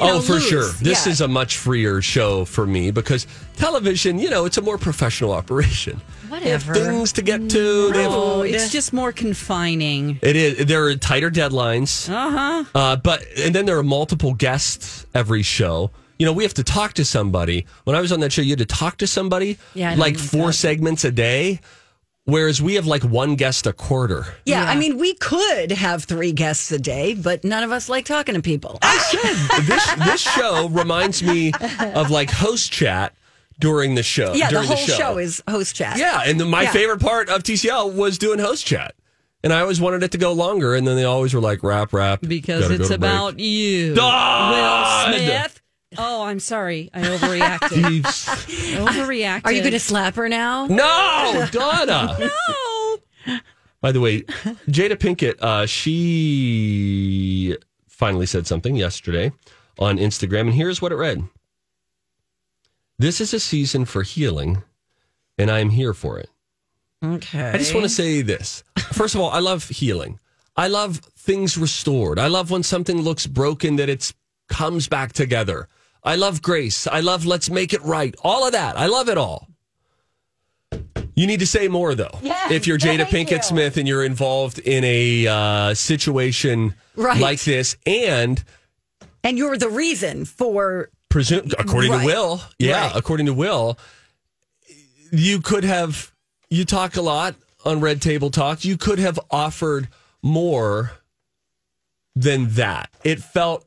oh, 0.00 0.06
know, 0.06 0.20
for 0.20 0.34
loose. 0.34 0.48
sure. 0.48 0.68
This 0.80 1.06
Yeah. 1.06 1.12
is 1.12 1.20
a 1.20 1.28
much 1.28 1.56
freer 1.56 2.00
show 2.02 2.44
for 2.44 2.66
me 2.66 2.90
because 2.92 3.26
television, 3.56 4.18
you 4.18 4.30
know, 4.30 4.44
it's 4.44 4.58
a 4.58 4.62
more 4.62 4.78
professional 4.78 5.32
operation. 5.32 6.00
They 6.30 6.50
have 6.50 6.66
Whatever. 6.66 6.74
things 6.92 7.12
to 7.14 7.22
get 7.22 7.50
to. 7.50 7.90
They 7.92 8.02
have, 8.04 8.12
Oh, 8.12 8.42
it's 8.42 8.70
just 8.70 8.92
more 8.94 9.12
confining. 9.12 10.18
it 10.22 10.34
is. 10.36 10.66
There 10.66 10.84
are 10.84 10.94
tighter 10.94 11.30
deadlines. 11.30 12.08
Uh-huh. 12.08 12.64
Uh, 12.74 12.96
but 12.96 13.22
and 13.38 13.54
then 13.54 13.66
there 13.66 13.76
are 13.76 13.82
multiple 13.82 14.32
guests 14.34 15.04
every 15.14 15.42
show. 15.42 15.90
You 16.22 16.26
know, 16.26 16.32
we 16.34 16.44
have 16.44 16.54
to 16.54 16.62
talk 16.62 16.92
to 16.92 17.04
somebody. 17.04 17.66
When 17.82 17.96
I 17.96 18.00
was 18.00 18.12
on 18.12 18.20
that 18.20 18.30
show, 18.32 18.42
you 18.42 18.50
had 18.50 18.60
to 18.60 18.64
talk 18.64 18.98
to 18.98 19.08
somebody 19.08 19.58
Yeah, 19.74 19.96
like 19.96 20.16
four 20.16 20.46
that. 20.48 20.52
segments 20.52 21.02
a 21.04 21.10
day, 21.10 21.58
whereas 22.26 22.62
we 22.62 22.74
have 22.74 22.86
like 22.86 23.02
one 23.02 23.34
guest 23.34 23.66
a 23.66 23.72
quarter. 23.72 24.26
Yeah, 24.46 24.64
I 24.64 24.76
mean, 24.76 24.98
we 24.98 25.14
could 25.14 25.72
have 25.72 26.04
three 26.04 26.30
guests 26.30 26.70
a 26.70 26.78
day, 26.78 27.14
but 27.14 27.42
none 27.42 27.64
of 27.64 27.72
us 27.72 27.88
like 27.88 28.04
talking 28.04 28.36
to 28.36 28.40
people. 28.40 28.78
I 28.82 28.98
said 28.98 29.62
this 29.66 29.94
this 30.06 30.20
show 30.20 30.68
reminds 30.68 31.24
me 31.24 31.50
of 31.94 32.08
like 32.12 32.30
host 32.30 32.70
chat 32.70 33.14
during 33.58 33.96
the 33.96 34.04
show. 34.04 34.32
yeah, 34.34 34.46
the 34.46 34.52
during 34.52 34.68
whole 34.68 34.76
show. 34.76 34.92
show. 34.96 35.18
is 35.18 35.42
host 35.50 35.74
chat. 35.74 35.98
Yeah, 35.98 36.22
and 36.24 36.38
the, 36.38 36.44
my 36.44 36.62
Yeah. 36.62 36.70
favorite 36.72 37.00
part 37.00 37.30
of 37.30 37.42
TCL 37.42 37.94
was 37.94 38.16
doing 38.16 38.38
host 38.38 38.64
chat. 38.64 38.94
And 39.42 39.52
I 39.52 39.58
always 39.60 39.80
wanted 39.80 40.04
it 40.04 40.12
to 40.12 40.18
go 40.18 40.32
longer, 40.34 40.76
and 40.76 40.86
then 40.86 40.94
they 40.94 41.02
always 41.02 41.34
were 41.34 41.40
like, 41.40 41.64
wrap, 41.64 41.92
wrap. 41.92 42.20
Because 42.20 42.60
gotta 42.62 42.76
go 42.78 42.82
it's 42.84 42.92
to 42.92 42.98
break." 42.98 43.10
about 43.10 43.40
you. 43.40 43.96
God! 43.96 45.10
Will 45.10 45.18
Smith. 45.18 45.61
Oh, 45.98 46.22
I'm 46.24 46.40
sorry. 46.40 46.90
I 46.94 47.02
overreacted. 47.02 47.68
Thieves. 47.88 48.26
overreacted. 48.76 49.42
Are 49.44 49.52
you 49.52 49.60
going 49.60 49.72
to 49.72 49.80
slap 49.80 50.14
her 50.16 50.28
now? 50.28 50.66
no, 50.66 51.46
Donna. 51.50 52.30
No. 53.26 53.38
By 53.80 53.90
the 53.92 54.00
way, 54.00 54.22
Jada 54.68 54.96
Pinkett, 54.96 55.40
uh, 55.40 55.66
she 55.66 57.56
finally 57.88 58.26
said 58.26 58.46
something 58.46 58.76
yesterday 58.76 59.32
on 59.78 59.98
Instagram, 59.98 60.42
and 60.42 60.54
here's 60.54 60.80
what 60.80 60.92
it 60.92 60.96
read 60.96 61.24
This 62.98 63.20
is 63.20 63.34
a 63.34 63.40
season 63.40 63.84
for 63.84 64.02
healing, 64.02 64.62
and 65.36 65.50
I 65.50 65.58
am 65.60 65.70
here 65.70 65.94
for 65.94 66.18
it. 66.18 66.30
Okay. 67.04 67.50
I 67.50 67.58
just 67.58 67.74
want 67.74 67.84
to 67.84 67.88
say 67.88 68.22
this. 68.22 68.62
First 68.92 69.14
of 69.16 69.20
all, 69.20 69.30
I 69.30 69.40
love 69.40 69.68
healing. 69.68 70.20
I 70.56 70.68
love 70.68 70.98
things 71.16 71.56
restored. 71.58 72.18
I 72.18 72.28
love 72.28 72.50
when 72.50 72.62
something 72.62 73.00
looks 73.00 73.26
broken 73.26 73.76
that 73.76 73.88
it 73.88 74.12
comes 74.48 74.86
back 74.86 75.12
together. 75.12 75.68
I 76.04 76.16
love 76.16 76.42
grace. 76.42 76.86
I 76.86 77.00
love 77.00 77.24
let's 77.26 77.48
make 77.50 77.72
it 77.72 77.82
right. 77.82 78.14
All 78.22 78.44
of 78.46 78.52
that. 78.52 78.76
I 78.78 78.86
love 78.86 79.08
it 79.08 79.16
all. 79.18 79.48
You 81.14 81.26
need 81.26 81.40
to 81.40 81.46
say 81.46 81.68
more 81.68 81.94
though. 81.94 82.18
Yes, 82.22 82.50
if 82.50 82.66
you're 82.66 82.78
Jada 82.78 83.04
Pinkett 83.04 83.30
you. 83.30 83.42
Smith 83.42 83.76
and 83.76 83.86
you're 83.86 84.04
involved 84.04 84.58
in 84.58 84.82
a 84.84 85.26
uh, 85.26 85.74
situation 85.74 86.74
Right. 86.96 87.20
like 87.20 87.40
this, 87.44 87.76
and 87.86 88.42
And 89.22 89.38
you're 89.38 89.56
the 89.56 89.68
reason 89.68 90.24
for. 90.24 90.90
presume 91.08 91.50
according 91.58 91.92
Right. 91.92 92.00
to 92.00 92.06
Will, 92.06 92.42
yeah, 92.58 92.86
Right. 92.86 92.92
according 92.96 93.26
to 93.26 93.34
Will, 93.34 93.78
you 95.12 95.40
could 95.40 95.64
have 95.64 96.10
you 96.48 96.64
talk 96.64 96.96
a 96.96 97.02
lot 97.02 97.34
on 97.64 97.80
Red 97.80 98.00
Table 98.02 98.30
Talk. 98.30 98.64
You 98.64 98.76
could 98.78 98.98
have 98.98 99.20
offered 99.30 99.88
more 100.22 100.92
than 102.16 102.54
that. 102.54 102.90
It 103.04 103.20
felt. 103.20 103.66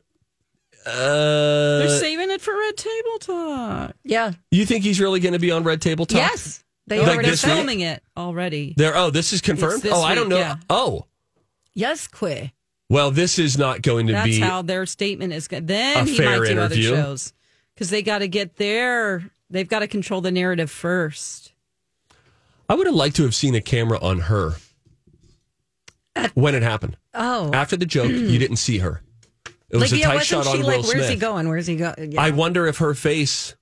They're 0.86 1.88
Uh, 1.88 2.00
saving 2.00 2.30
it 2.32 2.42
for 2.42 2.56
Red 2.58 2.78
Table 2.78 3.20
Talk. 3.20 3.96
Yeah. 4.04 4.34
you 4.52 4.66
think 4.66 4.84
he's 4.84 5.00
really 5.00 5.20
going 5.20 5.34
to 5.34 5.40
be 5.40 5.52
on 5.52 5.64
Red 5.64 5.82
Table 5.82 6.06
Talk? 6.06 6.18
Yes. 6.18 6.64
They 6.88 7.00
Like 7.00 7.10
already 7.16 7.30
this 7.32 7.42
said. 7.42 7.48
week? 7.50 7.56
filming 7.58 7.80
it 7.80 8.04
already. 8.16 8.76
There. 8.78 8.96
Oh, 8.96 9.10
this 9.10 9.34
is 9.34 9.42
confirmed. 9.42 9.82
This 9.82 9.92
Oh, 9.94 10.04
I 10.04 10.14
don't 10.14 10.30
know. 10.30 10.38
yeah. 10.38 10.58
Oh, 10.70 11.06
Yes, 11.74 12.08
Quay. 12.08 12.54
well, 12.90 13.10
this 13.12 13.38
is 13.40 13.58
not 13.58 13.82
going 13.82 14.08
to 14.08 14.14
That's 14.14 14.28
be. 14.28 14.40
how 14.40 14.62
their 14.62 14.86
statement 14.86 15.34
is. 15.34 15.48
Go- 15.48 15.60
then 15.60 16.06
a 16.08 16.10
he 16.10 16.16
fair 16.16 16.40
might 16.40 16.46
do 16.46 16.52
interview. 16.52 16.94
other 16.94 17.02
shows 17.04 17.34
because 17.74 17.90
they 17.90 18.02
got 18.04 18.20
to 18.20 18.28
get 18.28 18.58
their. 18.58 19.30
They've 19.50 19.68
got 19.68 19.80
to 19.80 19.88
control 19.88 20.22
the 20.22 20.32
narrative 20.32 20.70
first. 20.72 21.52
I 22.70 22.76
would 22.76 22.86
have 22.88 22.96
liked 22.96 23.16
to 23.18 23.24
have 23.24 23.36
seen 23.36 23.56
a 23.56 23.62
camera 23.62 24.00
on 24.00 24.20
her 24.22 24.56
when 26.34 26.56
it 26.56 26.64
happened. 26.64 26.96
Oh. 27.14 27.52
After 27.54 27.76
the 27.76 27.86
joke, 27.86 28.10
you 28.12 28.38
didn't 28.40 28.58
see 28.58 28.78
her. 28.80 29.02
It 29.70 29.78
was 29.78 29.92
like, 29.92 29.94
a 29.94 29.98
yeah, 30.02 30.08
tight 30.08 30.16
wasn't 30.16 30.28
shot 30.46 30.52
she 30.54 30.58
on 30.60 30.64
like, 30.64 30.78
Will 30.78 30.84
where's 30.84 30.92
Smith. 30.92 31.10
he 31.10 31.16
going? 31.16 31.50
Where's 31.50 31.68
he 31.68 31.76
going? 31.76 32.12
Yeah. 32.12 32.22
I 32.22 32.32
wonder 32.32 32.68
if 32.68 32.78
her 32.78 32.94
face, 32.94 33.56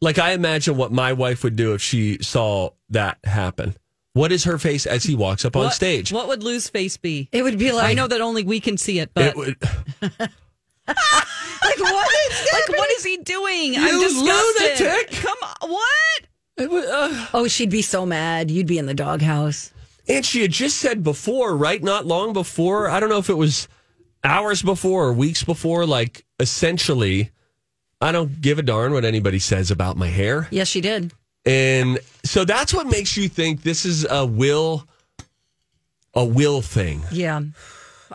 like 0.00 0.18
I 0.18 0.32
imagine 0.32 0.76
what 0.76 0.92
my 0.92 1.12
wife 1.14 1.42
would 1.44 1.56
do 1.56 1.72
if 1.74 1.82
she 1.82 2.18
saw 2.22 2.70
that 2.90 3.18
happen. 3.24 3.74
What 4.12 4.32
is 4.32 4.44
her 4.44 4.56
face 4.58 4.86
as 4.86 5.04
he 5.04 5.14
walks 5.14 5.44
up 5.44 5.56
on 5.56 5.64
What- 5.64 5.74
stage? 5.74 6.12
What 6.12 6.28
would 6.28 6.42
Lou's 6.42 6.68
face 6.68 6.96
be? 6.96 7.28
it 7.32 7.42
would 7.42 7.58
be 7.58 7.72
like, 7.72 7.84
I 7.90 7.94
know 7.94 8.06
that 8.06 8.20
only 8.20 8.44
we 8.44 8.60
can 8.60 8.76
see 8.78 8.98
it, 8.98 9.10
but 9.14 9.24
It 9.26 9.36
would, 9.36 9.56
like, 10.88 11.78
what 11.78 12.08
is 12.30 12.48
like, 12.52 12.68
what 12.78 12.90
is 12.92 13.04
he 13.04 13.16
doing? 13.18 13.74
You 13.74 13.80
I'm 13.80 14.00
disgusted. 14.00 14.86
lunatic. 14.86 15.10
Come 15.22 15.36
on, 15.42 15.70
what? 15.70 16.22
it 16.56 16.70
would, 16.70 16.84
uh, 16.86 17.26
Oh, 17.34 17.48
she'd 17.48 17.70
be 17.70 17.82
so 17.82 18.06
mad. 18.06 18.50
You'd 18.50 18.66
be 18.66 18.78
in 18.78 18.86
the 18.86 18.94
doghouse. 18.94 19.72
and 20.08 20.24
she 20.24 20.42
had 20.42 20.52
just 20.52 20.78
said 20.78 21.02
before, 21.02 21.56
right? 21.56 21.82
Not 21.82 22.06
long 22.06 22.32
before. 22.32 22.88
I 22.88 23.00
don't 23.00 23.08
know 23.08 23.18
if 23.18 23.28
it 23.30 23.34
was 23.36 23.68
hours 24.26 24.62
before 24.62 25.06
or 25.06 25.12
weeks 25.12 25.42
before. 25.44 25.86
Like 25.86 26.24
essentially, 26.40 27.30
I 28.00 28.12
don't 28.12 28.40
give 28.40 28.58
a 28.58 28.62
darn 28.62 28.92
what 28.92 29.04
anybody 29.04 29.38
says 29.38 29.70
about 29.70 29.96
my 29.96 30.08
hair. 30.08 30.48
Yes, 30.50 30.68
she 30.68 30.80
did. 30.80 31.12
And 31.46 31.98
so 32.24 32.44
that's 32.44 32.74
what 32.74 32.86
makes 32.88 33.16
you 33.16 33.28
think 33.28 33.62
this 33.62 33.84
is 33.86 34.04
a 34.10 34.26
will, 34.26 34.86
a 36.14 36.24
will 36.24 36.60
thing. 36.60 37.02
Yeah. 37.12 37.40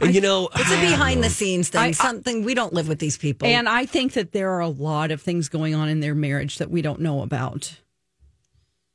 And 0.02 0.16
you 0.16 0.22
know, 0.22 0.50
It's 0.56 0.72
a 0.72 0.80
behind 0.82 1.24
the 1.24 1.30
scenes 1.30 1.70
thing. 1.70 1.82
I- 1.82 1.88
I- 1.88 1.92
something 1.92 2.44
we 2.44 2.54
don't 2.54 2.74
live 2.74 2.88
with 2.88 3.00
these 3.00 3.18
people. 3.18 3.48
And 3.48 3.68
I 3.70 3.86
think 3.86 4.14
that 4.14 4.32
there 4.32 4.52
are 4.52 4.60
a 4.62 4.68
lot 4.70 5.12
of 5.12 5.22
things 5.22 5.50
going 5.50 5.76
on 5.76 5.90
in 5.90 6.00
their 6.00 6.16
marriage 6.16 6.58
that 6.60 6.70
we 6.72 6.82
don't 6.82 7.00
know 7.02 7.22
about. 7.22 7.78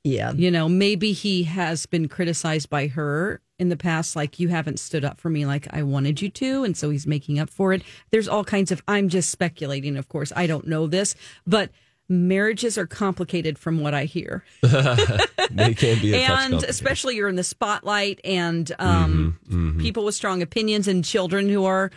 yeah. 0.04 0.32
You 0.32 0.50
know, 0.50 0.68
maybe 0.68 1.12
he 1.12 1.42
has 1.44 1.84
been 1.86 2.08
criticized 2.08 2.70
by 2.70 2.86
her 2.88 3.40
in 3.58 3.68
the 3.70 3.76
past, 3.76 4.14
like, 4.16 4.38
you 4.38 4.48
haven't 4.48 4.78
stood 4.78 5.04
up 5.04 5.18
for 5.20 5.30
me 5.30 5.46
like 5.46 5.66
I 5.72 5.82
wanted 5.82 6.20
you 6.20 6.28
to. 6.30 6.62
And 6.64 6.76
so 6.76 6.90
he's 6.90 7.06
making 7.06 7.38
up 7.38 7.48
for 7.48 7.72
it. 7.72 7.82
There's 8.10 8.28
all 8.28 8.44
kinds 8.44 8.70
of, 8.70 8.82
I'm 8.86 9.08
just 9.08 9.30
speculating, 9.30 9.96
of 9.96 10.08
course. 10.08 10.32
I 10.36 10.46
don't 10.46 10.66
know 10.66 10.86
this, 10.86 11.14
but 11.46 11.70
marriages 12.08 12.76
are 12.78 12.86
complicated 12.86 13.58
from 13.58 13.80
what 13.80 13.94
I 13.94 14.04
hear. 14.04 14.44
they 14.62 15.74
can 15.74 16.00
be 16.00 16.12
a 16.14 16.18
and 16.18 16.28
complicated. 16.52 16.68
especially 16.70 17.16
you're 17.16 17.28
in 17.28 17.36
the 17.36 17.42
spotlight 17.44 18.20
and 18.24 18.70
um, 18.78 19.38
Mm-hmm, 19.48 19.80
people 19.80 20.04
with 20.04 20.14
strong 20.14 20.42
opinions 20.42 20.86
and 20.86 21.02
children 21.04 21.48
who 21.48 21.64
are, 21.64 21.90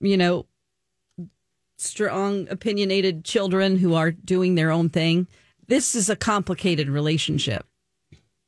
you 0.00 0.16
know, 0.16 0.46
strong 1.78 2.48
opinionated 2.50 3.24
children 3.24 3.76
who 3.78 3.94
are 3.94 4.10
doing 4.10 4.54
their 4.56 4.70
own 4.70 4.88
thing. 4.88 5.26
This 5.68 5.94
is 5.94 6.10
a 6.10 6.16
complicated 6.16 6.88
relationship, 6.88 7.64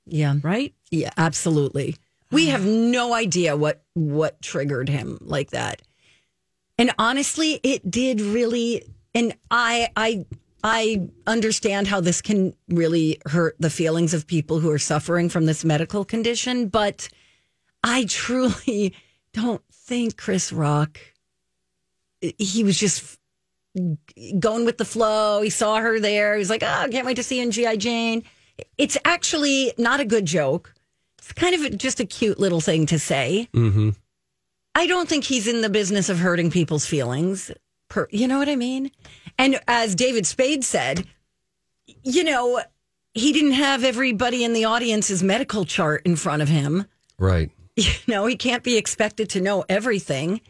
Yeah. 0.07 0.35
right? 0.43 0.75
Yeah, 0.91 1.11
absolutely. 1.17 1.97
We 2.31 2.47
have 2.47 2.65
no 2.65 3.13
idea 3.13 3.57
what 3.57 3.83
what 3.95 4.41
triggered 4.41 4.89
him 4.89 5.19
like 5.21 5.51
that. 5.51 5.83
And 6.79 6.93
honestly, 6.99 7.61
it 7.63 7.91
did 7.91 8.21
really 8.21 8.85
and 9.15 9.35
I 9.51 9.89
I 9.97 10.27
I 10.63 11.09
understand 11.27 11.89
how 11.89 12.01
this 12.01 12.21
can 12.21 12.55
really 12.69 13.19
hurt 13.27 13.57
the 13.59 13.71
feelings 13.71 14.15
of 14.15 14.27
people 14.27 14.61
who 14.61 14.71
are 14.71 14.79
suffering 14.79 15.29
from 15.29 15.47
this 15.47 15.65
medical 15.65 16.05
condition, 16.05 16.69
but 16.69 17.09
I 17.83 18.05
truly 18.05 18.95
don't 19.33 19.63
think 19.73 20.17
Chris 20.17 20.53
Rock 20.53 21.01
he 22.39 22.65
was 22.65 22.79
just 22.79 23.19
going 24.39 24.65
with 24.65 24.79
the 24.79 24.85
flow. 24.85 25.43
He 25.43 25.51
saw 25.51 25.79
her 25.79 26.01
there. 26.01 26.35
He 26.35 26.39
was 26.39 26.51
like, 26.51 26.63
"Oh, 26.63 26.87
can't 26.91 27.07
wait 27.07 27.17
to 27.17 27.23
see 27.23 27.39
you 27.39 27.45
in 27.45 27.51
GI 27.51 27.77
Jane." 27.79 28.25
It's 28.77 28.99
actually 29.05 29.73
not 29.79 30.01
a 30.01 30.05
good 30.05 30.27
joke. 30.27 30.75
It's 31.31 31.41
kind 31.41 31.55
of 31.55 31.79
just 31.79 32.01
a 32.01 32.05
cute 32.05 32.41
little 32.41 32.61
thing 32.61 32.87
to 32.87 32.99
say. 32.99 33.49
Mm-hmm. 33.55 33.91
I 34.75 34.87
don't 34.87 35.09
think 35.09 35.25
he's 35.25 35.47
in 35.47 35.61
the 35.61 35.71
business 35.71 36.09
of 36.09 36.19
hurting 36.19 36.51
people's 36.51 36.87
feelings. 36.87 37.53
Per, 37.89 38.09
you 38.11 38.27
know 38.27 38.39
what 38.39 38.49
I 38.49 38.57
mean? 38.57 38.91
And 39.39 39.61
as 39.69 39.95
David 39.95 40.27
Spade 40.27 40.65
said, 40.65 41.07
you 42.03 42.25
know, 42.25 42.63
he 43.15 43.33
didn't 43.33 43.53
have 43.53 43.85
everybody 43.85 44.43
in 44.43 44.53
the 44.53 44.65
audience's 44.65 45.23
medical 45.23 45.65
chart 45.65 46.03
in 46.05 46.17
front 46.17 46.43
of 46.43 46.49
him. 46.49 46.87
right. 47.19 47.51
You 47.77 47.93
know, 48.09 48.27
he 48.27 48.37
can't 48.37 48.65
be 48.65 48.77
expected 48.77 49.31
to 49.31 49.41
know 49.41 49.65
everything. 49.69 50.43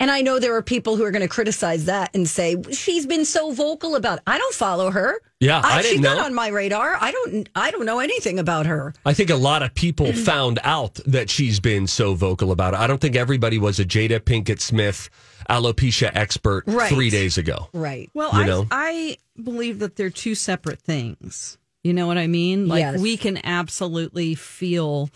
And 0.00 0.10
I 0.10 0.22
know 0.22 0.40
there 0.40 0.56
are 0.56 0.62
people 0.62 0.96
who 0.96 1.04
are 1.04 1.12
going 1.12 1.22
to 1.22 1.28
criticize 1.28 1.84
that 1.84 2.10
and 2.14 2.28
say 2.28 2.56
she's 2.72 3.06
been 3.06 3.24
so 3.24 3.52
vocal 3.52 3.94
about. 3.94 4.18
It. 4.18 4.24
I 4.26 4.38
don't 4.38 4.54
follow 4.54 4.90
her. 4.90 5.20
Yeah, 5.38 5.60
I 5.62 5.82
she's 5.82 5.92
didn't 5.92 6.02
not 6.02 6.16
know. 6.18 6.24
on 6.24 6.34
my 6.34 6.48
radar. 6.48 6.96
I 7.00 7.12
don't. 7.12 7.48
I 7.54 7.70
don't 7.70 7.86
know 7.86 8.00
anything 8.00 8.38
about 8.40 8.66
her. 8.66 8.92
I 9.06 9.14
think 9.14 9.30
a 9.30 9.36
lot 9.36 9.62
of 9.62 9.72
people 9.74 10.06
Mm-hmm. 10.06 10.24
found 10.24 10.58
out 10.64 10.94
that 11.06 11.30
she's 11.30 11.60
been 11.60 11.86
so 11.86 12.14
vocal 12.14 12.50
about 12.50 12.74
it. 12.74 12.80
I 12.80 12.86
don't 12.88 13.00
think 13.00 13.14
everybody 13.14 13.56
was 13.58 13.78
a 13.78 13.84
Jada 13.84 14.18
Pinkett 14.20 14.60
Smith 14.60 15.10
alopecia 15.48 16.10
expert 16.14 16.64
Right. 16.66 16.88
three 16.92 17.10
days 17.10 17.38
ago. 17.38 17.68
Right. 17.72 18.10
Well, 18.14 18.30
You 18.34 18.40
I, 18.42 18.46
know? 18.46 18.66
I 18.72 19.16
believe 19.40 19.78
that 19.78 19.94
they're 19.96 20.10
two 20.10 20.34
separate 20.34 20.80
things. 20.80 21.56
You 21.84 21.92
know 21.92 22.06
what 22.06 22.18
I 22.18 22.26
mean? 22.26 22.66
Like 22.66 22.80
Yes. 22.80 23.00
we 23.00 23.16
can 23.16 23.38
absolutely 23.44 24.34
feel 24.34 25.10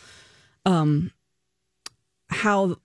um 0.67 1.11
how 2.29 2.77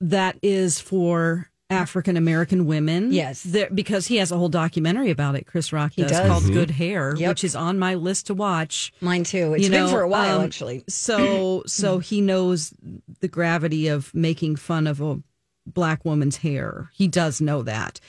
that 0.00 0.36
is 0.42 0.80
for 0.80 1.48
African 1.68 2.16
American 2.16 2.66
women. 2.66 3.12
Yes. 3.12 3.42
There- 3.44 3.70
because 3.70 4.08
he 4.08 4.16
has 4.16 4.32
a 4.32 4.36
whole 4.36 4.48
documentary 4.48 5.10
about 5.10 5.36
it, 5.36 5.46
Chris 5.46 5.72
Rock 5.72 5.92
He 5.94 6.02
does, 6.02 6.10
does. 6.12 6.26
called 6.28 6.42
Mhm. 6.44 6.52
Good 6.52 6.70
Hair, 6.72 7.14
Yep. 7.16 7.28
which 7.28 7.44
is 7.44 7.54
on 7.54 7.78
my 7.78 7.94
list 7.94 8.26
to 8.26 8.34
watch. 8.34 8.92
Mine 9.00 9.22
too. 9.22 9.54
It's 9.54 9.64
You 9.64 9.70
been 9.70 9.84
know, 9.84 9.90
for 9.90 10.00
a 10.02 10.08
while, 10.08 10.38
um, 10.40 10.44
actually. 10.44 10.82
So 10.88 11.62
so 11.66 11.98
he 12.00 12.20
knows 12.20 12.72
the 13.20 13.28
gravity 13.28 13.86
of 13.86 14.12
making 14.14 14.56
fun 14.56 14.86
of 14.88 15.00
a 15.00 15.20
black 15.64 16.04
woman's 16.04 16.38
hair. 16.38 16.90
He 16.92 17.06
does 17.06 17.40
know 17.40 17.62
that. 17.62 18.00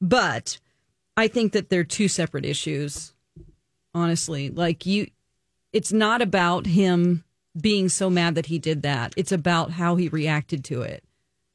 But 0.00 0.58
I 1.16 1.28
think 1.28 1.52
that 1.52 1.68
they're 1.68 1.84
two 1.84 2.08
separate 2.08 2.46
issues. 2.46 3.12
Honestly, 3.92 4.48
like 4.50 4.86
you 4.86 5.08
it's 5.72 5.92
not 5.92 6.22
about 6.22 6.66
him 6.66 7.22
being 7.60 7.88
so 7.88 8.08
mad 8.08 8.34
that 8.36 8.46
he 8.46 8.58
did 8.58 8.80
that. 8.82 9.12
It's 9.16 9.32
about 9.32 9.72
how 9.72 9.96
he 9.96 10.08
reacted 10.08 10.64
to 10.64 10.80
it. 10.82 11.04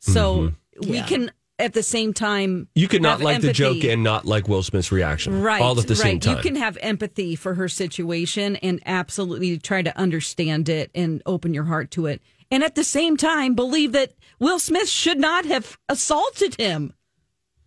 So 0.05 0.37
mm-hmm. 0.37 0.89
we 0.89 0.97
Yeah. 0.97 1.05
can 1.05 1.31
at 1.57 1.73
the 1.73 1.83
same 1.83 2.13
time 2.13 2.67
You 2.75 2.87
could 2.87 3.01
not 3.01 3.19
have 3.19 3.21
like 3.21 3.41
the 3.41 3.53
joke 3.53 3.83
and 3.83 4.03
not 4.03 4.25
like 4.25 4.47
Will 4.47 4.63
Smith's 4.63 4.91
reaction. 4.91 5.41
Right. 5.41 5.61
All 5.61 5.79
at 5.79 5.87
the 5.87 5.93
right. 5.93 6.03
same 6.03 6.19
time. 6.19 6.37
You 6.37 6.43
can 6.43 6.55
have 6.55 6.77
empathy 6.81 7.35
for 7.35 7.53
her 7.53 7.67
situation 7.67 8.57
and 8.57 8.81
absolutely 8.85 9.57
try 9.57 9.81
to 9.81 9.97
understand 9.97 10.69
it 10.69 10.91
and 10.93 11.21
open 11.25 11.53
your 11.53 11.63
heart 11.63 11.91
to 11.91 12.07
it. 12.07 12.21
And 12.51 12.63
at 12.63 12.75
the 12.75 12.83
same 12.83 13.17
time, 13.17 13.55
believe 13.55 13.93
that 13.93 14.13
Will 14.39 14.59
Smith 14.59 14.89
should 14.89 15.17
not 15.17 15.45
have 15.45 15.77
assaulted 15.89 16.55
him. 16.55 16.93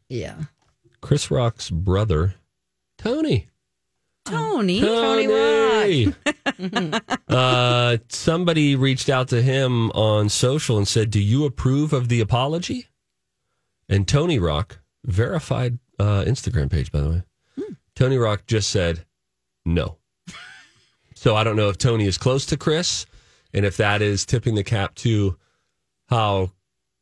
Yeah. 0.08 0.36
Chris 1.00 1.30
Rock's 1.30 1.70
brother, 1.70 2.34
Tony. 2.96 3.48
Tony. 4.24 4.80
Tony 4.80 6.14
uh, 7.28 7.98
somebody 8.08 8.74
reached 8.76 9.08
out 9.08 9.28
to 9.28 9.42
him 9.42 9.90
on 9.92 10.28
social 10.28 10.76
and 10.76 10.88
said, 10.88 11.10
"Do 11.10 11.20
you 11.20 11.44
approve 11.44 11.92
of 11.92 12.08
the 12.08 12.20
apology?" 12.20 12.86
And 13.88 14.06
Tony 14.06 14.38
Rock, 14.38 14.80
verified 15.04 15.78
uh, 15.98 16.24
Instagram 16.26 16.70
page, 16.70 16.92
by 16.92 17.00
the 17.00 17.10
way, 17.10 17.22
Tony 17.94 18.16
Rock 18.16 18.46
just 18.46 18.70
said, 18.70 19.04
"No." 19.64 19.98
so 21.14 21.36
I 21.36 21.44
don't 21.44 21.56
know 21.56 21.68
if 21.68 21.78
Tony 21.78 22.06
is 22.06 22.18
close 22.18 22.46
to 22.46 22.56
Chris, 22.56 23.06
and 23.54 23.64
if 23.64 23.76
that 23.76 24.02
is 24.02 24.26
tipping 24.26 24.54
the 24.54 24.64
cap 24.64 24.94
to 24.96 25.36
how 26.08 26.52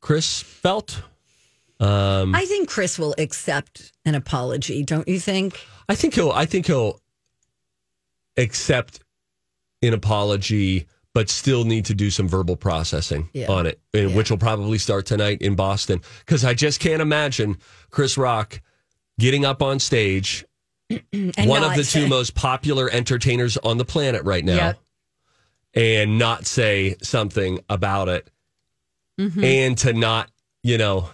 Chris 0.00 0.42
felt. 0.42 1.02
Um, 1.78 2.34
I 2.34 2.44
think 2.44 2.68
Chris 2.68 2.98
will 2.98 3.14
accept 3.18 3.92
an 4.04 4.14
apology, 4.14 4.82
don't 4.82 5.06
you 5.06 5.20
think? 5.20 5.66
I 5.88 5.94
think 5.94 6.14
he'll. 6.14 6.30
I 6.30 6.46
think 6.46 6.66
he'll 6.66 7.00
accept 8.36 9.00
an 9.86 9.94
apology, 9.94 10.86
but 11.14 11.30
still 11.30 11.64
need 11.64 11.84
to 11.86 11.94
do 11.94 12.10
some 12.10 12.28
verbal 12.28 12.56
processing 12.56 13.28
Yeah. 13.32 13.46
on 13.50 13.66
it, 13.66 13.80
and 13.94 14.14
which 14.14 14.30
will 14.30 14.38
probably 14.38 14.78
start 14.78 15.06
tonight 15.06 15.40
in 15.40 15.54
Boston. 15.54 16.02
Because 16.20 16.44
I 16.44 16.52
just 16.54 16.78
can't 16.80 17.00
imagine 17.00 17.56
Chris 17.90 18.18
Rock 18.18 18.60
getting 19.18 19.44
up 19.44 19.62
on 19.62 19.78
stage, 19.78 20.44
one 20.88 21.64
of 21.64 21.74
the 21.74 21.86
two 21.88 22.06
most 22.06 22.34
popular 22.34 22.90
entertainers 22.90 23.56
on 23.56 23.78
the 23.78 23.84
planet 23.84 24.22
right 24.24 24.44
now, 24.44 24.54
Yep. 24.56 24.78
and 25.74 26.18
not 26.18 26.46
say 26.46 26.96
something 27.02 27.60
about 27.70 28.08
it, 28.08 28.30
Mm-hmm. 29.18 29.42
and 29.44 29.78
to 29.78 29.94
not, 29.94 30.30
you 30.62 30.76
know, 30.76 31.08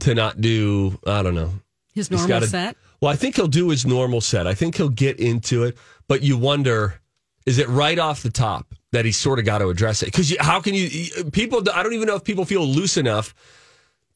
to 0.00 0.14
not 0.14 0.40
do. 0.40 0.98
I 1.06 1.22
don't 1.22 1.34
know. 1.36 1.52
His 1.94 2.10
normal 2.10 2.28
gotta- 2.28 2.46
set. 2.48 2.76
Well, 3.00 3.12
I 3.12 3.16
think 3.16 3.36
he'll 3.36 3.46
do 3.48 3.68
his 3.68 3.84
normal 3.86 4.20
set. 4.20 4.46
I 4.46 4.54
think 4.54 4.76
he'll 4.76 4.88
get 4.88 5.20
into 5.20 5.62
it, 5.64 5.76
but 6.08 6.22
you 6.22 6.36
wonder, 6.36 7.00
is 7.46 7.58
it 7.58 7.68
right 7.68 7.98
off 7.98 8.22
the 8.22 8.30
top 8.30 8.74
that 8.92 9.04
he 9.04 9.12
sort 9.12 9.38
of 9.38 9.44
got 9.44 9.58
to 9.58 9.68
address 9.68 10.02
it? 10.02 10.06
Because 10.06 10.34
how 10.38 10.60
can 10.60 10.74
you, 10.74 11.24
people, 11.32 11.62
I 11.72 11.82
don't 11.82 11.94
even 11.94 12.06
know 12.06 12.16
if 12.16 12.24
people 12.24 12.44
feel 12.44 12.64
loose 12.64 12.96
enough 12.96 13.34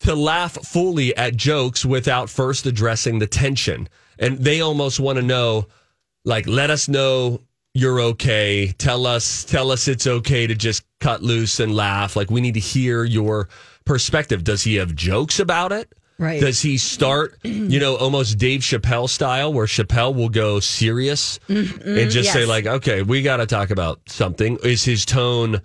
to 0.00 0.14
laugh 0.14 0.52
fully 0.64 1.16
at 1.16 1.36
jokes 1.36 1.84
without 1.84 2.30
first 2.30 2.66
addressing 2.66 3.18
the 3.18 3.26
tension. 3.26 3.88
And 4.18 4.38
they 4.38 4.60
almost 4.60 5.00
want 5.00 5.16
to 5.16 5.22
know, 5.22 5.66
like, 6.24 6.46
let 6.46 6.70
us 6.70 6.88
know 6.88 7.40
you're 7.74 8.00
okay. 8.00 8.72
Tell 8.78 9.06
us, 9.06 9.44
tell 9.44 9.70
us 9.70 9.88
it's 9.88 10.06
okay 10.06 10.46
to 10.46 10.54
just 10.54 10.84
cut 11.00 11.22
loose 11.22 11.60
and 11.60 11.74
laugh. 11.74 12.16
Like, 12.16 12.30
we 12.30 12.40
need 12.40 12.54
to 12.54 12.60
hear 12.60 13.04
your 13.04 13.48
perspective. 13.84 14.44
Does 14.44 14.62
he 14.62 14.76
have 14.76 14.94
jokes 14.94 15.40
about 15.40 15.72
it? 15.72 15.92
Right. 16.18 16.40
Does 16.40 16.60
he 16.60 16.78
start, 16.78 17.38
you 17.44 17.78
know, 17.78 17.96
almost 17.96 18.38
Dave 18.38 18.60
Chappelle 18.60 19.08
style, 19.08 19.52
where 19.52 19.66
Chappelle 19.66 20.14
will 20.14 20.28
go 20.28 20.60
serious 20.60 21.38
mm-hmm. 21.48 21.98
and 21.98 22.10
just 22.10 22.32
say, 22.32 22.44
like, 22.44 22.66
okay, 22.66 23.02
we 23.02 23.22
got 23.22 23.36
to 23.36 23.46
talk 23.46 23.70
about 23.70 24.00
something? 24.06 24.58
Is 24.64 24.84
his 24.84 25.04
tone 25.04 25.62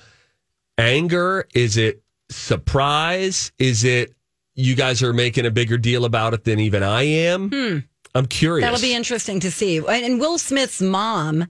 anger? 0.78 1.48
Is 1.56 1.78
it 1.78 2.04
surprise? 2.30 3.52
Is 3.58 3.84
it 3.84 4.14
you 4.56 4.76
guys 4.76 5.02
are 5.02 5.14
making 5.14 5.46
a 5.46 5.52
bigger 5.52 5.78
deal 5.78 6.06
about 6.06 6.34
it 6.34 6.44
than 6.44 6.60
even 6.60 6.84
I 6.84 7.04
am? 7.04 7.50
Hmm. 7.50 7.78
I'm 8.16 8.28
curious. 8.28 8.66
That'll 8.66 8.80
be 8.80 8.94
interesting 8.94 9.40
to 9.40 9.50
see. 9.50 9.78
And 9.88 10.20
Will 10.20 10.38
Smith's 10.38 10.82
mom, 10.82 11.48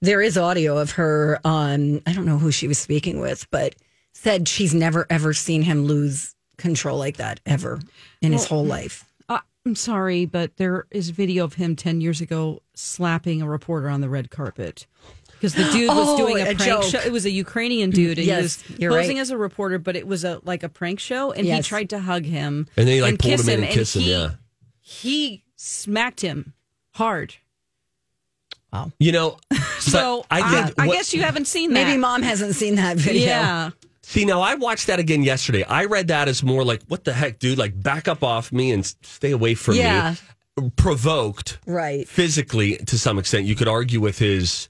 there 0.00 0.20
is 0.20 0.36
audio 0.36 0.78
of 0.78 0.92
her 0.92 1.38
on, 1.44 2.02
I 2.06 2.12
don't 2.12 2.26
know 2.26 2.38
who 2.38 2.50
she 2.50 2.66
was 2.66 2.78
speaking 2.78 3.20
with, 3.20 3.48
but 3.52 3.76
said 4.12 4.48
she's 4.48 4.74
never 4.74 5.06
ever 5.08 5.32
seen 5.32 5.62
him 5.62 5.84
lose 5.84 6.34
control 6.62 6.98
like 6.98 7.18
that 7.18 7.40
ever 7.44 7.80
in 8.22 8.32
his 8.32 8.46
whole 8.46 8.64
life. 8.64 9.04
Uh, 9.28 9.38
I'm 9.66 9.74
sorry, 9.74 10.24
but 10.24 10.56
there 10.56 10.86
is 10.90 11.10
video 11.10 11.44
of 11.44 11.54
him 11.54 11.76
10 11.76 12.00
years 12.00 12.20
ago 12.20 12.62
slapping 12.74 13.42
a 13.42 13.48
reporter 13.48 13.88
on 13.88 14.00
the 14.00 14.08
red 14.08 14.30
carpet. 14.30 14.86
Because 15.32 15.54
the 15.54 15.64
dude 15.72 15.88
was 15.88 16.08
Oh, 16.08 16.16
doing 16.16 16.38
a, 16.38 16.42
a 16.42 16.54
prank 16.54 16.58
joke. 16.60 16.84
show. 16.84 17.00
It 17.00 17.10
was 17.10 17.24
a 17.26 17.30
Ukrainian 17.30 17.90
dude, 17.90 18.16
and 18.18 18.26
Yes, 18.26 18.62
he 18.62 18.86
was 18.86 18.94
posing 18.96 19.16
right. 19.16 19.22
as 19.22 19.30
a 19.30 19.36
reporter, 19.36 19.78
but 19.78 19.96
it 19.96 20.06
was 20.06 20.22
a 20.24 20.40
like 20.44 20.62
a 20.62 20.68
prank 20.68 21.00
show, 21.00 21.32
and 21.32 21.44
he 21.44 21.60
tried 21.62 21.90
to 21.90 21.98
hug 21.98 22.24
him 22.24 22.68
and 22.76 22.86
then 22.86 22.94
he 22.94 23.02
like 23.02 23.18
pulled 23.18 23.32
kiss 23.32 23.48
him 23.48 23.58
in 23.58 23.64
and 23.64 23.72
kissed 23.74 23.96
him. 23.96 24.02
he, 24.02 24.10
Yeah. 24.12 24.30
he 24.80 25.42
smacked 25.56 26.20
him 26.20 26.52
hard. 26.92 27.34
Wow, 28.72 28.92
you 29.00 29.10
know, 29.12 29.36
So 29.80 30.24
but 30.30 30.42
I, 30.42 30.62
think 30.64 30.80
I 30.80 30.86
what- 30.86 30.94
guess 30.94 31.12
you 31.12 31.22
haven't 31.22 31.46
seen 31.46 31.72
that. 31.74 31.86
Maybe 31.86 31.98
mom 31.98 32.22
hasn't 32.22 32.54
seen 32.54 32.76
that 32.76 32.96
video. 32.96 33.26
Yeah. 33.26 33.70
See, 34.04 34.24
now 34.24 34.40
I 34.40 34.56
watched 34.56 34.88
that 34.88 34.98
again 34.98 35.22
yesterday. 35.22 35.62
I 35.64 35.84
read 35.84 36.08
that 36.08 36.26
as 36.28 36.42
more 36.42 36.64
like, 36.64 36.82
what 36.88 37.04
the 37.04 37.12
heck, 37.12 37.38
dude? 37.38 37.56
Like, 37.58 37.80
back 37.80 38.08
up 38.08 38.22
off 38.24 38.50
me 38.52 38.72
and 38.72 38.84
stay 38.84 39.30
away 39.30 39.54
from 39.54 39.76
Yeah. 39.76 40.16
me. 40.56 40.68
Provoked 40.76 41.58
Right. 41.66 42.06
physically 42.08 42.76
to 42.78 42.98
some 42.98 43.18
extent. 43.18 43.46
You 43.46 43.54
could 43.54 43.68
argue 43.68 44.00
with 44.00 44.18
his 44.18 44.68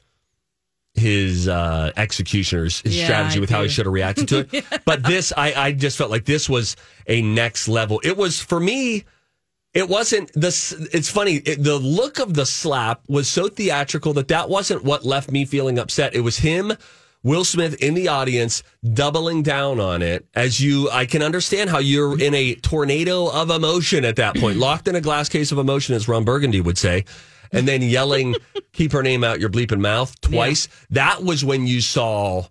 his 0.95 1.49
uh 1.49 1.91
executioner's 1.97 2.81
his 2.83 2.99
Yeah, 2.99 3.05
strategy 3.05 3.39
I 3.39 3.41
with 3.41 3.49
how 3.51 3.63
he 3.63 3.69
should 3.71 3.87
have 3.87 3.93
reacted 3.95 4.29
to 4.29 4.47
it. 4.53 4.65
But 4.85 5.03
this 5.05 5.33
I, 5.37 5.55
I 5.55 5.73
just 5.73 5.97
felt 5.97 6.11
like 6.11 6.27
this 6.27 6.49
was 6.51 6.77
a 7.07 7.23
next 7.23 7.67
level. 7.67 8.01
It 8.05 8.17
was 8.17 8.39
for 8.41 8.61
me, 8.61 9.05
it 9.73 9.89
wasn't 9.89 10.31
this 10.35 10.73
it's 10.93 11.09
funny, 11.09 11.37
it, 11.37 11.65
the 11.65 11.79
look 11.79 12.19
of 12.19 12.35
the 12.35 12.45
slap 12.45 13.01
was 13.09 13.27
so 13.27 13.49
theatrical 13.49 14.13
that 14.13 14.29
that 14.29 14.51
wasn't 14.51 14.85
what 14.85 15.05
left 15.05 15.33
me 15.33 15.47
feeling 15.47 15.79
upset. 15.79 16.15
It 16.15 16.21
was 16.21 16.37
him 16.39 16.75
Will 17.25 17.45
Smith 17.45 17.75
in 17.83 17.95
the 17.95 18.09
audience 18.09 18.63
doubling 18.93 19.43
down 19.43 19.79
on 19.79 20.03
it 20.03 20.27
as 20.35 20.61
you 20.61 20.91
I 20.91 21.07
can 21.07 21.23
understand 21.23 21.71
how 21.71 21.79
you're 21.79 22.21
in 22.21 22.35
a 22.35 22.55
tornado 22.57 23.29
of 23.29 23.51
emotion 23.51 24.05
at 24.05 24.17
that 24.17 24.37
point, 24.37 24.59
locked 24.59 24.89
in 24.89 24.97
a 24.97 25.01
glass 25.01 25.29
case 25.29 25.53
of 25.53 25.59
emotion 25.59 25.95
as 25.95 26.09
Ron 26.09 26.25
Burgundy 26.25 26.61
would 26.61 26.79
say, 26.79 27.05
and 27.53 27.69
then 27.69 27.81
yelling 27.83 28.35
keep 28.73 28.91
her 28.93 29.03
name 29.03 29.23
out 29.23 29.39
your 29.39 29.51
bleeping 29.51 29.81
mouth 29.81 30.21
twice. 30.21 30.67
That 30.91 31.23
was 31.23 31.45
when 31.45 31.67
you 31.67 31.81
saw 31.81 32.47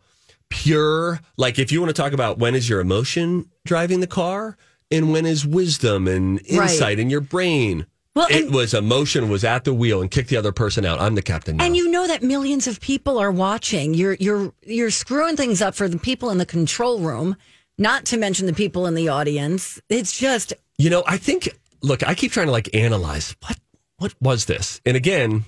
pure 0.50 1.20
like 1.38 1.60
if 1.60 1.72
you 1.72 1.80
want 1.82 1.90
to 1.96 2.02
talk 2.02 2.14
about 2.14 2.38
when 2.38 2.56
is 2.56 2.68
your 2.68 2.80
emotion 2.82 3.50
driving 3.66 4.00
the 4.02 4.08
car 4.08 4.58
and 4.90 5.12
when 5.12 5.26
is 5.26 5.46
wisdom 5.46 6.08
and 6.08 6.42
Right. 6.52 6.70
insight 6.70 7.00
in 7.00 7.10
your 7.10 7.22
brain. 7.22 7.86
Well, 8.16 8.28
it 8.30 8.46
and- 8.46 8.54
was 8.54 8.74
emotion 8.74 9.30
was 9.30 9.44
at 9.44 9.64
the 9.64 9.74
wheel 9.74 10.02
and 10.02 10.12
kicked 10.12 10.30
the 10.30 10.38
other 10.38 10.52
person 10.52 10.86
out. 10.86 11.00
I'm 11.00 11.16
the 11.16 11.22
captain 11.22 11.58
now. 11.58 11.66
And 11.66 11.78
you 11.78 11.90
know 11.90 12.08
that 12.08 12.22
millions 12.24 12.68
of 12.68 12.82
people 12.82 13.18
are 13.18 13.32
watching. 13.32 13.94
You're 13.94 14.16
you're 14.20 14.54
you're 14.66 14.92
screwing 14.92 15.38
things 15.38 15.62
up 15.62 15.76
for 15.76 15.88
the 15.88 15.98
people 15.98 16.30
in 16.30 16.38
the 16.38 16.46
control 16.46 17.00
room, 17.00 17.38
not 17.78 18.06
to 18.06 18.18
mention 18.18 18.48
the 18.48 18.54
people 18.54 18.86
in 18.86 18.96
the 18.96 19.08
audience. 19.10 19.82
It's 19.90 20.18
just 20.18 20.54
You 20.78 20.90
know, 20.90 21.04
I 21.08 21.18
think. 21.18 21.50
Look, 21.84 22.08
I 22.08 22.14
keep 22.14 22.32
trying 22.32 22.46
to 22.48 22.52
like 22.52 22.70
analyze 22.76 23.36
what 23.48 23.58
what 23.98 24.14
was 24.22 24.46
this, 24.46 24.82
and 24.86 24.96
again, 24.98 25.46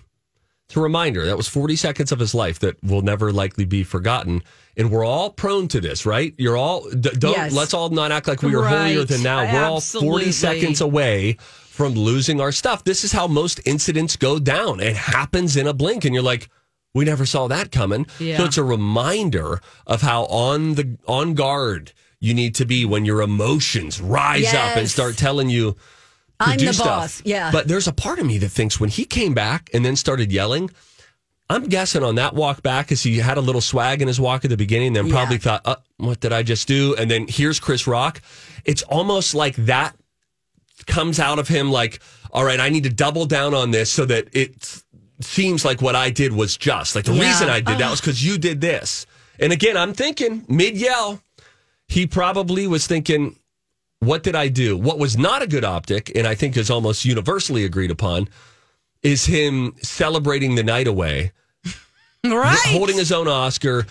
it's 0.67 0.75
a 0.75 0.79
reminder 0.79 1.25
that 1.25 1.37
was 1.37 1.47
forty 1.47 1.75
seconds 1.75 2.11
of 2.11 2.17
his 2.19 2.33
life 2.33 2.59
that 2.59 2.81
will 2.83 3.01
never 3.03 3.31
likely 3.31 3.65
be 3.65 3.83
forgotten, 3.83 4.41
and 4.77 4.89
we're 4.89 5.05
all 5.05 5.29
prone 5.29 5.67
to 5.67 5.79
this, 5.81 6.05
right? 6.07 6.33
You're 6.39 6.57
all 6.57 6.89
d- 6.89 7.11
don't 7.19 7.33
Yes. 7.33 7.53
let's 7.53 7.73
all 7.75 7.89
not 7.89 8.11
act 8.11 8.27
like 8.27 8.41
we 8.41 8.55
are 8.55 8.61
Right. 8.61 8.77
holier 8.93 9.03
than 9.03 9.21
now. 9.21 9.43
We're 9.53 9.63
all 9.65 9.81
forty 9.81 10.31
seconds 10.31 10.81
away 10.81 11.37
from 11.73 11.93
losing 11.93 12.39
our 12.39 12.51
stuff. 12.51 12.83
This 12.83 13.03
is 13.03 13.11
how 13.11 13.27
most 13.27 13.59
incidents 13.65 14.15
go 14.15 14.39
down. 14.39 14.79
It 14.79 14.95
happens 14.95 15.57
in 15.57 15.67
a 15.67 15.73
blink, 15.73 16.05
and 16.05 16.13
you're 16.13 16.23
like. 16.23 16.49
We 16.95 17.05
never 17.05 17.25
saw 17.25 17.47
that 17.47 17.71
coming. 17.71 18.05
So 18.19 18.45
it's 18.45 18.59
a 18.59 18.63
reminder 18.63 19.59
of 19.87 20.03
how 20.03 20.25
on 20.25 20.75
the 20.75 20.95
on 21.07 21.33
guard 21.33 21.91
you 22.19 22.35
need 22.35 22.53
to 22.53 22.65
be 22.65 22.85
when 22.85 23.03
your 23.03 23.23
emotions 23.23 23.99
rise 23.99 24.53
up 24.53 24.77
and 24.77 24.87
start 24.87 25.17
telling 25.17 25.49
you 25.49 25.75
I'm 26.39 26.55
do 26.59 26.67
the 26.67 26.73
stuff. 26.73 26.85
boss. 26.85 27.21
Yeah. 27.25 27.51
But 27.51 27.67
there's 27.67 27.87
a 27.87 27.93
part 27.93 28.19
of 28.19 28.27
me 28.27 28.37
that 28.37 28.49
thinks 28.49 28.79
when 28.79 28.91
he 28.91 29.05
came 29.05 29.33
back 29.33 29.71
and 29.73 29.83
then 29.83 29.95
started 29.95 30.31
yelling, 30.31 30.69
I'm 31.49 31.63
guessing 31.63 32.03
on 32.03 32.13
that 32.15 32.35
walk 32.35 32.61
back, 32.61 32.85
because 32.85 33.01
he 33.01 33.17
had 33.17 33.39
a 33.39 33.41
little 33.41 33.59
swag 33.59 34.03
in 34.03 34.07
his 34.07 34.19
walk 34.19 34.45
at 34.45 34.51
the 34.51 34.57
beginning, 34.57 34.93
then 34.93 35.09
probably 35.09 35.39
thought, 35.39 35.61
uh, 35.65 35.77
what 35.97 36.19
did 36.19 36.31
I 36.31 36.43
just 36.43 36.67
do? 36.67 36.95
And 36.95 37.09
then 37.09 37.25
here's 37.27 37.59
Chris 37.59 37.87
Rock. 37.87 38.21
It's 38.65 38.83
almost 38.83 39.33
like 39.33 39.55
that 39.55 39.95
comes 40.87 41.19
out 41.19 41.39
of 41.39 41.47
him 41.47 41.71
like, 41.71 41.99
all 42.31 42.43
right, 42.43 42.59
I 42.59 42.69
need 42.69 42.83
to 42.83 42.89
double 42.89 43.25
down 43.25 43.53
on 43.53 43.71
this 43.71 43.91
so 43.91 44.05
that 44.05 44.27
it 44.33 44.81
seems 45.21 45.63
like 45.63 45.81
what 45.81 45.95
I 45.95 46.09
did 46.09 46.33
was 46.33 46.57
just. 46.57 46.95
Like 46.95 47.05
the 47.05 47.13
Yeah. 47.13 47.29
reason 47.29 47.49
I 47.49 47.59
did 47.59 47.77
that 47.77 47.89
was 47.91 48.01
because 48.01 48.23
you 48.25 48.37
did 48.37 48.61
this. 48.61 49.05
And 49.39 49.53
again, 49.53 49.77
I'm 49.77 49.93
thinking 49.93 50.45
mid 50.47 50.77
yell, 50.77 51.21
he 51.87 52.07
probably 52.07 52.67
was 52.67 52.87
thinking, 52.87 53.35
what 53.99 54.23
did 54.23 54.35
I 54.35 54.47
do? 54.49 54.75
What 54.77 54.99
was 54.99 55.17
not 55.17 55.41
a 55.41 55.47
good 55.47 55.63
optic, 55.63 56.11
and 56.15 56.27
I 56.27 56.35
think 56.35 56.57
is 56.57 56.69
almost 56.69 57.05
universally 57.05 57.63
agreed 57.63 57.91
upon, 57.91 58.27
is 59.01 59.25
him 59.25 59.75
celebrating 59.81 60.55
the 60.55 60.63
night 60.63 60.87
away. 60.87 61.31
Right. 62.25 62.57
Holding 62.67 62.95
his 62.95 63.11
own 63.11 63.27
Oscar, 63.27 63.85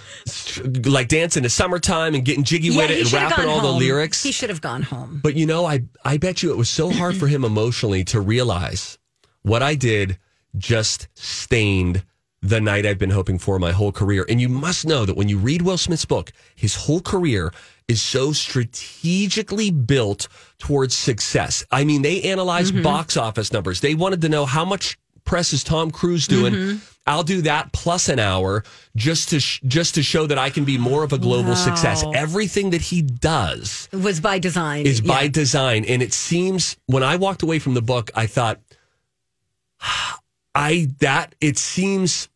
like 0.84 1.08
dancing 1.08 1.42
to 1.42 1.50
summertime 1.50 2.14
and 2.14 2.24
getting 2.24 2.44
jiggy 2.44 2.70
with 2.70 2.90
it 2.90 3.02
and 3.02 3.12
rapping 3.12 3.46
all 3.46 3.60
the 3.60 3.70
lyrics. 3.70 4.22
He 4.22 4.32
should 4.32 4.48
have 4.48 4.62
gone 4.62 4.82
home. 4.82 5.20
But 5.22 5.34
you 5.34 5.44
know, 5.44 5.66
I 5.66 5.82
I 6.02 6.16
bet 6.16 6.42
you 6.42 6.50
it 6.50 6.56
was 6.56 6.70
so 6.70 6.90
hard 6.90 7.16
for 7.16 7.26
him 7.26 7.44
emotionally 7.44 8.04
to 8.04 8.20
realize 8.20 8.98
what 9.42 9.62
I 9.62 9.74
did 9.74 10.18
just 10.56 11.08
stained 11.14 12.04
the 12.40 12.60
night 12.60 12.86
I've 12.86 12.98
been 12.98 13.10
hoping 13.10 13.38
for 13.38 13.58
my 13.58 13.70
whole 13.70 13.92
career. 13.92 14.24
And 14.28 14.40
you 14.40 14.48
must 14.48 14.86
know 14.86 15.04
that 15.04 15.16
when 15.16 15.28
you 15.28 15.38
read 15.38 15.62
Will 15.62 15.78
Smith's 15.78 16.04
book, 16.04 16.32
his 16.54 16.74
whole 16.74 17.00
career 17.00 17.52
is 17.86 18.02
so 18.02 18.32
strategically 18.32 19.70
built 19.70 20.26
towards 20.58 20.96
success. 20.96 21.64
I 21.70 21.84
mean, 21.84 22.02
they 22.02 22.22
analyzed 22.22 22.74
mm-hmm. 22.74 22.82
box 22.82 23.16
office 23.16 23.52
numbers. 23.52 23.80
They 23.80 23.94
wanted 23.94 24.22
to 24.22 24.28
know 24.28 24.44
how 24.44 24.64
much 24.64 24.98
press 25.24 25.52
is 25.52 25.62
Tom 25.62 25.90
Cruise 25.90 26.26
doing. 26.26 26.54
Mm-hmm. 26.54 26.78
I'll 27.06 27.24
do 27.24 27.42
that 27.42 27.72
plus 27.72 28.08
an 28.08 28.18
hour 28.20 28.62
just 28.94 29.30
to 29.30 29.40
sh- 29.40 29.60
just 29.66 29.96
to 29.96 30.02
show 30.02 30.26
that 30.26 30.38
I 30.38 30.50
can 30.50 30.64
be 30.64 30.78
more 30.78 31.02
of 31.02 31.12
a 31.12 31.18
global 31.18 31.56
success. 31.56 32.04
Everything 32.14 32.70
that 32.70 32.80
he 32.80 33.02
does 33.02 33.88
was 33.92 34.20
by 34.20 34.38
design. 34.38 34.86
is 34.86 35.00
by 35.00 35.22
Yeah. 35.22 35.28
design. 35.28 35.84
And 35.84 36.00
it 36.02 36.12
seems 36.12 36.76
when 36.86 37.02
I 37.02 37.16
walked 37.16 37.42
away 37.42 37.58
from 37.58 37.74
the 37.74 37.82
book, 37.82 38.10
I 38.14 38.26
thought, 38.26 38.60
I 40.54 40.88
that 41.00 41.34
it 41.40 41.58
seems 41.58 42.28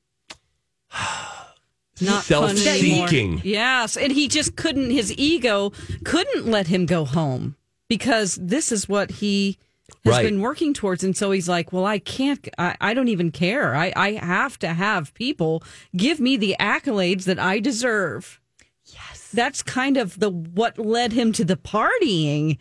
Not 2.00 2.24
self-seeking. 2.24 3.40
Yes, 3.44 3.96
and 3.96 4.12
he 4.12 4.28
just 4.28 4.54
couldn't. 4.56 4.90
His 4.90 5.12
ego 5.16 5.72
couldn't 6.04 6.46
let 6.46 6.66
him 6.66 6.84
go 6.86 7.04
home 7.06 7.56
because 7.88 8.34
this 8.40 8.70
is 8.70 8.86
what 8.88 9.10
he 9.12 9.56
has 10.04 10.12
Right. 10.12 10.24
been 10.24 10.40
working 10.40 10.72
towards, 10.74 11.02
and 11.04 11.16
so 11.16 11.30
he's 11.30 11.48
like, 11.48 11.72
"Well, 11.72 11.84
I 11.86 11.98
can't. 11.98 12.46
I, 12.58 12.76
I 12.80 12.94
don't 12.94 13.08
even 13.08 13.30
care. 13.30 13.74
I, 13.74 13.92
I 13.96 14.12
have 14.12 14.58
to 14.60 14.68
have 14.74 15.12
people 15.14 15.62
give 15.96 16.20
me 16.20 16.36
the 16.36 16.56
accolades 16.60 17.24
that 17.24 17.38
I 17.38 17.58
deserve." 17.60 18.40
Yes, 18.84 19.28
that's 19.32 19.62
kind 19.62 19.96
of 19.96 20.18
the 20.20 20.30
what 20.30 20.78
led 20.78 21.12
him 21.12 21.32
to 21.32 21.44
the 21.44 21.56
partying. 21.56 22.58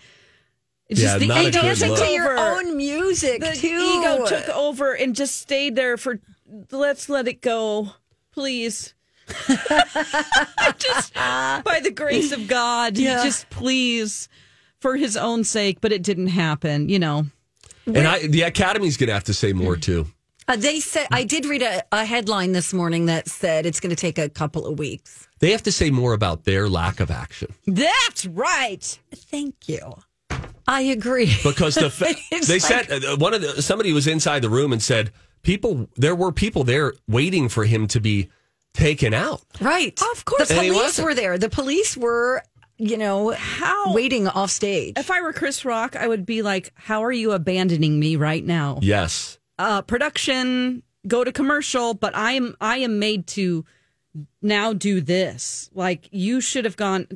It's 0.88 1.02
Yeah, 1.02 1.14
not 1.18 1.22
a 1.22 1.34
And 1.34 1.46
good 1.46 1.54
dancing 1.54 1.96
to 1.96 2.06
your 2.08 2.38
own 2.38 2.78
music 2.78 3.42
the 3.42 3.54
too. 3.54 3.68
ego 3.68 4.26
took 4.28 4.48
over 4.50 4.94
and 4.94 5.16
just 5.16 5.40
stayed 5.40 5.76
there 5.76 5.98
for. 5.98 6.20
Let's 6.72 7.10
let 7.10 7.28
it 7.28 7.42
go, 7.42 7.90
please. 8.32 8.94
just 10.78 11.14
by 11.16 11.80
the 11.84 11.92
grace 11.92 12.32
of 12.32 12.48
God, 12.48 12.98
Yeah. 12.98 13.24
just 13.24 13.50
please, 13.50 14.30
for 14.86 14.96
his 14.96 15.18
own 15.18 15.44
sake. 15.44 15.82
But 15.82 15.92
it 15.92 16.04
didn't 16.04 16.28
happen, 16.28 16.90
you 16.90 17.00
know. 17.00 17.26
and 17.88 18.08
I 18.08 18.28
the 18.28 18.44
Academy's 18.44 18.98
gonna 18.98 19.14
have 19.14 19.24
to 19.26 19.34
say 19.34 19.52
more 19.54 19.76
too. 19.76 20.06
Uh, 20.48 20.56
they 20.56 20.80
said 20.80 21.08
I 21.12 21.24
did 21.24 21.46
read 21.48 21.64
a, 21.64 21.82
a 21.92 22.06
headline 22.06 22.52
this 22.52 22.72
morning 22.72 23.08
that 23.08 23.28
said 23.28 23.66
it's 23.66 23.80
going 23.80 23.90
to 23.90 23.96
take 23.96 24.20
a 24.20 24.30
couple 24.30 24.68
of 24.68 24.78
weeks. 24.78 25.28
They 25.40 25.50
have 25.52 25.64
to 25.64 25.72
say 25.72 25.90
more 25.90 26.14
about 26.14 26.44
their 26.44 26.70
lack 26.70 27.00
of 27.00 27.10
action. 27.10 27.52
That's 27.66 28.28
right. 28.28 28.84
Thank 29.12 29.56
you. 29.68 29.96
I 30.68 30.82
agree. 30.82 31.34
because 31.44 31.74
the 31.74 31.90
fa- 32.00 32.14
It's 32.32 32.48
they 32.48 32.60
like- 32.60 32.62
said 32.90 33.04
uh, 33.06 33.18
one 33.18 33.34
of 33.34 33.42
the 33.42 33.60
somebody 33.64 33.92
was 33.92 34.06
inside 34.06 34.44
the 34.44 34.50
room 34.52 34.72
and 34.72 34.84
said 34.84 35.12
people 35.42 35.90
there 35.96 36.14
were 36.16 36.32
people 36.32 36.64
there 36.64 36.94
waiting 37.08 37.50
for 37.50 37.66
him 37.66 37.88
to 37.88 38.00
be 38.00 38.30
taken 38.76 39.14
out. 39.16 39.42
Right. 39.60 40.00
Of 40.14 40.26
course. 40.26 40.50
The 40.50 40.56
And 40.56 40.64
he 40.66 40.70
police 40.70 40.84
wasn't. 40.84 41.06
were 41.08 41.16
there. 41.16 41.38
The 41.40 41.50
police 41.50 41.98
were, 41.98 42.44
you 42.78 42.98
know, 42.98 43.32
How- 43.32 43.94
waiting 43.94 44.28
off 44.28 44.52
stage. 44.52 44.94
If 44.98 45.10
I 45.12 45.22
were 45.22 45.34
Chris 45.34 45.64
Rock, 45.66 45.96
I 45.96 46.08
would 46.08 46.26
be 46.26 46.42
like, 46.42 46.72
"How 46.76 47.04
are 47.04 47.12
you 47.12 47.32
abandoning 47.32 48.00
me 48.00 48.16
right 48.16 48.44
now?" 48.46 48.80
Yes. 48.82 49.38
uh, 49.58 49.82
production, 49.84 50.84
go 51.08 51.24
to 51.24 51.32
commercial, 51.32 51.94
but 51.94 52.16
I 52.16 52.34
am 52.34 52.56
I 52.60 52.78
am 52.80 53.00
made 53.00 53.28
to 53.28 53.64
now 54.42 54.74
do 54.74 55.02
this. 55.02 55.70
Like 55.74 56.08
you 56.12 56.42
should 56.42 56.66
have 56.66 56.78
gone. 56.78 57.08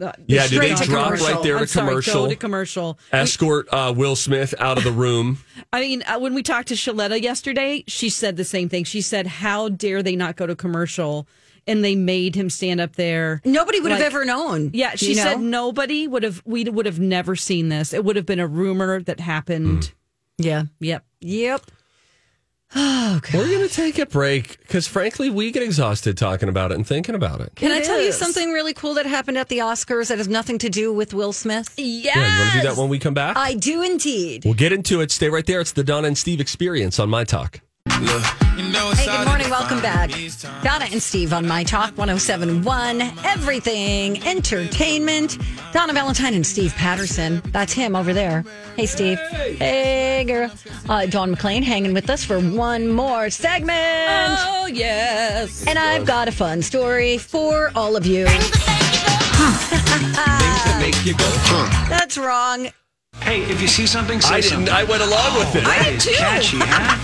Uh, 0.00 0.12
Yeah, 0.28 0.42
did 0.46 0.60
they 0.60 0.74
straight 0.74 0.76
to 0.76 0.84
drop 0.84 1.04
commercial. 1.06 1.26
right 1.34 1.42
there 1.42 1.54
to 1.56 1.60
I'm 1.62 1.66
sorry, 1.66 1.88
commercial? 1.88 2.22
Go 2.24 2.28
to 2.28 2.36
commercial. 2.36 2.98
Escort 3.12 3.66
uh, 3.72 3.92
Will 3.96 4.14
Smith 4.14 4.54
out 4.60 4.78
of 4.78 4.84
the 4.84 4.92
room. 4.92 5.38
I 5.72 5.80
mean, 5.80 6.02
uh, 6.06 6.20
when 6.20 6.34
we 6.34 6.44
talked 6.44 6.68
to 6.68 6.74
Shaletta 6.74 7.20
yesterday, 7.20 7.82
she 7.88 8.08
said 8.08 8.36
the 8.36 8.44
same 8.44 8.68
thing. 8.68 8.84
She 8.84 9.00
said, 9.00 9.26
"How 9.26 9.68
dare 9.68 10.02
they 10.04 10.14
not 10.14 10.36
go 10.36 10.46
to 10.46 10.54
commercial?" 10.54 11.26
And 11.68 11.84
they 11.84 11.94
made 11.94 12.34
him 12.34 12.50
stand 12.50 12.80
up 12.80 12.96
there. 12.96 13.40
Nobody 13.44 13.78
would 13.78 13.92
have 13.92 14.00
ever 14.00 14.24
known. 14.24 14.70
Yeah, 14.72 14.96
she 14.96 15.10
you 15.10 15.16
know? 15.16 15.22
said 15.22 15.40
nobody 15.40 16.08
would 16.08 16.22
have. 16.24 16.42
We 16.44 16.64
would 16.64 16.86
have 16.86 16.98
never 16.98 17.36
seen 17.36 17.68
this. 17.68 17.92
It 17.92 18.04
would 18.04 18.16
have 18.16 18.26
been 18.26 18.40
a 18.40 18.46
rumor 18.46 19.02
that 19.02 19.20
happened. 19.20 19.84
Hmm. 19.84 19.92
Yeah. 20.44 20.62
Yep. 20.80 21.04
Yep. 21.20 21.62
Oh, 22.76 23.18
God. 23.22 23.34
We're 23.34 23.48
going 23.48 23.66
to 23.66 23.74
take 23.74 23.98
a 23.98 24.04
break 24.04 24.58
because, 24.60 24.86
frankly, 24.86 25.30
we 25.30 25.50
get 25.50 25.62
exhausted 25.62 26.18
talking 26.18 26.50
about 26.50 26.70
it 26.70 26.74
and 26.74 26.86
thinking 26.86 27.14
about 27.14 27.40
it. 27.40 27.52
Can 27.54 27.72
I 27.72 27.78
It 27.78 27.84
tell 27.84 28.00
you 28.00 28.12
something 28.12 28.52
really 28.52 28.74
cool 28.74 28.94
that 28.94 29.06
happened 29.06 29.38
at 29.38 29.48
the 29.48 29.58
Oscars 29.58 30.08
that 30.08 30.18
has 30.18 30.28
nothing 30.28 30.58
to 30.58 30.68
do 30.68 30.92
with 30.92 31.14
Will 31.14 31.32
Smith? 31.32 31.72
Yes. 31.78 32.14
Yeah, 32.14 32.34
you 32.34 32.40
want 32.40 32.52
to 32.52 32.60
do 32.60 32.68
that 32.68 32.76
when 32.80 32.90
we 32.90 32.98
come 32.98 33.14
back? 33.14 33.36
I 33.38 33.54
do 33.54 33.82
indeed. 33.82 34.44
we'll 34.44 34.52
get 34.54 34.72
into 34.72 35.00
it. 35.00 35.10
Stay 35.10 35.30
right 35.30 35.46
there. 35.46 35.60
It's 35.60 35.72
the 35.72 35.84
Donna 35.84 36.08
and 36.08 36.18
Steve 36.18 36.40
experience 36.40 36.98
on 36.98 37.08
My 37.08 37.24
Talk. 37.24 37.60
Hey, 37.90 39.06
good 39.06 39.26
morning. 39.26 39.50
Welcome 39.50 39.80
back. 39.80 40.10
Donna 40.62 40.86
and 40.90 41.02
Steve 41.02 41.32
on 41.32 41.46
My 41.46 41.64
Talk 41.64 41.96
1071. 41.96 43.00
Everything 43.24 44.22
Entertainment. 44.26 45.38
Donna 45.72 45.92
Valentine 45.92 46.34
and 46.34 46.46
Steve 46.46 46.74
Patterson. 46.74 47.40
That's 47.46 47.72
him 47.72 47.96
over 47.96 48.12
there. 48.12 48.44
Hey, 48.76 48.86
Steve. 48.86 49.18
Hey, 49.18 50.24
girl. 50.26 50.50
Uh, 50.88 51.06
Dawn 51.06 51.30
McLean 51.30 51.62
hanging 51.62 51.94
with 51.94 52.10
us 52.10 52.24
for 52.24 52.40
one 52.40 52.88
more 52.88 53.30
segment. 53.30 53.78
Oh 53.78 54.68
yes. 54.72 55.64
And 55.66 55.78
I've 55.78 56.04
got 56.06 56.28
a 56.28 56.32
fun 56.32 56.62
story 56.62 57.18
for 57.18 57.70
all 57.74 57.96
of 57.96 58.04
you. 58.06 58.26
Things 58.26 58.50
that 60.64 60.78
make 60.80 61.04
you 61.06 61.12
go, 61.14 61.24
huh? 61.26 61.88
That's 61.88 62.18
wrong. 62.18 62.68
Hey, 63.16 63.42
if 63.44 63.60
you 63.62 63.68
see 63.68 63.86
something, 63.86 64.20
say 64.20 64.34
I 64.34 64.40
didn't. 64.40 64.50
something. 64.66 64.74
I 64.74 64.84
went 64.84 65.02
along 65.02 65.38
with 65.38 65.54
it. 65.56 65.64
Oh, 65.64 65.68
that 65.68 65.88
is 65.96 66.16
catchy, 66.18 66.58
huh? 66.60 66.96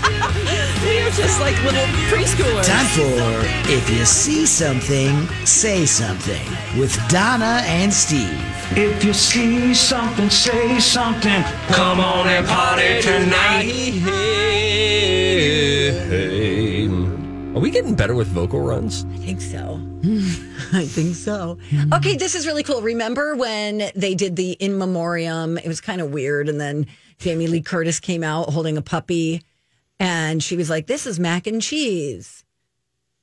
We're 0.85 1.09
just 1.11 1.39
like 1.39 1.55
little 1.63 1.85
preschoolers. 2.09 2.65
Time 2.65 2.85
for 2.93 3.71
If 3.71 3.89
You 3.89 4.05
See 4.05 4.45
Something, 4.45 5.27
Say 5.45 5.85
Something 5.85 6.45
with 6.79 6.95
Donna 7.09 7.63
and 7.65 7.91
Steve. 7.91 8.39
if 8.77 9.03
you 9.03 9.13
see 9.13 9.73
something, 9.73 10.29
say 10.29 10.79
something. 10.79 11.43
Come 11.73 11.99
on 11.99 12.27
and 12.27 12.45
party 12.47 13.01
tonight. 13.01 13.65
Are 17.55 17.59
we 17.59 17.71
getting 17.71 17.95
better 17.95 18.13
with 18.15 18.27
vocal 18.27 18.59
runs? 18.59 19.05
I 19.13 19.17
think 19.17 19.39
so. 19.39 19.79
I 20.73 20.83
think 20.83 21.15
so. 21.15 21.57
Mm-hmm. 21.69 21.93
Okay, 21.93 22.17
this 22.17 22.35
is 22.35 22.45
really 22.45 22.63
cool. 22.63 22.81
Remember 22.81 23.33
when 23.33 23.91
they 23.95 24.13
did 24.13 24.35
the 24.35 24.51
in 24.51 24.77
memoriam? 24.77 25.57
It 25.57 25.67
was 25.67 25.79
kind 25.79 26.01
of 26.01 26.11
weird. 26.11 26.49
And 26.49 26.59
then 26.59 26.85
Jamie 27.17 27.47
Lee 27.47 27.61
Curtis 27.61 28.01
came 28.01 28.25
out 28.25 28.49
holding 28.49 28.75
a 28.75 28.81
puppy 28.81 29.41
and 30.01 30.43
she 30.43 30.57
was 30.57 30.69
like, 30.69 30.87
This 30.87 31.07
is 31.07 31.17
mac 31.17 31.47
and 31.47 31.61
cheese. 31.61 32.43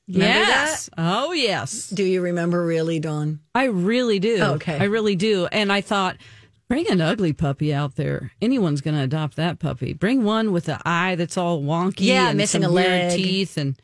Remember 0.09 0.35
yes. 0.35 0.89
Oh 0.97 1.33
yes. 1.33 1.91
Do 1.91 2.03
you 2.03 2.23
remember 2.23 2.65
really, 2.65 3.01
Dawn? 3.01 3.41
I 3.55 3.65
really 3.65 4.19
do. 4.19 4.39
Oh, 4.41 4.53
okay. 4.55 4.79
I 4.79 4.85
really 4.85 5.15
do. 5.15 5.47
And 5.53 5.71
I 5.71 5.83
thought, 5.83 6.17
bring 6.69 6.91
an 6.91 7.03
ugly 7.03 7.35
puppy 7.35 7.75
out 7.75 7.97
there. 7.97 8.33
Anyone's 8.41 8.81
going 8.81 8.97
to 8.97 9.03
adopt 9.03 9.37
that 9.37 9.59
puppy. 9.59 9.93
Bring 9.93 10.25
one 10.25 10.53
with 10.53 10.71
an 10.71 10.79
eye 10.87 11.17
that's 11.17 11.37
all 11.37 11.63
wonky. 11.63 12.07
Yeah, 12.07 12.31
and 12.31 12.39
missing 12.39 12.63
some 12.63 12.71
a 12.71 12.75
leg. 12.75 13.15
teeth 13.15 13.59
and 13.59 13.77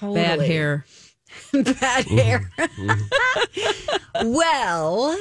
bad 0.00 0.40
hair. 0.40 0.84
Bad 1.52 2.04
hair. 2.06 2.50
well, 4.24 5.18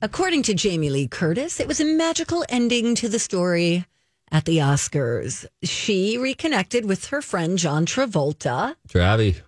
according 0.00 0.44
to 0.44 0.54
Jamie 0.54 0.90
Lee 0.90 1.08
Curtis, 1.08 1.58
it 1.58 1.66
was 1.66 1.80
a 1.80 1.84
magical 1.84 2.44
ending 2.48 2.94
to 2.94 3.08
the 3.08 3.18
story 3.18 3.84
at 4.30 4.44
the 4.44 4.58
Oscars. 4.58 5.44
She 5.64 6.16
reconnected 6.18 6.84
with 6.84 7.06
her 7.06 7.20
friend 7.20 7.58
John 7.58 7.84
Travolta. 7.84 8.76
Travi. 8.88 9.40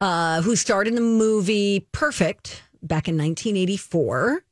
uh, 0.00 0.42
who 0.42 0.54
starred 0.54 0.86
in 0.86 0.94
the 0.94 1.00
movie 1.00 1.88
Perfect 1.90 2.62
back 2.82 3.08
in 3.08 3.16
1984. 3.18 4.44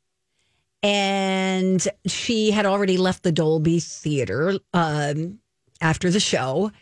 And 0.83 1.87
she 2.07 2.51
had 2.51 2.67
already 2.67 2.97
left 2.97 3.23
the 3.23 3.33
Dolby 3.33 3.79
Theater 3.81 4.59
um, 4.75 5.39
after 5.81 6.11
the 6.11 6.21
show. 6.21 6.73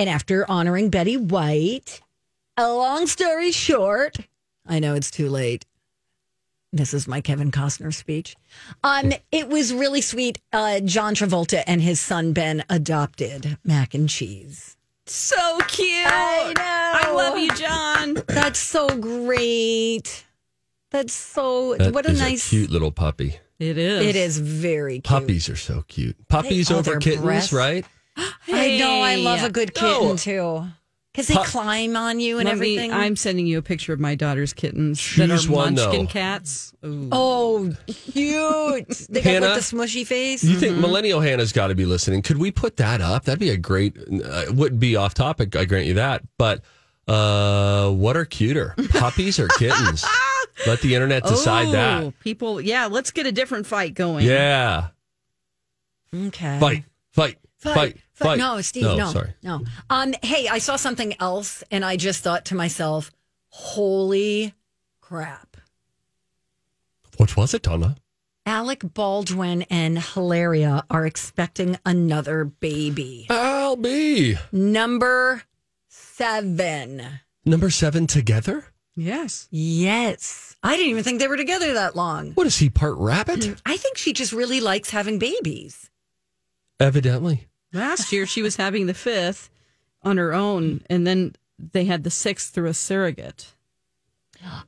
And 0.00 0.08
after 0.08 0.50
honoring 0.50 0.88
Betty 0.88 1.18
White, 1.18 2.00
a 2.56 2.72
long 2.72 3.06
story 3.06 3.52
short, 3.52 4.16
I 4.66 4.78
know 4.78 4.94
it's 4.94 5.10
too 5.10 5.28
late. 5.28 5.66
This 6.72 6.94
is 6.94 7.06
my 7.06 7.20
Kevin 7.20 7.50
Costner 7.50 7.92
speech. 7.92 8.34
Um, 8.82 9.12
it 9.30 9.48
was 9.48 9.74
really 9.74 10.00
sweet. 10.00 10.40
Uh, 10.54 10.80
John 10.80 11.14
Travolta 11.14 11.62
and 11.66 11.82
his 11.82 12.00
son 12.00 12.32
Ben 12.32 12.64
adopted 12.70 13.58
mac 13.62 13.92
and 13.92 14.08
cheese. 14.08 14.78
So 15.04 15.58
cute. 15.68 16.06
I 16.06 16.54
know. 16.56 17.10
I 17.10 17.12
love 17.14 17.36
you, 17.36 17.50
John. 17.50 18.22
That's 18.26 18.58
so 18.58 18.88
great. 18.96 20.24
That's 20.92 21.12
so 21.12 21.76
That 21.76 21.92
what 21.92 22.06
a 22.06 22.12
is 22.12 22.20
nice. 22.20 22.48
cute 22.48 22.70
little 22.70 22.90
puppy. 22.90 23.38
It 23.58 23.76
is. 23.76 24.06
It 24.06 24.16
is 24.16 24.38
very 24.38 24.94
cute. 24.94 25.04
Puppies 25.04 25.50
are 25.50 25.56
so 25.56 25.84
cute. 25.88 26.16
Puppies 26.28 26.70
oh, 26.70 26.78
over 26.78 26.92
their 26.92 27.00
kittens, 27.00 27.22
breasts. 27.22 27.52
right? 27.52 27.84
I 28.48 28.78
know. 28.78 29.00
I 29.00 29.16
love 29.16 29.42
a 29.44 29.50
good 29.50 29.74
kitten 29.74 30.08
No. 30.08 30.16
too, 30.16 30.64
because 31.12 31.28
they 31.28 31.34
Pu- 31.34 31.44
climb 31.44 31.96
on 31.96 32.20
you 32.20 32.38
and 32.38 32.48
Let 32.48 32.58
me- 32.58 32.76
everything. 32.76 32.92
I'm 32.92 33.16
sending 33.16 33.46
you 33.46 33.58
a 33.58 33.62
picture 33.62 33.92
of 33.92 34.00
my 34.00 34.14
daughter's 34.14 34.52
kittens 34.52 35.16
that 35.16 35.30
are 35.30 35.38
one, 35.52 35.74
munchkin 35.74 36.06
though. 36.06 36.10
cats. 36.12 36.72
Ooh. 36.84 37.08
oh, 37.12 37.72
cute! 37.86 39.06
They 39.10 39.20
got 39.22 39.30
Hannah? 39.32 39.46
like 39.46 39.54
the 39.56 39.60
smushy 39.60 40.06
face. 40.06 40.42
You 40.44 40.58
think 40.58 40.76
millennial 40.78 41.20
Hannah's 41.20 41.52
got 41.52 41.68
to 41.68 41.74
be 41.74 41.84
listening? 41.86 42.22
Could 42.22 42.38
we 42.38 42.50
put 42.50 42.76
that 42.78 43.00
up? 43.00 43.24
That'd 43.24 43.38
be 43.40 43.50
a 43.50 43.56
great. 43.56 43.96
Uh, 43.98 44.44
it 44.48 44.54
wouldn't 44.54 44.80
be 44.80 44.96
off 44.96 45.14
topic. 45.14 45.54
I 45.56 45.64
grant 45.64 45.86
you 45.86 45.94
that. 45.94 46.22
But 46.38 46.62
uh, 47.08 47.90
what 47.90 48.16
are 48.16 48.24
cuter, 48.24 48.74
puppies 48.90 49.38
or 49.38 49.48
kittens? 49.58 50.04
Let 50.66 50.80
the 50.82 50.94
internet 50.94 51.24
decide 51.24 51.68
Oh, 51.68 51.72
that. 51.72 52.20
People, 52.20 52.60
yeah, 52.60 52.86
let's 52.86 53.10
get 53.12 53.24
a 53.26 53.32
different 53.32 53.66
fight 53.66 53.94
going. 53.94 54.26
Yeah, 54.26 54.88
Okay. 56.14 56.58
fight, 56.60 56.84
fight, 57.12 57.38
fight, 57.60 57.96
fight. 58.12 58.38
No, 58.38 58.60
Steve. 58.60 58.82
No, 58.84 58.96
No, 58.96 59.12
sorry. 59.12 59.34
No. 59.42 59.64
Um. 59.88 60.14
Hey, 60.22 60.48
I 60.48 60.58
saw 60.58 60.76
something 60.76 61.14
else, 61.20 61.62
and 61.70 61.84
I 61.84 61.96
just 61.96 62.22
thought 62.22 62.44
to 62.46 62.54
myself, 62.54 63.10
"Holy 63.48 64.54
crap!" 65.00 65.56
What 67.16 67.36
was 67.36 67.54
it, 67.54 67.62
Donna? 67.62 67.96
Alec 68.46 68.82
Baldwin 68.94 69.62
and 69.70 69.98
Hilaria 70.02 70.84
are 70.88 71.04
expecting 71.06 71.78
another 71.84 72.44
baby. 72.46 73.26
I'll 73.28 73.76
be 73.76 74.36
Number 74.50 75.42
seven. 75.88 77.20
number 77.44 77.68
seven 77.70 78.06
together. 78.06 78.64
Yes. 78.96 79.46
Yes. 79.50 80.56
I 80.62 80.74
didn't 80.76 80.90
even 80.90 81.04
think 81.04 81.20
they 81.20 81.28
were 81.28 81.36
together 81.36 81.74
that 81.74 81.94
long. 81.94 82.32
What 82.32 82.46
is 82.46 82.56
he? 82.56 82.70
Part 82.70 82.96
rabbit? 82.96 83.60
I 83.66 83.76
think 83.76 83.96
she 83.98 84.12
just 84.12 84.32
really 84.32 84.60
likes 84.60 84.90
having 84.90 85.18
babies. 85.18 85.90
Evidently. 86.80 87.46
Last 87.72 88.12
year 88.12 88.26
she 88.26 88.42
was 88.42 88.56
having 88.56 88.86
the 88.86 88.94
fifth 88.94 89.50
on 90.02 90.16
her 90.16 90.32
own, 90.32 90.82
and 90.90 91.06
then 91.06 91.34
they 91.58 91.84
had 91.84 92.04
the 92.04 92.10
sixth 92.10 92.52
through 92.54 92.68
a 92.68 92.74
surrogate. 92.74 93.52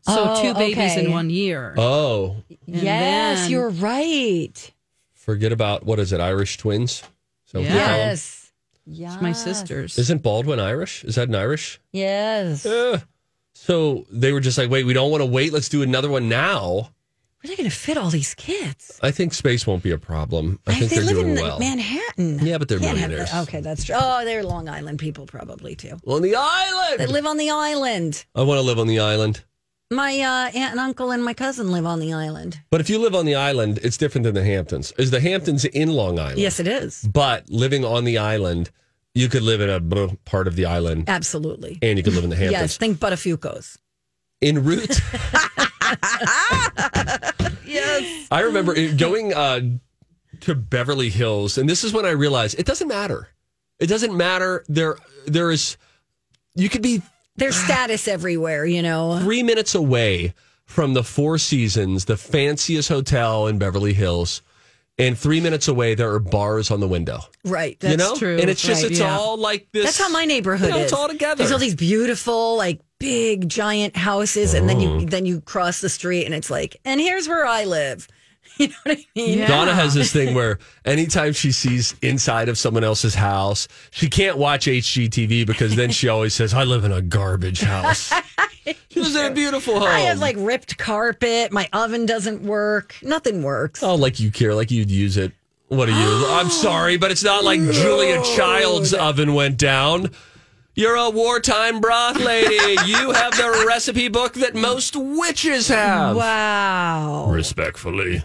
So 0.02 0.34
Oh, 0.34 0.42
two 0.42 0.54
babies 0.54 0.76
okay. 0.92 1.04
in 1.06 1.12
one 1.12 1.30
year. 1.30 1.74
Oh, 1.78 2.36
yes, 2.66 3.40
then- 3.42 3.50
you're 3.50 3.70
right. 3.70 4.72
forget 5.14 5.52
about 5.52 5.84
what 5.86 5.98
is 5.98 6.12
it? 6.12 6.20
Irish 6.20 6.58
twins. 6.58 7.02
So 7.44 7.60
Yeah. 7.60 7.74
Yes. 7.74 8.52
Yeah. 8.84 9.16
my 9.20 9.32
sisters. 9.32 9.96
Isn't 9.98 10.22
Baldwin 10.22 10.58
Irish? 10.60 11.04
Is 11.04 11.14
that 11.14 11.28
an 11.28 11.34
Irish? 11.36 11.80
Yes. 11.92 12.64
Yeah. 12.66 13.00
So 13.54 14.04
they 14.10 14.32
were 14.32 14.40
just 14.40 14.58
like, 14.58 14.68
wait, 14.70 14.84
we 14.84 14.92
don't 14.92 15.10
want 15.12 15.20
to 15.22 15.26
wait. 15.26 15.52
Let's 15.52 15.68
do 15.68 15.82
another 15.82 16.10
one 16.10 16.28
now. 16.28 16.90
Where 17.42 17.52
are 17.52 17.56
they 17.56 17.62
going 17.62 17.68
to 17.70 17.74
fit 17.76 17.96
all 17.96 18.08
these 18.08 18.34
kids? 18.34 19.00
I 19.02 19.10
think 19.10 19.34
space 19.34 19.66
won't 19.66 19.82
be 19.82 19.90
a 19.90 19.98
problem. 19.98 20.60
I 20.64 20.74
think 20.74 20.90
they 20.90 20.96
they're 20.96 21.04
live 21.06 21.16
doing 21.16 21.36
in 21.36 21.42
well. 21.42 21.58
Manhattan. 21.58 22.38
Yeah, 22.46 22.58
but 22.58 22.68
they're 22.68 22.78
Can't 22.78 22.96
have 22.98 23.10
millionaires. 23.10 23.32
that. 23.32 23.48
Okay, 23.48 23.60
that's 23.60 23.82
true. 23.84 23.96
Oh, 23.98 24.24
they're 24.24 24.44
Long 24.44 24.68
Island 24.68 25.00
people 25.00 25.26
probably 25.26 25.74
too. 25.74 25.98
On 26.06 26.22
the 26.22 26.36
island. 26.36 27.00
They 27.00 27.06
live 27.06 27.26
on 27.26 27.38
the 27.38 27.50
island. 27.50 28.24
I 28.36 28.42
want 28.42 28.58
to 28.58 28.62
live 28.62 28.78
on 28.78 28.86
the 28.86 29.00
island. 29.00 29.42
My 29.90 30.20
uh, 30.20 30.56
aunt 30.56 30.70
and 30.72 30.80
uncle 30.80 31.10
and 31.10 31.22
my 31.24 31.34
cousin 31.34 31.72
live 31.72 31.84
on 31.84 31.98
the 31.98 32.12
island. 32.12 32.60
But 32.70 32.80
if 32.80 32.88
you 32.88 32.98
live 32.98 33.14
on 33.14 33.26
the 33.26 33.34
island, 33.34 33.78
it's 33.82 33.96
different 33.96 34.24
than 34.24 34.34
the 34.34 34.44
Hamptons. 34.44 34.92
Is 34.96 35.10
the 35.10 35.20
Hamptons 35.20 35.64
in 35.64 35.90
Long 35.90 36.18
Island? 36.20 36.38
Yes, 36.38 36.60
it 36.60 36.68
is. 36.68 37.02
But 37.12 37.50
living 37.50 37.84
on 37.84 38.04
the 38.04 38.18
island, 38.18 38.70
you 39.14 39.28
could 39.28 39.42
live 39.42 39.60
in 39.60 39.68
a 39.68 39.80
part 40.24 40.46
of 40.46 40.56
the 40.56 40.64
island 40.64 41.08
Absolutely. 41.08 41.78
and 41.82 41.98
you 41.98 42.04
could 42.04 42.14
live 42.14 42.24
in 42.24 42.30
the 42.30 42.36
Hamptons. 42.44 42.60
Yes, 42.62 42.76
think 42.78 42.98
Buttafuoco's. 42.98 43.78
En 44.42 44.62
route, 44.64 45.00
Yes. 47.64 48.26
I 48.30 48.40
remember 48.40 48.74
it- 48.74 48.96
going 48.98 49.32
uh, 49.32 49.60
to 50.40 50.54
Beverly 50.54 51.08
Hills, 51.10 51.58
and 51.58 51.68
this 51.68 51.84
is 51.84 51.92
when 51.92 52.04
I 52.04 52.10
realized 52.10 52.58
it 52.58 52.66
doesn't 52.66 52.88
matter. 52.88 53.28
It 53.78 53.86
doesn't 53.86 54.16
matter. 54.16 54.64
There, 54.68 54.96
there 55.26 55.50
is. 55.50 55.76
You 56.54 56.68
could 56.68 56.82
be 56.82 57.02
There's 57.36 57.56
status 57.56 58.06
everywhere, 58.08 58.66
you 58.66 58.82
know. 58.82 59.18
three 59.20 59.42
minutes 59.42 59.74
away 59.74 60.34
from 60.66 60.94
the 60.94 61.02
Four 61.02 61.38
Seasons, 61.38 62.04
the 62.04 62.16
fanciest 62.16 62.88
hotel 62.88 63.46
in 63.46 63.58
Beverly 63.58 63.94
Hills, 63.94 64.42
and 64.98 65.16
three 65.16 65.40
minutes 65.40 65.66
away 65.68 65.94
there 65.94 66.12
are 66.12 66.18
bars 66.20 66.70
on 66.70 66.80
the 66.80 66.88
window. 66.88 67.20
Right. 67.44 67.78
you 67.82 67.88
That's 67.96 67.98
know, 67.98 68.16
true. 68.16 68.38
and 68.38 68.50
it's 68.50 68.62
just 68.62 68.82
Right, 68.82 68.90
it's 68.92 69.00
yeah. 69.00 69.16
all 69.16 69.36
like 69.38 69.68
this. 69.72 69.84
That's 69.84 69.98
how 69.98 70.10
my 70.10 70.26
neighborhood 70.26 70.68
you 70.68 70.74
know, 70.74 70.78
is. 70.80 70.84
It's 70.84 70.92
all 70.92 71.08
together. 71.08 71.36
There's 71.38 71.52
all 71.52 71.58
these 71.58 71.74
beautiful, 71.74 72.56
like 72.56 72.80
big, 73.02 73.48
giant 73.48 73.96
houses, 73.96 74.54
and 74.54 74.68
then 74.68 74.80
you 74.80 74.88
mm. 74.88 75.10
then 75.10 75.26
you 75.26 75.40
cross 75.40 75.80
the 75.80 75.88
street, 75.88 76.24
and 76.24 76.34
it's 76.34 76.50
like, 76.50 76.76
and 76.84 77.00
here's 77.00 77.28
where 77.28 77.44
I 77.44 77.64
live. 77.64 78.08
You 78.58 78.68
know 78.68 78.74
what 78.82 78.98
I 78.98 79.06
mean? 79.16 79.38
Yeah. 79.38 79.48
Donna 79.48 79.74
has 79.74 79.94
this 79.94 80.12
thing 80.12 80.34
where 80.34 80.58
anytime 80.84 81.32
she 81.32 81.52
sees 81.52 81.96
inside 82.02 82.50
of 82.50 82.58
someone 82.58 82.84
else's 82.84 83.14
house, 83.14 83.66
she 83.90 84.10
can't 84.10 84.36
watch 84.36 84.66
HGTV 84.66 85.46
because 85.46 85.74
then 85.74 85.90
she 85.90 86.08
always 86.08 86.34
says, 86.34 86.52
I 86.52 86.64
live 86.64 86.84
in 86.84 86.92
a 86.92 87.00
garbage 87.00 87.62
house. 87.62 88.12
she 88.90 89.00
lives 89.00 89.16
in 89.16 89.24
a 89.24 89.34
beautiful 89.34 89.78
home. 89.78 89.88
I 89.88 90.00
have 90.00 90.18
like 90.18 90.36
ripped 90.38 90.76
carpet. 90.76 91.50
My 91.50 91.66
oven 91.72 92.04
doesn't 92.04 92.42
work. 92.42 92.94
Nothing 93.02 93.42
works. 93.42 93.82
Oh, 93.82 93.94
like 93.94 94.20
you 94.20 94.30
care, 94.30 94.54
like 94.54 94.70
you'd 94.70 94.90
use 94.90 95.16
it. 95.16 95.32
What 95.68 95.88
are 95.88 95.92
you? 95.92 96.26
I'm 96.28 96.50
sorry, 96.50 96.98
but 96.98 97.10
it's 97.10 97.24
not 97.24 97.44
like 97.44 97.58
Julia 97.58 98.22
Child's 98.36 98.92
oven 98.92 99.32
went 99.32 99.56
down. 99.56 100.10
You're 100.74 100.96
a 100.96 101.10
wartime 101.10 101.80
broth 101.80 102.18
lady. 102.18 102.76
you 102.86 103.12
have 103.12 103.32
the 103.36 103.64
recipe 103.66 104.08
book 104.08 104.34
that 104.34 104.54
most 104.54 104.96
witches 104.96 105.68
have. 105.68 106.16
Wow. 106.16 107.26
Respectfully. 107.30 108.22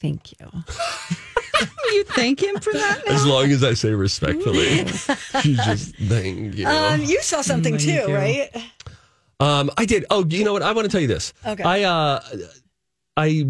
Thank 0.00 0.32
you. 0.32 0.50
you 1.86 2.04
thank 2.04 2.42
him 2.42 2.60
for 2.60 2.72
that? 2.72 3.02
As 3.08 3.26
long 3.26 3.50
as 3.50 3.64
I 3.64 3.74
say 3.74 3.90
respectfully. 3.90 4.86
She's 5.42 5.56
just 5.64 5.96
thank 5.96 6.54
you. 6.54 6.66
Um, 6.66 7.02
you 7.02 7.20
saw 7.22 7.40
something 7.40 7.78
Thank 7.78 8.04
too, 8.04 8.10
you. 8.10 8.14
right? 8.14 8.50
Um, 9.40 9.70
I 9.76 9.84
did. 9.84 10.04
Oh, 10.10 10.24
you 10.24 10.44
know 10.44 10.52
what? 10.52 10.62
I 10.62 10.72
want 10.72 10.84
to 10.84 10.92
tell 10.92 11.00
you 11.00 11.08
this. 11.08 11.32
Okay. 11.44 11.62
I 11.62 11.82
uh, 11.82 12.20
I 13.16 13.46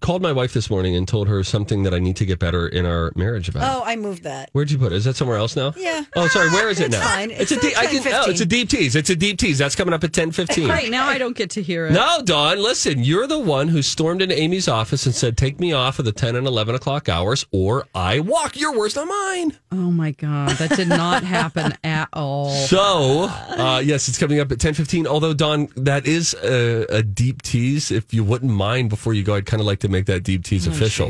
called 0.00 0.22
my 0.22 0.32
wife 0.32 0.52
this 0.54 0.70
morning 0.70 0.96
and 0.96 1.06
told 1.06 1.28
her 1.28 1.44
something 1.44 1.82
that 1.82 1.92
I 1.92 1.98
need 1.98 2.16
to 2.16 2.24
get 2.24 2.38
better 2.38 2.66
in 2.66 2.86
our 2.86 3.12
marriage 3.14 3.48
about. 3.48 3.62
Oh, 3.76 3.82
I 3.84 3.96
moved 3.96 4.22
that. 4.22 4.48
Where'd 4.52 4.70
you 4.70 4.78
put 4.78 4.92
it? 4.92 4.96
Is 4.96 5.04
that 5.04 5.16
somewhere 5.16 5.36
else 5.36 5.54
now? 5.54 5.74
Yeah. 5.76 6.04
Oh, 6.14 6.28
sorry. 6.28 6.48
Where 6.50 6.70
is 6.70 6.80
it 6.80 6.86
It's 6.86 6.92
now? 6.96 7.06
fine. 7.06 7.30
It's, 7.30 7.52
It's 7.52 7.52
a 7.52 7.60
deep. 7.60 7.76
at 7.78 7.84
I 7.84 7.86
can. 7.86 8.12
Oh, 8.14 8.30
it's 8.30 8.40
a 8.40 8.46
deep 8.46 8.70
tease. 8.70 8.96
It's 8.96 9.10
a 9.10 9.16
deep 9.16 9.38
tease. 9.38 9.58
That's 9.58 9.74
coming 9.76 9.92
up 9.92 10.02
at 10.02 10.12
ten 10.14 10.32
fifteen. 10.32 10.68
Right 10.68 10.90
now, 10.90 11.06
I 11.06 11.18
don't 11.18 11.36
get 11.36 11.50
to 11.50 11.62
hear 11.62 11.86
it. 11.86 11.92
No, 11.92 12.22
Dawn, 12.24 12.58
listen, 12.62 13.04
you're 13.04 13.26
the 13.26 13.38
one 13.38 13.68
who 13.68 13.82
stormed 13.82 14.22
into 14.22 14.38
Amy's 14.38 14.66
office 14.68 15.04
and 15.04 15.14
said, 15.14 15.36
Take 15.36 15.60
me 15.60 15.72
off 15.74 15.98
of 15.98 16.04
the 16.04 16.12
10 16.12 16.36
and 16.36 16.46
11 16.46 16.74
o'clock 16.74 17.08
hours 17.08 17.44
or 17.52 17.86
I 17.94 18.20
walk. 18.20 18.58
You're 18.58 18.76
worse 18.76 18.94
than 18.94 19.08
mine. 19.08 19.52
Oh 19.72 19.90
my 19.90 20.12
god, 20.12 20.50
that 20.52 20.70
did 20.76 20.88
not 20.88 21.22
happen 21.36 21.74
at 21.84 22.08
all. 22.14 22.50
So, 22.50 23.24
uh, 23.30 23.82
yes, 23.84 24.08
it's 24.08 24.16
coming 24.18 24.40
up 24.40 24.50
at 24.52 24.58
10:15. 24.58 25.06
Although 25.06 25.34
Dawn, 25.34 25.68
that 25.76 26.06
is 26.06 26.34
a, 26.42 26.86
a 26.88 27.02
deep 27.02 27.42
tease. 27.42 27.90
If 27.90 28.14
you 28.14 28.24
wouldn't 28.24 28.52
mind 28.52 28.88
before 28.88 29.12
you 29.12 29.22
go, 29.22 29.34
I'd 29.34 29.44
kind 29.46 29.60
of 29.60 29.65
like 29.66 29.80
to 29.80 29.88
make 29.88 30.06
that 30.06 30.22
deep 30.22 30.44
tease 30.44 30.66
official. 30.66 31.08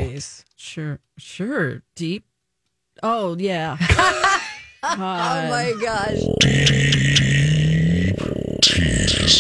Sure, 0.57 0.98
sure, 1.18 1.82
deep. 1.94 2.24
Oh 3.02 3.36
yeah. 3.38 3.76
Oh 4.88 4.96
my 4.98 5.74
gosh. 5.82 6.20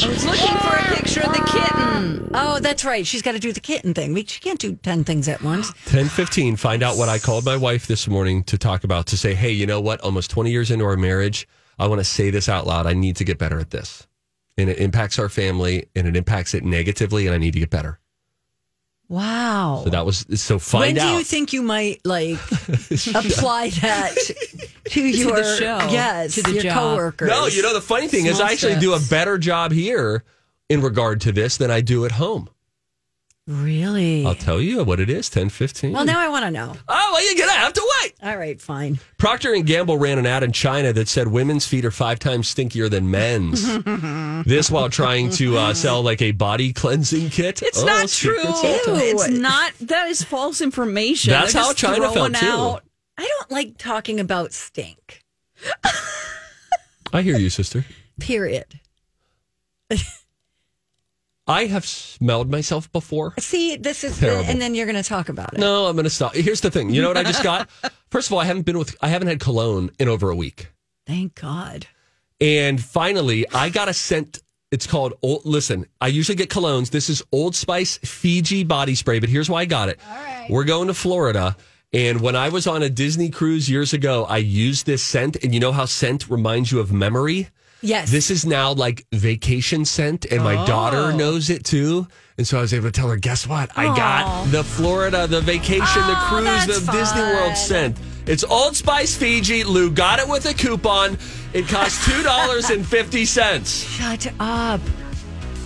I 0.02 0.08
was 0.08 0.24
looking 0.24 0.56
for 0.58 0.74
a 0.76 0.94
picture 0.96 1.20
of 1.20 1.32
the 1.32 1.42
kitten. 1.52 2.30
Oh, 2.34 2.58
that's 2.60 2.84
right. 2.84 3.06
She's 3.06 3.22
got 3.22 3.32
to 3.32 3.38
do 3.38 3.52
the 3.52 3.60
kitten 3.60 3.94
thing. 3.94 4.12
We- 4.12 4.24
She 4.24 4.40
can't 4.40 4.58
do 4.58 4.74
10 4.74 5.04
things 5.04 5.28
at 5.28 5.42
once. 5.42 5.70
10:15. 5.86 6.58
Find 6.58 6.82
out 6.82 6.96
what 6.96 7.08
I 7.08 7.18
called 7.18 7.44
my 7.44 7.56
wife 7.56 7.86
this 7.86 8.08
morning 8.08 8.42
to 8.44 8.58
talk 8.58 8.82
about. 8.84 9.06
To 9.06 9.16
say, 9.16 9.34
hey, 9.34 9.50
you 9.50 9.66
know 9.66 9.80
what? 9.80 10.00
Almost 10.00 10.30
20 10.30 10.50
years 10.50 10.70
into 10.70 10.84
our 10.84 10.96
marriage, 10.96 11.46
I 11.78 11.86
want 11.86 12.00
to 12.00 12.04
say 12.04 12.30
this 12.30 12.48
out 12.48 12.66
loud. 12.66 12.86
I 12.86 12.94
need 12.94 13.16
to 13.16 13.24
get 13.24 13.38
better 13.38 13.58
at 13.60 13.70
this, 13.70 14.06
and 14.58 14.68
it 14.68 14.78
impacts 14.78 15.18
our 15.18 15.28
family, 15.28 15.86
and 15.94 16.06
it 16.08 16.16
impacts 16.16 16.54
it 16.54 16.64
negatively, 16.64 17.26
and 17.26 17.34
I 17.34 17.38
need 17.38 17.52
to 17.52 17.60
get 17.60 17.70
better. 17.70 18.00
Wow. 19.08 19.82
So 19.84 19.90
that 19.90 20.04
was 20.04 20.26
so. 20.34 20.58
find 20.58 20.80
when 20.80 20.96
Find 20.96 20.96
do 20.96 21.02
out. 21.14 21.18
you 21.18 21.24
think 21.24 21.52
you 21.52 21.62
might 21.62 22.00
like 22.04 22.34
apply 23.14 23.70
that 23.80 24.14
to 24.86 25.00
your 25.00 25.36
the 25.36 25.56
show, 25.56 25.78
yes, 25.90 26.34
to 26.34 26.42
the 26.42 26.54
your 26.54 26.62
job. 26.64 26.74
coworkers? 26.74 27.28
No, 27.28 27.46
you 27.46 27.62
know 27.62 27.72
the 27.72 27.80
funny 27.80 28.08
thing 28.08 28.26
is, 28.26 28.36
Small 28.36 28.48
I 28.48 28.52
actually 28.52 28.80
do 28.80 28.94
a 28.94 29.00
better 29.08 29.38
job 29.38 29.70
here 29.72 30.24
in 30.68 30.80
regard 30.82 31.20
to 31.22 31.32
this 31.32 31.56
than 31.56 31.70
I 31.70 31.80
do 31.82 32.04
at 32.04 32.12
home. 32.12 32.48
Really? 33.48 34.26
I'll 34.26 34.34
tell 34.34 34.60
you 34.60 34.82
what 34.82 34.98
it 34.98 35.08
is. 35.08 35.30
Ten 35.30 35.48
fifteen. 35.50 35.92
well, 35.92 36.04
now 36.04 36.18
I 36.18 36.28
want 36.28 36.44
to 36.46 36.50
know. 36.50 36.74
oh, 36.88 37.10
well, 37.12 37.24
you're 37.24 37.38
gonna 37.46 37.56
have 37.58 37.72
to 37.74 37.92
wait. 38.02 38.14
All 38.22 38.36
right, 38.36 38.60
fine. 38.60 38.98
Procter 39.18 39.54
and 39.54 39.64
Gamble 39.64 39.98
ran 39.98 40.18
an 40.18 40.26
ad 40.26 40.42
in 40.42 40.50
China 40.50 40.92
that 40.92 41.06
said 41.06 41.28
women's 41.28 41.64
feet 41.64 41.84
are 41.84 41.92
five 41.92 42.18
times 42.18 42.52
stinkier 42.52 42.90
than 42.90 43.08
men's. 43.08 43.62
this 44.46 44.68
while 44.68 44.88
trying 44.88 45.30
to 45.30 45.56
uh, 45.58 45.74
sell 45.74 46.02
like 46.02 46.22
a 46.22 46.32
body 46.32 46.72
cleansing 46.72 47.30
kit. 47.30 47.62
It's 47.62 47.82
Oh, 47.82 47.86
not 47.86 48.08
true. 48.08 48.34
It's 48.36 49.28
not. 49.28 49.74
That 49.80 50.08
is 50.08 50.24
false 50.24 50.60
information. 50.60 51.30
That's 51.30 51.52
They're 51.52 51.62
how 51.62 51.72
China 51.72 52.10
felt, 52.12 52.34
too. 52.34 52.46
out- 52.46 52.82
I 53.16 53.22
don't 53.38 53.50
like 53.52 53.78
talking 53.78 54.18
about 54.18 54.52
stink. 54.54 55.22
I 57.12 57.22
hear 57.22 57.38
you, 57.38 57.48
sister. 57.48 57.84
Period. 58.20 58.80
I 61.46 61.66
have 61.66 61.86
smelled 61.86 62.50
myself 62.50 62.90
before. 62.92 63.34
See, 63.38 63.76
this 63.76 64.02
is, 64.02 64.18
Terrible. 64.18 64.44
and 64.48 64.60
then 64.60 64.74
you're 64.74 64.86
going 64.86 65.00
to 65.00 65.08
talk 65.08 65.28
about 65.28 65.54
it. 65.54 65.60
No, 65.60 65.86
I'm 65.86 65.94
going 65.94 66.04
to 66.04 66.10
stop. 66.10 66.34
Here's 66.34 66.60
the 66.60 66.70
thing. 66.70 66.90
You 66.90 67.02
know 67.02 67.08
what 67.08 67.16
I 67.16 67.22
just 67.22 67.42
got? 67.42 67.70
First 68.10 68.28
of 68.28 68.32
all, 68.32 68.40
I 68.40 68.44
haven't 68.44 68.62
been 68.62 68.78
with, 68.78 68.96
I 69.00 69.08
haven't 69.08 69.28
had 69.28 69.38
cologne 69.38 69.90
in 69.98 70.08
over 70.08 70.30
a 70.30 70.34
week. 70.36 70.72
Thank 71.06 71.36
God. 71.36 71.86
And 72.40 72.82
finally, 72.82 73.46
I 73.54 73.68
got 73.70 73.88
a 73.88 73.94
scent. 73.94 74.40
It's 74.72 74.86
called 74.86 75.14
Old. 75.22 75.42
Listen, 75.44 75.86
I 76.00 76.08
usually 76.08 76.34
get 76.34 76.50
colognes. 76.50 76.90
This 76.90 77.08
is 77.08 77.22
Old 77.30 77.54
Spice 77.54 77.98
Fiji 77.98 78.64
body 78.64 78.96
spray, 78.96 79.20
but 79.20 79.28
here's 79.28 79.48
why 79.48 79.60
I 79.60 79.64
got 79.66 79.88
it. 79.88 80.00
All 80.08 80.16
right. 80.16 80.50
We're 80.50 80.64
going 80.64 80.88
to 80.88 80.94
Florida. 80.94 81.56
And 81.92 82.20
when 82.20 82.34
I 82.34 82.48
was 82.48 82.66
on 82.66 82.82
a 82.82 82.90
Disney 82.90 83.30
cruise 83.30 83.70
years 83.70 83.92
ago, 83.92 84.24
I 84.24 84.38
used 84.38 84.84
this 84.84 85.02
scent. 85.02 85.36
And 85.44 85.54
you 85.54 85.60
know 85.60 85.70
how 85.72 85.84
scent 85.84 86.28
reminds 86.28 86.72
you 86.72 86.80
of 86.80 86.92
memory? 86.92 87.48
Yes. 87.82 88.10
This 88.10 88.30
is 88.30 88.46
now 88.46 88.72
like 88.72 89.06
vacation 89.12 89.84
scent, 89.84 90.24
and 90.26 90.42
my 90.42 90.54
daughter 90.66 91.12
oh. 91.12 91.16
knows 91.16 91.50
it 91.50 91.64
too. 91.64 92.06
And 92.38 92.46
so 92.46 92.58
I 92.58 92.60
was 92.60 92.74
able 92.74 92.86
to 92.86 92.92
tell 92.92 93.08
her, 93.08 93.16
guess 93.16 93.46
what? 93.46 93.70
I 93.76 93.86
got 93.96 94.50
the 94.50 94.62
Florida, 94.62 95.26
the 95.26 95.40
vacation, 95.40 96.02
the 96.02 96.16
Oh, 96.16 96.26
cruise, 96.28 96.66
that's 96.66 96.86
the 96.86 96.92
Disney 96.92 97.22
World 97.22 97.56
scent. 97.56 97.98
It's 98.26 98.44
Old 98.44 98.76
Spice 98.76 99.16
Fiji. 99.16 99.64
Lou 99.64 99.90
got 99.90 100.18
it 100.18 100.28
with 100.28 100.46
a 100.46 100.54
coupon. 100.54 101.16
It 101.52 101.68
costs 101.68 102.04
two 102.10 102.22
dollars 102.22 102.70
and 102.70 102.86
fifty 102.86 103.24
cents. 103.24 103.84
Shut 103.84 104.30
up. 104.40 104.80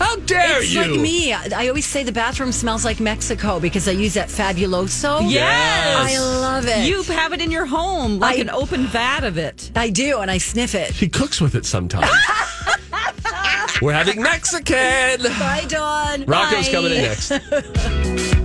How 0.00 0.16
dare 0.16 0.60
it's 0.62 0.72
you? 0.72 0.80
like 0.80 1.00
me. 1.00 1.32
I 1.32 1.68
always 1.68 1.86
say 1.86 2.02
the 2.02 2.10
bathroom 2.12 2.52
smells 2.52 2.84
like 2.84 2.98
Mexico 3.00 3.60
because 3.60 3.86
I 3.86 3.92
use 3.92 4.14
that 4.14 4.28
Fabuloso. 4.28 5.30
Yes. 5.30 5.96
I 6.14 6.18
love 6.18 6.66
it. 6.66 6.88
You 6.88 7.02
have 7.02 7.32
it 7.32 7.40
in 7.40 7.50
your 7.50 7.66
home, 7.66 8.18
like 8.18 8.38
I- 8.38 8.40
an 8.40 8.50
open 8.50 8.86
vat 8.86 9.24
of 9.24 9.36
it. 9.38 9.70
I 9.76 9.90
do, 9.90 10.18
and 10.20 10.30
I 10.30 10.38
sniff 10.38 10.74
it. 10.74 10.94
She 10.94 11.08
cooks 11.08 11.40
with 11.40 11.54
it 11.54 11.66
sometimes. 11.66 12.10
We're 13.82 13.92
having 13.94 14.20
Mexican. 14.22 15.22
Bye, 15.38 15.64
Dawn. 15.68 16.24
Rocco's 16.26 16.66
Bye. 16.66 16.72
coming 16.72 16.92
in 16.92 17.02
next. 17.02 18.26